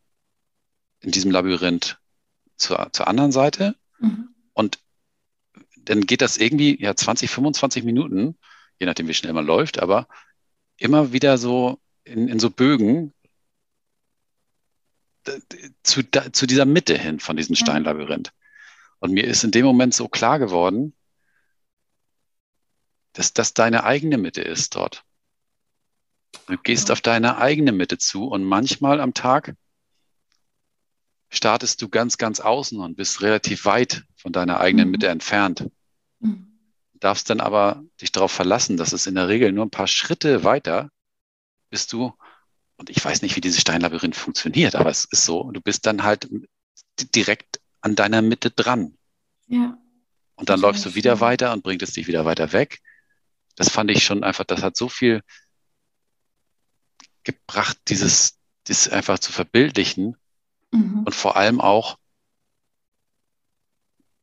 [1.01, 1.99] in diesem Labyrinth
[2.57, 3.74] zur, zur anderen Seite.
[3.99, 4.28] Mhm.
[4.53, 4.78] Und
[5.77, 8.36] dann geht das irgendwie, ja, 20, 25 Minuten,
[8.78, 10.07] je nachdem, wie schnell man läuft, aber
[10.77, 13.12] immer wieder so in, in so Bögen
[15.82, 17.65] zu, zu dieser Mitte hin von diesem Ja.
[17.65, 18.32] Steinlabyrinth.
[19.03, 20.95] Und mir ist in dem Moment so klar geworden,
[23.15, 25.05] dass das deine eigene Mitte ist dort.
[26.47, 29.57] Du gehst auf deine eigene Mitte zu und manchmal am Tag
[31.31, 35.12] startest du ganz, ganz außen und bist relativ weit von deiner eigenen Mitte Mhm.
[35.12, 35.69] entfernt.
[36.20, 36.47] Mhm.
[36.95, 40.45] Darfst dann aber dich darauf verlassen, dass es in der Regel nur ein paar Schritte
[40.45, 40.91] weiter
[41.70, 42.15] bist du,
[42.77, 46.05] und ich weiß nicht, wie dieses Steinlabyrinth funktioniert, aber es ist so, du bist dann
[46.05, 46.29] halt
[47.16, 48.97] direkt an deiner Mitte dran.
[49.47, 49.77] Ja,
[50.37, 52.81] Und dann läufst du wieder weiter und bringt es dich wieder weiter weg.
[53.57, 55.23] Das fand ich schon einfach, das hat so viel
[57.25, 60.17] gebracht, dieses, das einfach zu verbildlichen
[60.75, 61.03] Mhm.
[61.05, 61.99] und vor allem auch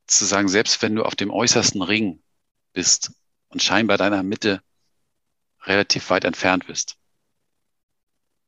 [0.07, 2.23] zu sagen, selbst wenn du auf dem äußersten Ring
[2.73, 3.11] bist
[3.49, 4.64] und scheinbar deiner Mitte
[5.61, 6.98] relativ weit entfernt bist,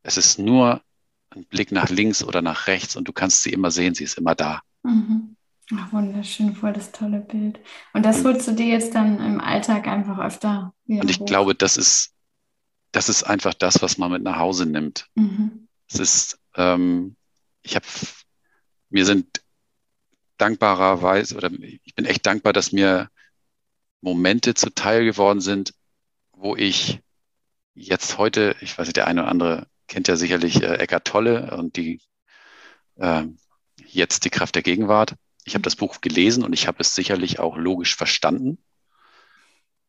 [0.01, 0.81] es ist nur
[1.29, 4.17] einen Blick nach links oder nach rechts und du kannst sie immer sehen, sie ist
[4.17, 4.63] immer da.
[4.83, 5.35] Mhm.
[5.75, 7.59] Ach, wunderschön, voll das tolle Bild.
[7.93, 11.25] Und das holst du dir jetzt dann im Alltag einfach öfter wieder Und ich hoch.
[11.25, 12.13] glaube, das ist,
[12.91, 15.07] das ist einfach das, was man mit nach Hause nimmt.
[15.15, 15.67] Mhm.
[15.89, 17.15] Es ist, ähm,
[17.61, 17.85] ich habe,
[18.89, 19.41] mir sind
[20.37, 23.09] dankbarerweise, oder ich bin echt dankbar, dass mir
[24.01, 25.73] Momente zuteil geworden sind,
[26.33, 26.99] wo ich
[27.75, 31.55] jetzt heute, ich weiß nicht, der eine oder andere kennt ja sicherlich äh, Eckart Tolle
[31.55, 32.01] und die
[32.95, 33.23] äh,
[33.87, 35.15] jetzt die Kraft der Gegenwart.
[35.43, 38.63] Ich habe das Buch gelesen und ich habe es sicherlich auch logisch verstanden.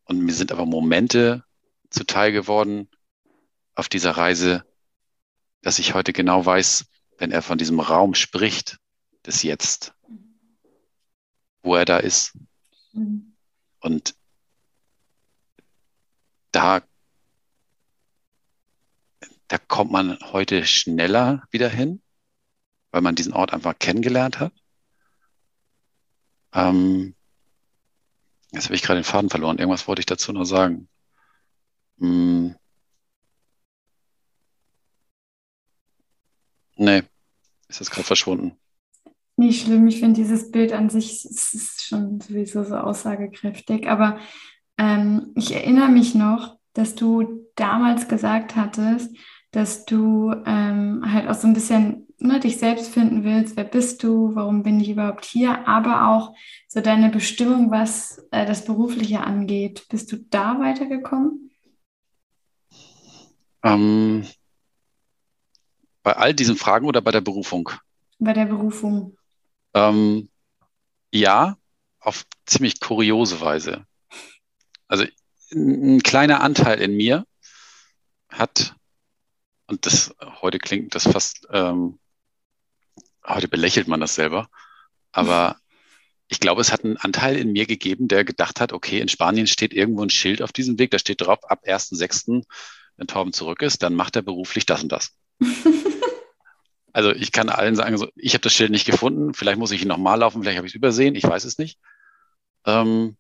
[0.05, 1.44] Und mir sind aber Momente
[1.90, 2.89] zuteil geworden
[3.74, 4.64] auf dieser Reise,
[5.62, 6.86] dass ich heute genau weiß,
[7.19, 8.78] wenn er von diesem Raum spricht,
[9.24, 9.94] des Jetzt,
[11.62, 12.36] wo er da ist.
[13.81, 14.14] Und
[16.51, 16.82] da,
[19.48, 22.01] da kommt man heute schneller wieder hin,
[22.93, 24.52] weil man diesen Ort einfach kennengelernt hat.
[26.55, 27.14] Ähm,
[28.52, 29.59] jetzt habe ich gerade den Faden verloren.
[29.59, 30.89] Irgendwas wollte ich dazu noch sagen.
[31.98, 32.55] Hm.
[36.77, 37.02] Nee,
[37.69, 38.56] ist jetzt gerade verschwunden.
[39.36, 43.89] Nicht schlimm, ich finde dieses Bild an sich ist schon sowieso so aussagekräftig.
[43.89, 44.19] Aber
[44.77, 49.16] ähm, ich erinnere mich noch, dass du damals gesagt hattest,
[49.51, 54.03] dass du ähm, halt auch so ein bisschen ne, dich selbst finden willst, wer bist
[54.03, 56.35] du, warum bin ich überhaupt hier, aber auch
[56.69, 59.86] so deine Bestimmung, was äh, das Berufliche angeht.
[59.89, 61.51] Bist du da weitergekommen?
[63.65, 64.27] Ähm,
[66.03, 67.70] bei all diesen Fragen oder bei der Berufung?
[68.19, 69.16] Bei der Berufung.
[69.74, 70.28] Ähm,
[71.12, 71.57] ja,
[72.01, 73.86] auf ziemlich kuriose Weise.
[74.89, 75.05] Also
[75.53, 77.27] ein kleiner Anteil in mir
[78.28, 78.74] hat,
[79.66, 81.99] und das heute klingt das fast ähm,
[83.27, 84.49] heute belächelt man das selber,
[85.12, 85.57] aber
[86.28, 89.47] ich glaube, es hat einen Anteil in mir gegeben, der gedacht hat, okay, in Spanien
[89.47, 92.44] steht irgendwo ein Schild auf diesem Weg, da steht drauf, ab 1.6.,
[92.97, 95.12] wenn Torben zurück ist, dann macht er beruflich das und das.
[96.93, 99.82] also ich kann allen sagen, so, ich habe das Schild nicht gefunden, vielleicht muss ich
[99.82, 101.78] ihn nochmal laufen, vielleicht habe ich es übersehen, ich weiß es nicht.
[102.65, 103.16] Ähm,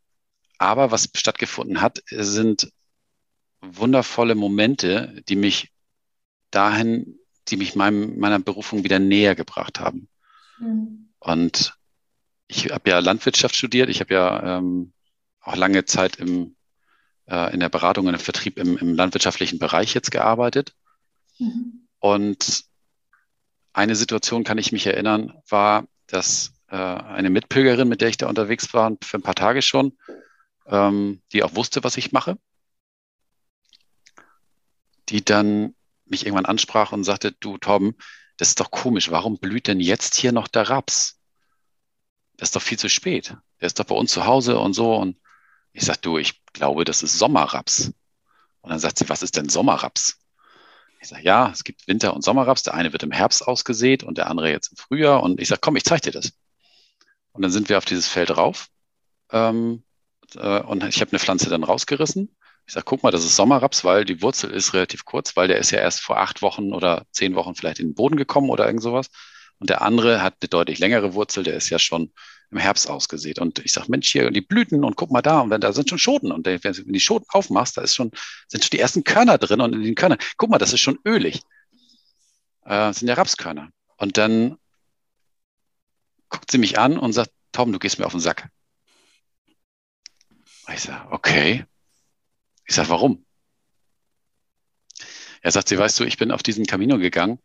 [0.58, 2.72] aber was stattgefunden hat, sind
[3.60, 5.70] wundervolle Momente, die mich
[6.50, 10.08] dahin die mich meinem, meiner Berufung wieder näher gebracht haben.
[10.58, 11.10] Mhm.
[11.18, 11.74] Und
[12.46, 14.92] ich habe ja Landwirtschaft studiert, ich habe ja ähm,
[15.40, 16.56] auch lange Zeit im,
[17.26, 20.74] äh, in der Beratung, in dem Vertrieb im, im landwirtschaftlichen Bereich jetzt gearbeitet.
[21.38, 21.88] Mhm.
[21.98, 22.64] Und
[23.72, 28.28] eine Situation kann ich mich erinnern, war, dass äh, eine Mitpilgerin, mit der ich da
[28.28, 29.96] unterwegs war, für ein paar Tage schon,
[30.66, 32.38] ähm, die auch wusste, was ich mache,
[35.08, 35.74] die dann
[36.12, 37.96] mich irgendwann ansprach und sagte, du Torben,
[38.36, 41.18] das ist doch komisch, warum blüht denn jetzt hier noch der Raps?
[42.36, 43.36] Das ist doch viel zu spät.
[43.60, 44.94] Der ist doch bei uns zu Hause und so.
[44.94, 45.18] Und
[45.72, 47.92] ich sag, du, ich glaube, das ist Sommerraps.
[48.60, 50.18] Und dann sagt sie, was ist denn Sommerraps?
[51.00, 52.62] Ich sage, ja, es gibt Winter- und Sommerraps.
[52.62, 55.22] Der eine wird im Herbst ausgesät und der andere jetzt im Frühjahr.
[55.22, 56.32] Und ich sage, komm, ich zeige dir das.
[57.32, 58.68] Und dann sind wir auf dieses Feld rauf.
[59.30, 59.82] Ähm,
[60.34, 62.34] äh, und ich habe eine Pflanze dann rausgerissen
[62.66, 65.58] ich sage, guck mal, das ist Sommerraps, weil die Wurzel ist relativ kurz, weil der
[65.58, 68.66] ist ja erst vor acht Wochen oder zehn Wochen vielleicht in den Boden gekommen oder
[68.66, 69.08] irgend sowas.
[69.58, 72.12] Und der andere hat eine deutlich längere Wurzel, der ist ja schon
[72.50, 73.38] im Herbst ausgesät.
[73.38, 75.88] Und ich sage, Mensch, hier die Blüten und guck mal da, und wenn da sind
[75.88, 76.32] schon Schoten.
[76.32, 78.10] Und wenn du die Schoten aufmachst, da ist schon,
[78.48, 80.98] sind schon die ersten Körner drin und in den Körnern, guck mal, das ist schon
[81.06, 81.42] ölig.
[82.64, 83.70] Äh, das sind ja Rapskörner.
[83.96, 84.56] Und dann
[86.28, 88.48] guckt sie mich an und sagt, Tom, du gehst mir auf den Sack.
[90.72, 91.66] Ich sage, okay.
[92.66, 93.24] Ich sage, warum?
[95.42, 97.40] Er sagt sie, weißt du, ich bin auf diesen Camino gegangen,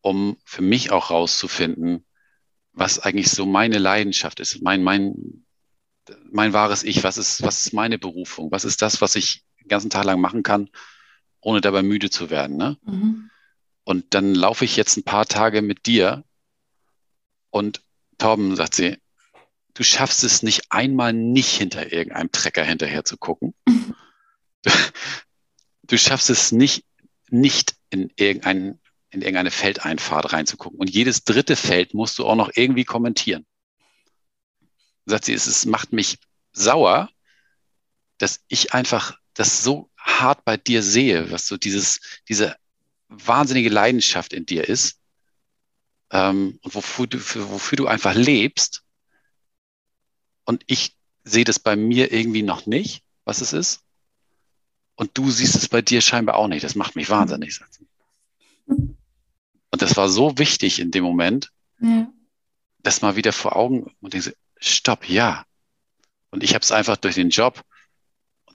[0.00, 2.04] um für mich auch rauszufinden,
[2.72, 5.44] was eigentlich so meine Leidenschaft ist, mein, mein,
[6.30, 9.68] mein wahres Ich, was ist, was ist meine Berufung, was ist das, was ich den
[9.68, 10.70] ganzen Tag lang machen kann,
[11.40, 12.56] ohne dabei müde zu werden.
[12.56, 12.78] Ne?
[12.82, 13.30] Mhm.
[13.84, 16.24] Und dann laufe ich jetzt ein paar Tage mit dir
[17.50, 17.82] und
[18.18, 18.98] Torben, sagt sie,
[19.74, 23.54] du schaffst es nicht einmal nicht hinter irgendeinem Trecker hinterher zu gucken.
[25.82, 26.84] du schaffst es nicht,
[27.30, 28.80] nicht in irgendein,
[29.10, 30.78] in irgendeine Feldeinfahrt reinzugucken.
[30.78, 33.46] Und jedes dritte Feld musst du auch noch irgendwie kommentieren.
[35.06, 36.18] Sagt sie, es ist, macht mich
[36.52, 37.10] sauer,
[38.18, 42.56] dass ich einfach das so hart bei dir sehe, was so dieses, diese
[43.08, 45.00] wahnsinnige Leidenschaft in dir ist
[46.10, 48.82] ähm, und wofür du, für, wofür du einfach lebst.
[50.44, 53.82] Und ich sehe das bei mir irgendwie noch nicht, was es ist.
[55.00, 56.62] Und du siehst es bei dir scheinbar auch nicht.
[56.62, 57.58] Das macht mich wahnsinnig.
[58.66, 58.98] Und
[59.70, 61.50] das war so wichtig in dem Moment,
[61.80, 62.06] ja.
[62.82, 65.46] das mal wieder vor Augen und denke, stopp, ja.
[66.30, 67.62] Und ich habe es einfach durch den Job,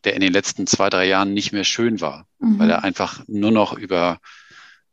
[0.03, 2.59] der in den letzten zwei, drei Jahren nicht mehr schön war, mhm.
[2.59, 4.19] weil er einfach nur noch über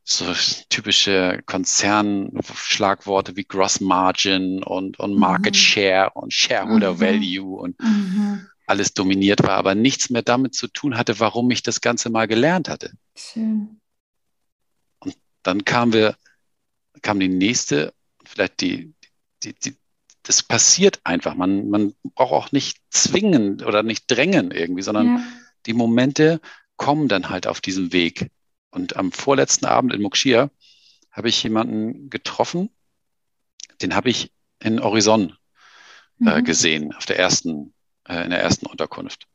[0.04, 0.24] so
[0.70, 5.58] typische Konzernschlagworte wie Gross Margin und, und Market mhm.
[5.58, 7.00] Share und Shareholder mhm.
[7.00, 8.48] Value und mhm.
[8.66, 12.26] Alles dominiert war, aber nichts mehr damit zu tun hatte, warum ich das Ganze mal
[12.26, 12.92] gelernt hatte.
[13.16, 13.80] Schön.
[15.00, 16.16] Und dann kamen wir,
[17.02, 17.92] kam die nächste,
[18.24, 18.94] vielleicht die,
[19.42, 19.76] die, die,
[20.22, 21.34] das passiert einfach.
[21.34, 25.24] Man, man braucht auch nicht zwingen oder nicht drängen irgendwie, sondern ja.
[25.66, 26.40] die Momente
[26.76, 28.30] kommen dann halt auf diesem Weg.
[28.70, 30.50] Und am vorletzten Abend in Mokshia
[31.10, 32.70] habe ich jemanden getroffen,
[33.82, 35.36] den habe ich in Horizon
[36.20, 36.44] äh, mhm.
[36.44, 37.74] gesehen, auf der ersten,
[38.08, 39.26] äh, in der ersten Unterkunft.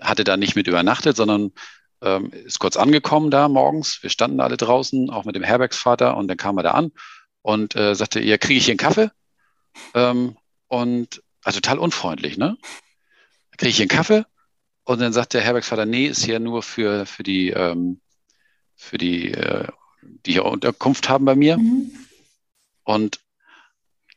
[0.00, 1.52] Hatte da nicht mit übernachtet, sondern
[2.02, 4.02] ähm, ist kurz angekommen da morgens.
[4.02, 6.92] Wir standen alle draußen, auch mit dem Herbergsvater, und dann kam er da an
[7.42, 9.10] und äh, sagte, ihr kriege ich hier einen Kaffee?
[9.94, 10.36] Ähm,
[10.68, 12.56] und also total unfreundlich, ne?
[13.56, 14.24] Kriege ich hier einen Kaffee?
[14.84, 18.00] Und dann sagt der Herbergsvater, nee, ist hier nur für, für die, ähm,
[18.76, 19.66] für die, äh,
[20.02, 21.56] die hier Unterkunft haben bei mir.
[21.56, 21.90] Mhm.
[22.82, 23.20] Und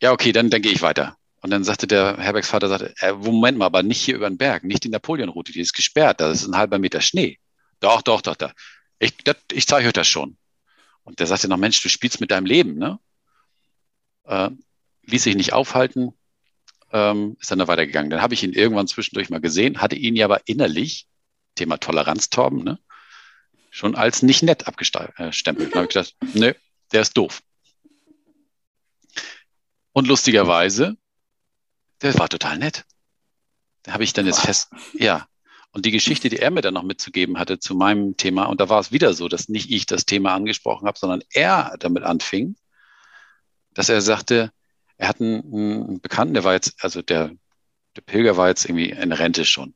[0.01, 1.17] ja, okay, dann, dann gehe ich weiter.
[1.47, 4.65] Und dann sagte der Herbergsvater, sagte, äh, Moment mal, aber nicht hier über den Berg,
[4.65, 7.39] nicht die Napoleonroute, die ist gesperrt, da ist ein halber Meter Schnee.
[7.79, 8.51] Doch, doch, doch, da.
[8.99, 9.13] Ich,
[9.53, 10.35] ich zeige euch das schon.
[11.05, 12.99] Und der sagte noch, Mensch, du spielst mit deinem Leben, ne?
[14.25, 14.49] Äh,
[15.03, 16.11] ließ sich nicht aufhalten,
[16.91, 18.09] ähm, ist dann da weitergegangen.
[18.09, 21.07] Dann habe ich ihn irgendwann zwischendurch mal gesehen, hatte ihn ja aber innerlich,
[21.55, 22.77] Thema Toleranz, Torben, ne?
[23.71, 25.15] schon als nicht nett abgestempelt.
[25.17, 26.51] Da habe ich gedacht, nö,
[26.91, 27.41] der ist doof.
[29.93, 30.97] Und lustigerweise,
[32.01, 32.85] der war total nett.
[33.83, 35.27] Da habe ich dann jetzt fest, ja.
[35.71, 38.69] Und die Geschichte, die er mir dann noch mitzugeben hatte zu meinem Thema, und da
[38.69, 42.55] war es wieder so, dass nicht ich das Thema angesprochen habe, sondern er damit anfing,
[43.73, 44.51] dass er sagte,
[44.97, 47.31] er hat einen, einen Bekannten, der war jetzt, also der,
[47.95, 49.75] der Pilger war jetzt irgendwie in Rente schon.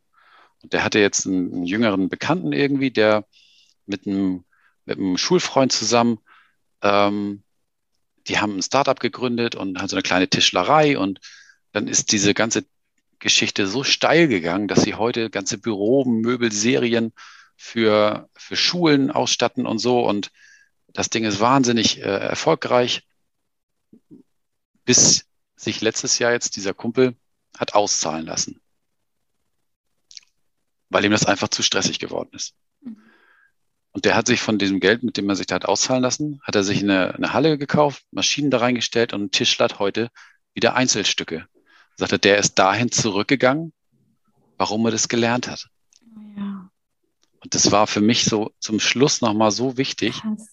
[0.64, 3.26] Und der hatte jetzt einen, einen jüngeren Bekannten irgendwie, der
[3.86, 4.44] mit einem,
[4.86, 6.20] mit einem Schulfreund zusammen.
[6.82, 7.44] Ähm,
[8.28, 11.20] die haben ein Startup gegründet und haben so eine kleine Tischlerei und
[11.72, 12.66] dann ist diese ganze
[13.20, 17.14] Geschichte so steil gegangen, dass sie heute ganze Büromöbelserien
[17.56, 20.06] für, für Schulen ausstatten und so.
[20.06, 20.32] Und
[20.88, 23.04] das Ding ist wahnsinnig äh, erfolgreich,
[24.84, 25.26] bis
[25.56, 27.16] sich letztes Jahr jetzt dieser Kumpel
[27.58, 28.62] hat auszahlen lassen,
[30.90, 32.56] weil ihm das einfach zu stressig geworden ist.
[32.82, 32.98] Mhm.
[33.92, 36.42] Und der hat sich von diesem Geld, mit dem er sich da hat auszahlen lassen,
[36.44, 40.10] hat er sich eine, eine Halle gekauft, Maschinen da reingestellt und ein Tischler hat heute
[40.54, 41.48] wieder Einzelstücke.
[42.02, 43.74] Sagt er, der ist dahin zurückgegangen,
[44.58, 45.68] warum er das gelernt hat.
[46.36, 46.68] Ja.
[47.44, 50.48] Und das war für mich so zum Schluss nochmal so wichtig, Krass.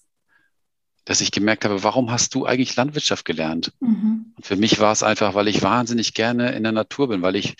[1.06, 3.72] dass ich gemerkt habe, warum hast du eigentlich Landwirtschaft gelernt?
[3.80, 4.34] Mhm.
[4.36, 7.34] Und für mich war es einfach, weil ich wahnsinnig gerne in der Natur bin, weil
[7.34, 7.56] ich,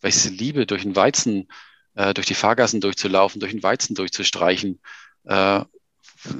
[0.00, 1.46] weil ich es liebe, durch den Weizen,
[1.94, 4.80] äh, durch die Fahrgassen durchzulaufen, durch den Weizen durchzustreichen,
[5.26, 5.64] äh,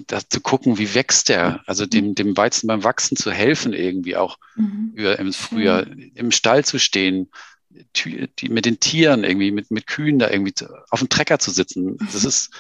[0.07, 2.15] da zu gucken, wie wächst der, also dem, mhm.
[2.15, 4.93] dem Weizen beim Wachsen zu helfen, irgendwie auch mhm.
[4.95, 7.31] über, im Frühjahr im Stall zu stehen,
[7.97, 11.51] die, mit den Tieren irgendwie, mit, mit Kühen da irgendwie zu, auf dem Trecker zu
[11.51, 11.97] sitzen.
[11.99, 12.29] Das mhm.
[12.29, 12.51] ist,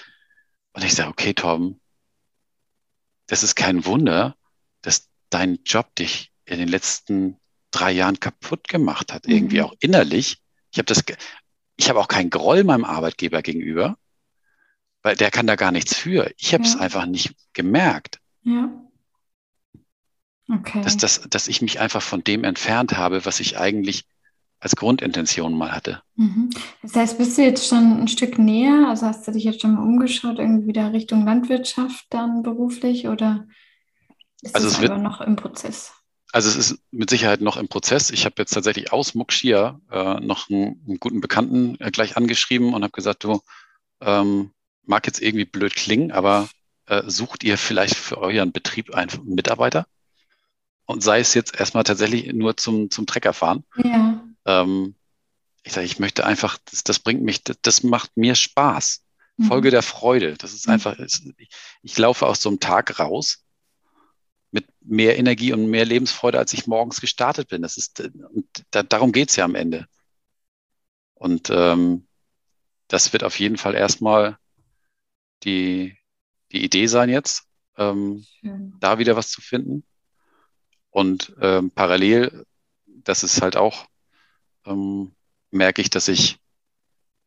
[0.72, 1.80] und ich sage, okay, Tom,
[3.26, 4.36] das ist kein Wunder,
[4.82, 7.36] dass dein Job dich in den letzten
[7.70, 9.64] drei Jahren kaputt gemacht hat, irgendwie mhm.
[9.64, 10.38] auch innerlich.
[10.70, 11.02] Ich habe das,
[11.76, 13.98] ich habe auch keinen Groll meinem Arbeitgeber gegenüber
[15.08, 16.30] weil der kann da gar nichts für.
[16.36, 16.80] Ich habe es ja.
[16.80, 18.20] einfach nicht gemerkt.
[18.42, 18.68] Ja.
[20.50, 20.82] Okay.
[20.82, 24.04] Dass, dass, dass ich mich einfach von dem entfernt habe, was ich eigentlich
[24.60, 26.02] als Grundintention mal hatte.
[26.16, 26.50] Mhm.
[26.82, 28.88] Das heißt, bist du jetzt schon ein Stück näher?
[28.90, 33.46] Also hast du dich jetzt schon mal umgeschaut, irgendwie wieder Richtung Landwirtschaft dann beruflich oder
[34.42, 35.94] ist also es aber noch im Prozess?
[36.32, 38.10] Also es ist mit Sicherheit noch im Prozess.
[38.10, 42.74] Ich habe jetzt tatsächlich aus Mokshia äh, noch einen, einen, guten Bekannten äh, gleich angeschrieben
[42.74, 43.40] und habe gesagt, du,
[44.02, 44.50] ähm,
[44.88, 46.48] mag jetzt irgendwie blöd klingen, aber
[46.86, 49.86] äh, sucht ihr vielleicht für euren Betrieb einen Mitarbeiter?
[50.86, 53.64] Und sei es jetzt erstmal tatsächlich nur zum, zum Treckerfahren.
[53.76, 54.24] Ja.
[54.46, 54.94] Ähm,
[55.62, 59.04] ich sage, ich möchte einfach, das, das bringt mich, das, das macht mir Spaß.
[59.36, 59.44] Mhm.
[59.44, 60.34] Folge der Freude.
[60.38, 60.74] Das ist mhm.
[60.74, 61.50] einfach, ich,
[61.82, 63.44] ich laufe aus so einem Tag raus
[64.50, 67.60] mit mehr Energie und mehr Lebensfreude, als ich morgens gestartet bin.
[67.60, 69.86] Das ist, und da, darum geht's ja am Ende.
[71.12, 72.06] Und ähm,
[72.86, 74.38] das wird auf jeden Fall erstmal
[75.44, 75.96] die,
[76.52, 77.44] die Idee sein jetzt,
[77.76, 78.24] ähm,
[78.80, 79.84] da wieder was zu finden.
[80.90, 82.46] Und ähm, parallel,
[82.86, 83.86] das ist halt auch,
[84.64, 85.14] ähm,
[85.50, 86.38] merke ich, dass ich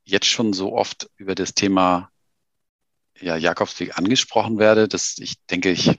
[0.04, 2.10] jetzt schon so oft über das Thema
[3.20, 5.98] ja, Jakobsweg angesprochen werde, dass ich denke, ich,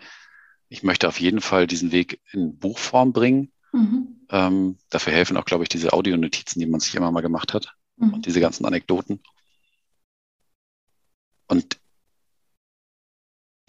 [0.68, 3.52] ich möchte auf jeden Fall diesen Weg in Buchform bringen.
[3.72, 4.26] Mhm.
[4.28, 7.74] Ähm, dafür helfen auch, glaube ich, diese Audionotizen, die man sich immer mal gemacht hat
[7.96, 8.14] mhm.
[8.14, 9.22] und diese ganzen Anekdoten.
[11.46, 11.78] Und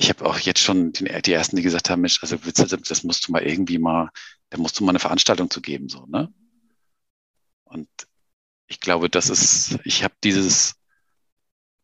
[0.03, 3.27] ich habe auch jetzt schon die, die, ersten, die gesagt haben, Mensch, also das musst
[3.27, 4.09] du mal irgendwie mal,
[4.49, 6.31] da musst du mal eine Veranstaltung zu geben, so, ne?
[7.63, 7.87] Und
[8.67, 10.75] ich glaube, das ist, ich habe dieses,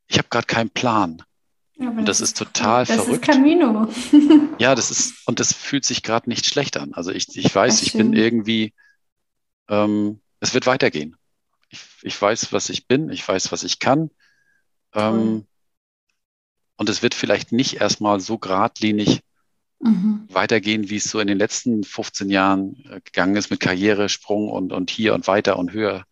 [0.07, 1.23] ich habe gerade keinen Plan.
[1.77, 3.25] Ja, und das, das, ist total das verrückt.
[3.25, 3.89] Das ist Camino.
[4.59, 6.93] ja, das ist, und das fühlt sich gerade nicht schlecht an.
[6.93, 8.73] Also ich, ich weiß, ich bin irgendwie,
[9.69, 11.15] ähm, es wird weitergehen.
[11.69, 14.09] Ich, ich weiß, was ich bin, ich weiß, was ich kann.
[14.93, 15.45] Ähm,
[16.79, 19.19] und es wird vielleicht nicht erstmal so geradlinig
[19.81, 20.23] mhm.
[20.31, 24.71] weitergehen, wie es so in den letzten 15 Jahren äh, gegangen ist mit Karrieresprung und,
[24.71, 26.05] und hier und weiter und höher,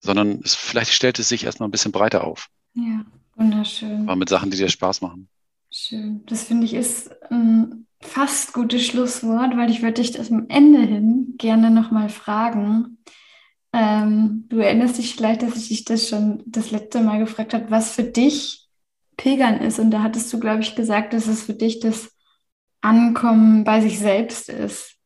[0.00, 2.48] sondern es, vielleicht stellt es sich erstmal ein bisschen breiter auf.
[2.74, 3.04] Ja.
[3.34, 4.02] Wunderschön.
[4.02, 5.28] Aber mit Sachen, die dir Spaß machen.
[5.72, 6.24] Schön.
[6.26, 10.82] Das finde ich ist ein fast gutes Schlusswort, weil ich würde dich das am Ende
[10.82, 12.98] hin gerne nochmal fragen.
[13.72, 17.72] Ähm, du erinnerst dich vielleicht, dass ich dich das schon das letzte Mal gefragt habe,
[17.72, 18.63] was für dich
[19.16, 19.78] Pilgern ist.
[19.78, 22.12] Und da hattest du, glaube ich, gesagt, dass es für dich das
[22.80, 24.96] Ankommen bei sich selbst ist.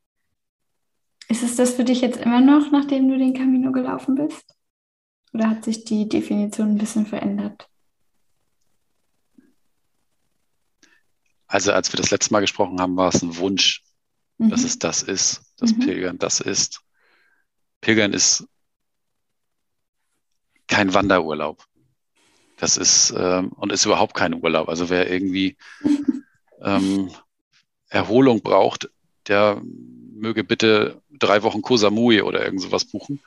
[1.29, 4.55] Ist es das für dich jetzt immer noch, nachdem du den Camino gelaufen bist?
[5.33, 7.69] Oder hat sich die Definition ein bisschen verändert?
[11.47, 13.83] Also als wir das letzte Mal gesprochen haben, war es ein Wunsch,
[14.39, 14.51] mhm.
[14.51, 15.81] dass es das ist, dass mhm.
[15.81, 16.81] Pilgern das ist.
[17.81, 18.47] Pilgern ist
[20.67, 21.65] kein Wanderurlaub.
[22.59, 24.69] Das ist ähm, und ist überhaupt kein Urlaub.
[24.69, 25.57] Also wer irgendwie
[26.61, 27.11] ähm,
[27.89, 28.91] Erholung braucht,
[29.29, 33.21] der möge bitte drei Wochen Koh Samui oder irgend sowas buchen,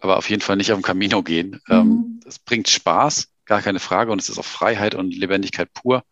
[0.00, 1.60] aber auf jeden Fall nicht auf dem Camino gehen.
[1.68, 2.20] Ähm, mhm.
[2.26, 6.04] Es bringt Spaß, gar keine Frage, und es ist auch Freiheit und Lebendigkeit pur.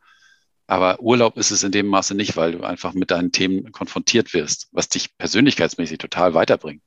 [0.66, 4.34] Aber Urlaub ist es in dem Maße nicht, weil du einfach mit deinen Themen konfrontiert
[4.34, 6.82] wirst, was dich persönlichkeitsmäßig total weiterbringt.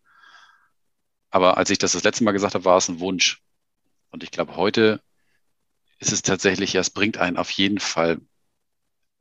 [1.30, 3.42] Aber als ich das das letzte Mal gesagt habe, war es ein Wunsch.
[4.10, 5.02] Und ich glaube, heute
[6.00, 8.20] ist es tatsächlich, ja, es bringt einen auf jeden Fall,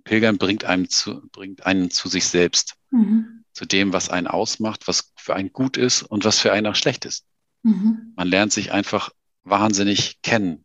[0.05, 3.45] Pilgern bringt einem zu, bringt einen zu sich selbst, mhm.
[3.53, 6.77] zu dem, was einen ausmacht, was für einen gut ist und was für einen auch
[6.77, 7.27] schlecht ist.
[7.63, 8.13] Mhm.
[8.17, 9.11] Man lernt sich einfach
[9.43, 10.65] wahnsinnig kennen.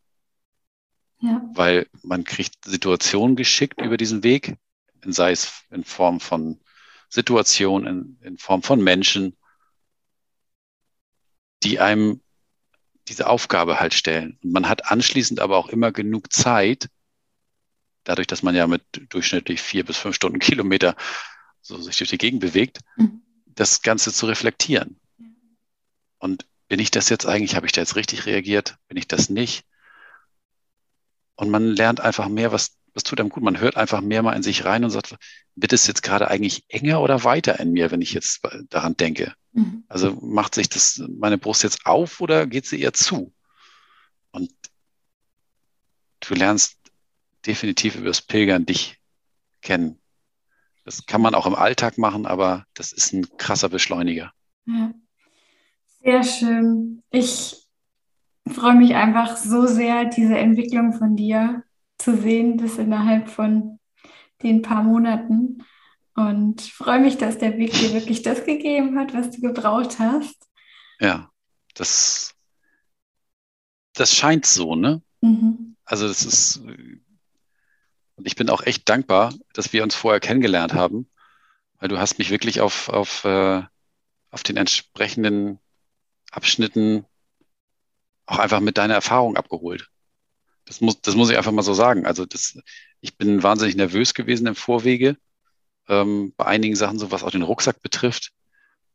[1.19, 1.41] Ja.
[1.53, 4.57] Weil man kriegt Situationen geschickt über diesen Weg,
[5.05, 6.59] sei es in Form von
[7.09, 9.35] Situationen, in, in Form von Menschen,
[11.63, 12.21] die einem
[13.07, 14.37] diese Aufgabe halt stellen.
[14.43, 16.89] Und man hat anschließend aber auch immer genug Zeit,
[18.03, 20.95] dadurch, dass man ja mit durchschnittlich vier bis fünf Stunden Kilometer
[21.61, 23.21] so sich durch die Gegend bewegt, mhm.
[23.45, 24.99] das Ganze zu reflektieren.
[26.17, 28.77] Und bin ich das jetzt eigentlich, habe ich da jetzt richtig reagiert?
[28.87, 29.65] Bin ich das nicht?
[31.35, 33.43] Und man lernt einfach mehr, was, was tut einem gut.
[33.43, 35.15] Man hört einfach mehr mal in sich rein und sagt,
[35.55, 39.33] wird es jetzt gerade eigentlich enger oder weiter in mir, wenn ich jetzt daran denke?
[39.53, 39.83] Mhm.
[39.87, 43.33] Also macht sich das, meine Brust jetzt auf oder geht sie eher zu?
[44.31, 44.51] Und
[46.19, 46.77] du lernst
[47.45, 48.99] definitiv über das Pilgern dich
[49.61, 49.99] kennen.
[50.85, 54.33] Das kann man auch im Alltag machen, aber das ist ein krasser Beschleuniger.
[54.65, 54.93] Ja.
[56.01, 57.01] Sehr schön.
[57.11, 57.55] Ich
[58.47, 61.63] freue mich einfach so sehr, diese Entwicklung von dir
[61.97, 63.79] zu sehen, das innerhalb von
[64.41, 65.63] den paar Monaten.
[66.15, 70.47] Und freue mich, dass der Weg dir wirklich das gegeben hat, was du gebraucht hast.
[70.99, 71.31] Ja,
[71.73, 72.35] das,
[73.93, 75.01] das scheint so, ne?
[75.21, 75.75] Mhm.
[75.85, 81.09] Also das ist, und ich bin auch echt dankbar, dass wir uns vorher kennengelernt haben,
[81.79, 83.63] weil du hast mich wirklich auf, auf, äh,
[84.29, 85.59] auf den entsprechenden
[86.31, 87.05] Abschnitten
[88.25, 89.89] auch einfach mit deiner Erfahrung abgeholt.
[90.65, 92.05] Das muss, das muss ich einfach mal so sagen.
[92.05, 92.57] Also das,
[93.01, 95.17] ich bin wahnsinnig nervös gewesen im Vorwege,
[95.87, 98.31] ähm, bei einigen Sachen, so was auch den Rucksack betrifft.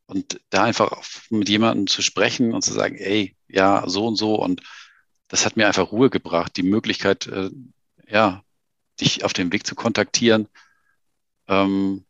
[0.07, 4.37] Und da einfach mit jemandem zu sprechen und zu sagen, ey, ja, so und so.
[4.37, 4.63] Und
[5.29, 7.51] das hat mir einfach Ruhe gebracht, die Möglichkeit, äh,
[8.07, 8.43] ja,
[9.01, 10.49] dich auf dem Weg zu kontaktieren.
[11.47, 12.07] Ähm,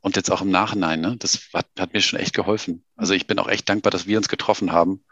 [0.00, 1.16] und jetzt auch im Nachhinein, ne?
[1.18, 2.84] das hat, hat mir schon echt geholfen.
[2.96, 5.04] Also ich bin auch echt dankbar, dass wir uns getroffen haben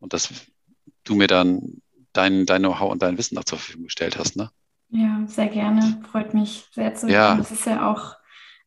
[0.00, 0.30] und dass
[1.04, 1.82] du mir dann
[2.12, 4.36] dein, dein Know-how und dein Wissen noch zur Verfügung gestellt hast.
[4.36, 4.50] Ne?
[4.90, 6.00] Ja, sehr gerne.
[6.10, 7.12] Freut mich sehr zu hören.
[7.12, 7.34] Ja.
[7.36, 8.16] Das ist ja auch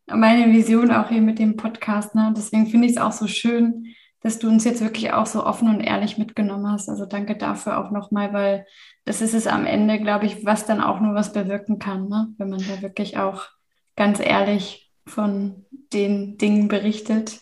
[0.08, 2.16] meine Vision auch hier mit dem Podcast.
[2.16, 2.34] Ne?
[2.36, 5.68] Deswegen finde ich es auch so schön, dass du uns jetzt wirklich auch so offen
[5.68, 6.90] und ehrlich mitgenommen hast.
[6.90, 8.66] Also danke dafür auch nochmal, weil
[9.06, 12.28] das ist es am Ende, glaube ich, was dann auch nur was bewirken kann, ne?
[12.38, 13.48] wenn man da wirklich auch
[13.96, 17.40] ganz ehrlich von den Dingen berichtet,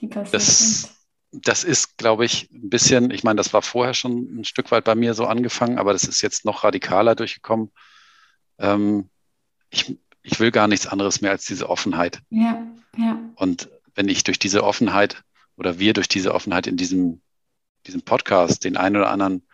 [0.00, 0.96] die passiert das, sind
[1.32, 4.84] das ist, glaube ich, ein bisschen, ich meine, das war vorher schon ein Stück weit
[4.84, 7.72] bei mir so angefangen, aber das ist jetzt noch radikaler durchgekommen.
[8.58, 9.08] Ähm,
[9.70, 12.20] ich, ich will gar nichts anderes mehr als diese Offenheit.
[12.30, 12.66] Ja,
[12.96, 13.18] ja.
[13.36, 15.22] Und wenn ich durch diese Offenheit
[15.56, 17.20] oder wir durch diese Offenheit in diesem,
[17.86, 19.46] diesem Podcast den einen oder anderen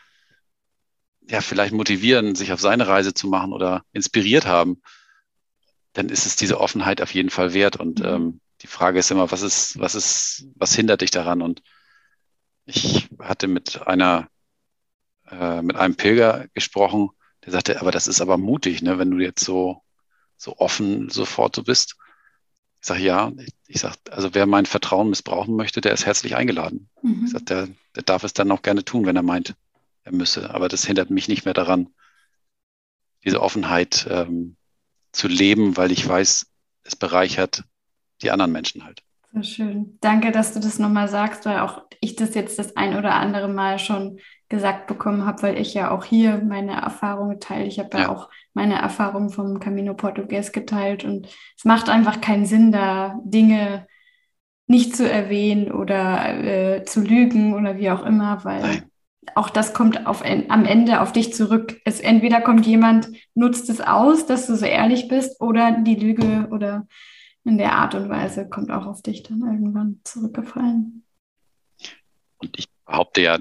[1.28, 4.82] ja vielleicht motivieren, sich auf seine Reise zu machen oder inspiriert haben,
[5.92, 7.76] dann ist es diese Offenheit auf jeden Fall wert.
[7.76, 8.06] Und mhm.
[8.06, 11.42] ähm, die Frage ist immer, was ist, was ist, was hindert dich daran?
[11.42, 11.62] Und
[12.64, 14.28] ich hatte mit einer,
[15.28, 17.10] äh, mit einem Pilger gesprochen,
[17.44, 19.82] der sagte, aber das ist aber mutig, ne, wenn du jetzt so
[20.43, 21.97] so offen sofort so bist.
[22.81, 23.31] Ich sage ja,
[23.69, 26.89] ich sage, also wer mein Vertrauen missbrauchen möchte, der ist herzlich eingeladen.
[27.01, 27.23] Mhm.
[27.24, 29.55] Ich sage, der, der darf es dann auch gerne tun, wenn er meint,
[30.02, 30.52] er müsse.
[30.52, 31.89] Aber das hindert mich nicht mehr daran,
[33.24, 34.56] diese Offenheit ähm,
[35.12, 36.47] zu leben, weil ich weiß,
[36.82, 37.62] es bereichert
[38.20, 39.05] die anderen Menschen halt.
[39.32, 39.98] Sehr schön.
[40.01, 43.47] Danke, dass du das nochmal sagst, weil auch ich das jetzt das ein oder andere
[43.47, 44.19] Mal schon
[44.52, 47.64] gesagt bekommen habe, weil ich ja auch hier meine Erfahrungen teile.
[47.64, 48.00] Ich habe ja.
[48.00, 48.08] ja.
[48.10, 51.26] auch meine Erfahrungen vom Camino Portugues geteilt und
[51.56, 53.86] es macht einfach keinen Sinn, da Dinge
[54.66, 58.90] nicht zu erwähnen oder äh, zu lügen oder wie auch immer, weil Nein.
[59.34, 61.80] auch das kommt auf, am Ende auf dich zurück.
[61.86, 66.48] Es entweder kommt jemand, nutzt es aus, dass du so ehrlich bist, oder die Lüge
[66.50, 66.86] oder
[67.44, 71.04] in der Art und Weise kommt auch auf dich dann irgendwann zurückgefallen.
[72.36, 73.38] Und ich behaupte ja,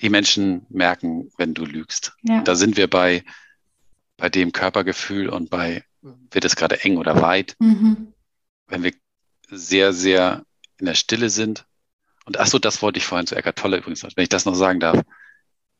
[0.00, 2.14] die Menschen merken, wenn du lügst.
[2.22, 2.42] Ja.
[2.42, 3.24] Da sind wir bei,
[4.16, 7.56] bei dem Körpergefühl und bei, wird es gerade eng oder weit.
[7.58, 8.12] Mhm.
[8.66, 8.92] Wenn wir
[9.48, 10.44] sehr, sehr
[10.78, 11.66] in der Stille sind.
[12.24, 14.54] Und ach so, das wollte ich vorhin zu Eckart Tolle übrigens, wenn ich das noch
[14.54, 15.02] sagen darf.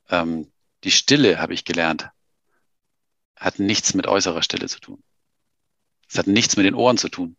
[0.08, 0.50] Ähm,
[0.84, 2.10] die Stille, habe ich gelernt,
[3.34, 5.02] hat nichts mit äußerer Stille zu tun.
[6.08, 7.36] Es hat nichts mit den Ohren zu tun.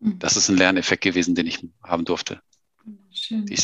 [0.00, 0.18] Mhm.
[0.18, 2.42] Das ist ein Lerneffekt gewesen, den ich haben durfte.
[3.12, 3.46] Schön.
[3.46, 3.60] Die,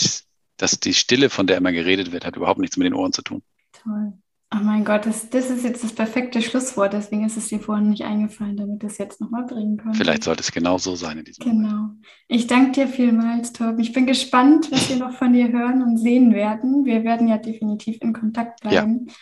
[0.59, 3.23] dass die Stille, von der immer geredet wird, hat überhaupt nichts mit den Ohren zu
[3.23, 3.43] tun.
[3.73, 4.13] Toll.
[4.51, 7.91] Oh mein Gott, das, das ist jetzt das perfekte Schlusswort, deswegen ist es dir vorhin
[7.91, 9.93] nicht eingefallen, damit wir es jetzt nochmal bringen können.
[9.93, 11.69] Vielleicht sollte es genau so sein in diesem Genau.
[11.69, 12.07] Moment.
[12.29, 13.79] Ich danke dir vielmals, Torben.
[13.81, 16.87] Ich bin gespannt, was wir noch von dir hören und sehen werden.
[16.87, 19.07] Wir werden ja definitiv in Kontakt bleiben.
[19.09, 19.13] Ja,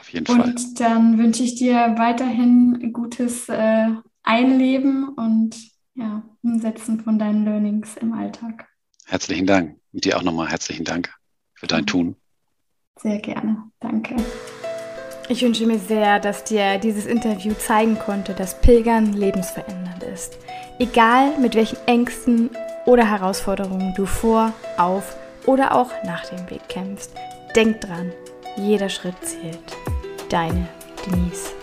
[0.00, 0.40] auf jeden Fall.
[0.40, 3.88] Und dann wünsche ich dir weiterhin gutes äh,
[4.22, 5.56] Einleben und
[5.96, 8.68] ja, Umsetzen von deinen Learnings im Alltag.
[9.04, 9.76] Herzlichen Dank.
[9.96, 11.10] Und dir auch nochmal herzlichen Dank
[11.54, 12.16] für dein Tun.
[13.00, 13.62] Sehr gerne.
[13.80, 14.14] Danke.
[15.30, 20.36] Ich wünsche mir sehr, dass dir dieses Interview zeigen konnte, dass Pilgern lebensverändernd ist.
[20.78, 22.50] Egal mit welchen Ängsten
[22.84, 25.16] oder Herausforderungen du vor, auf
[25.46, 27.12] oder auch nach dem Weg kämpfst,
[27.54, 28.12] denk dran,
[28.58, 29.76] jeder Schritt zählt.
[30.28, 30.68] Deine
[31.06, 31.54] Denise.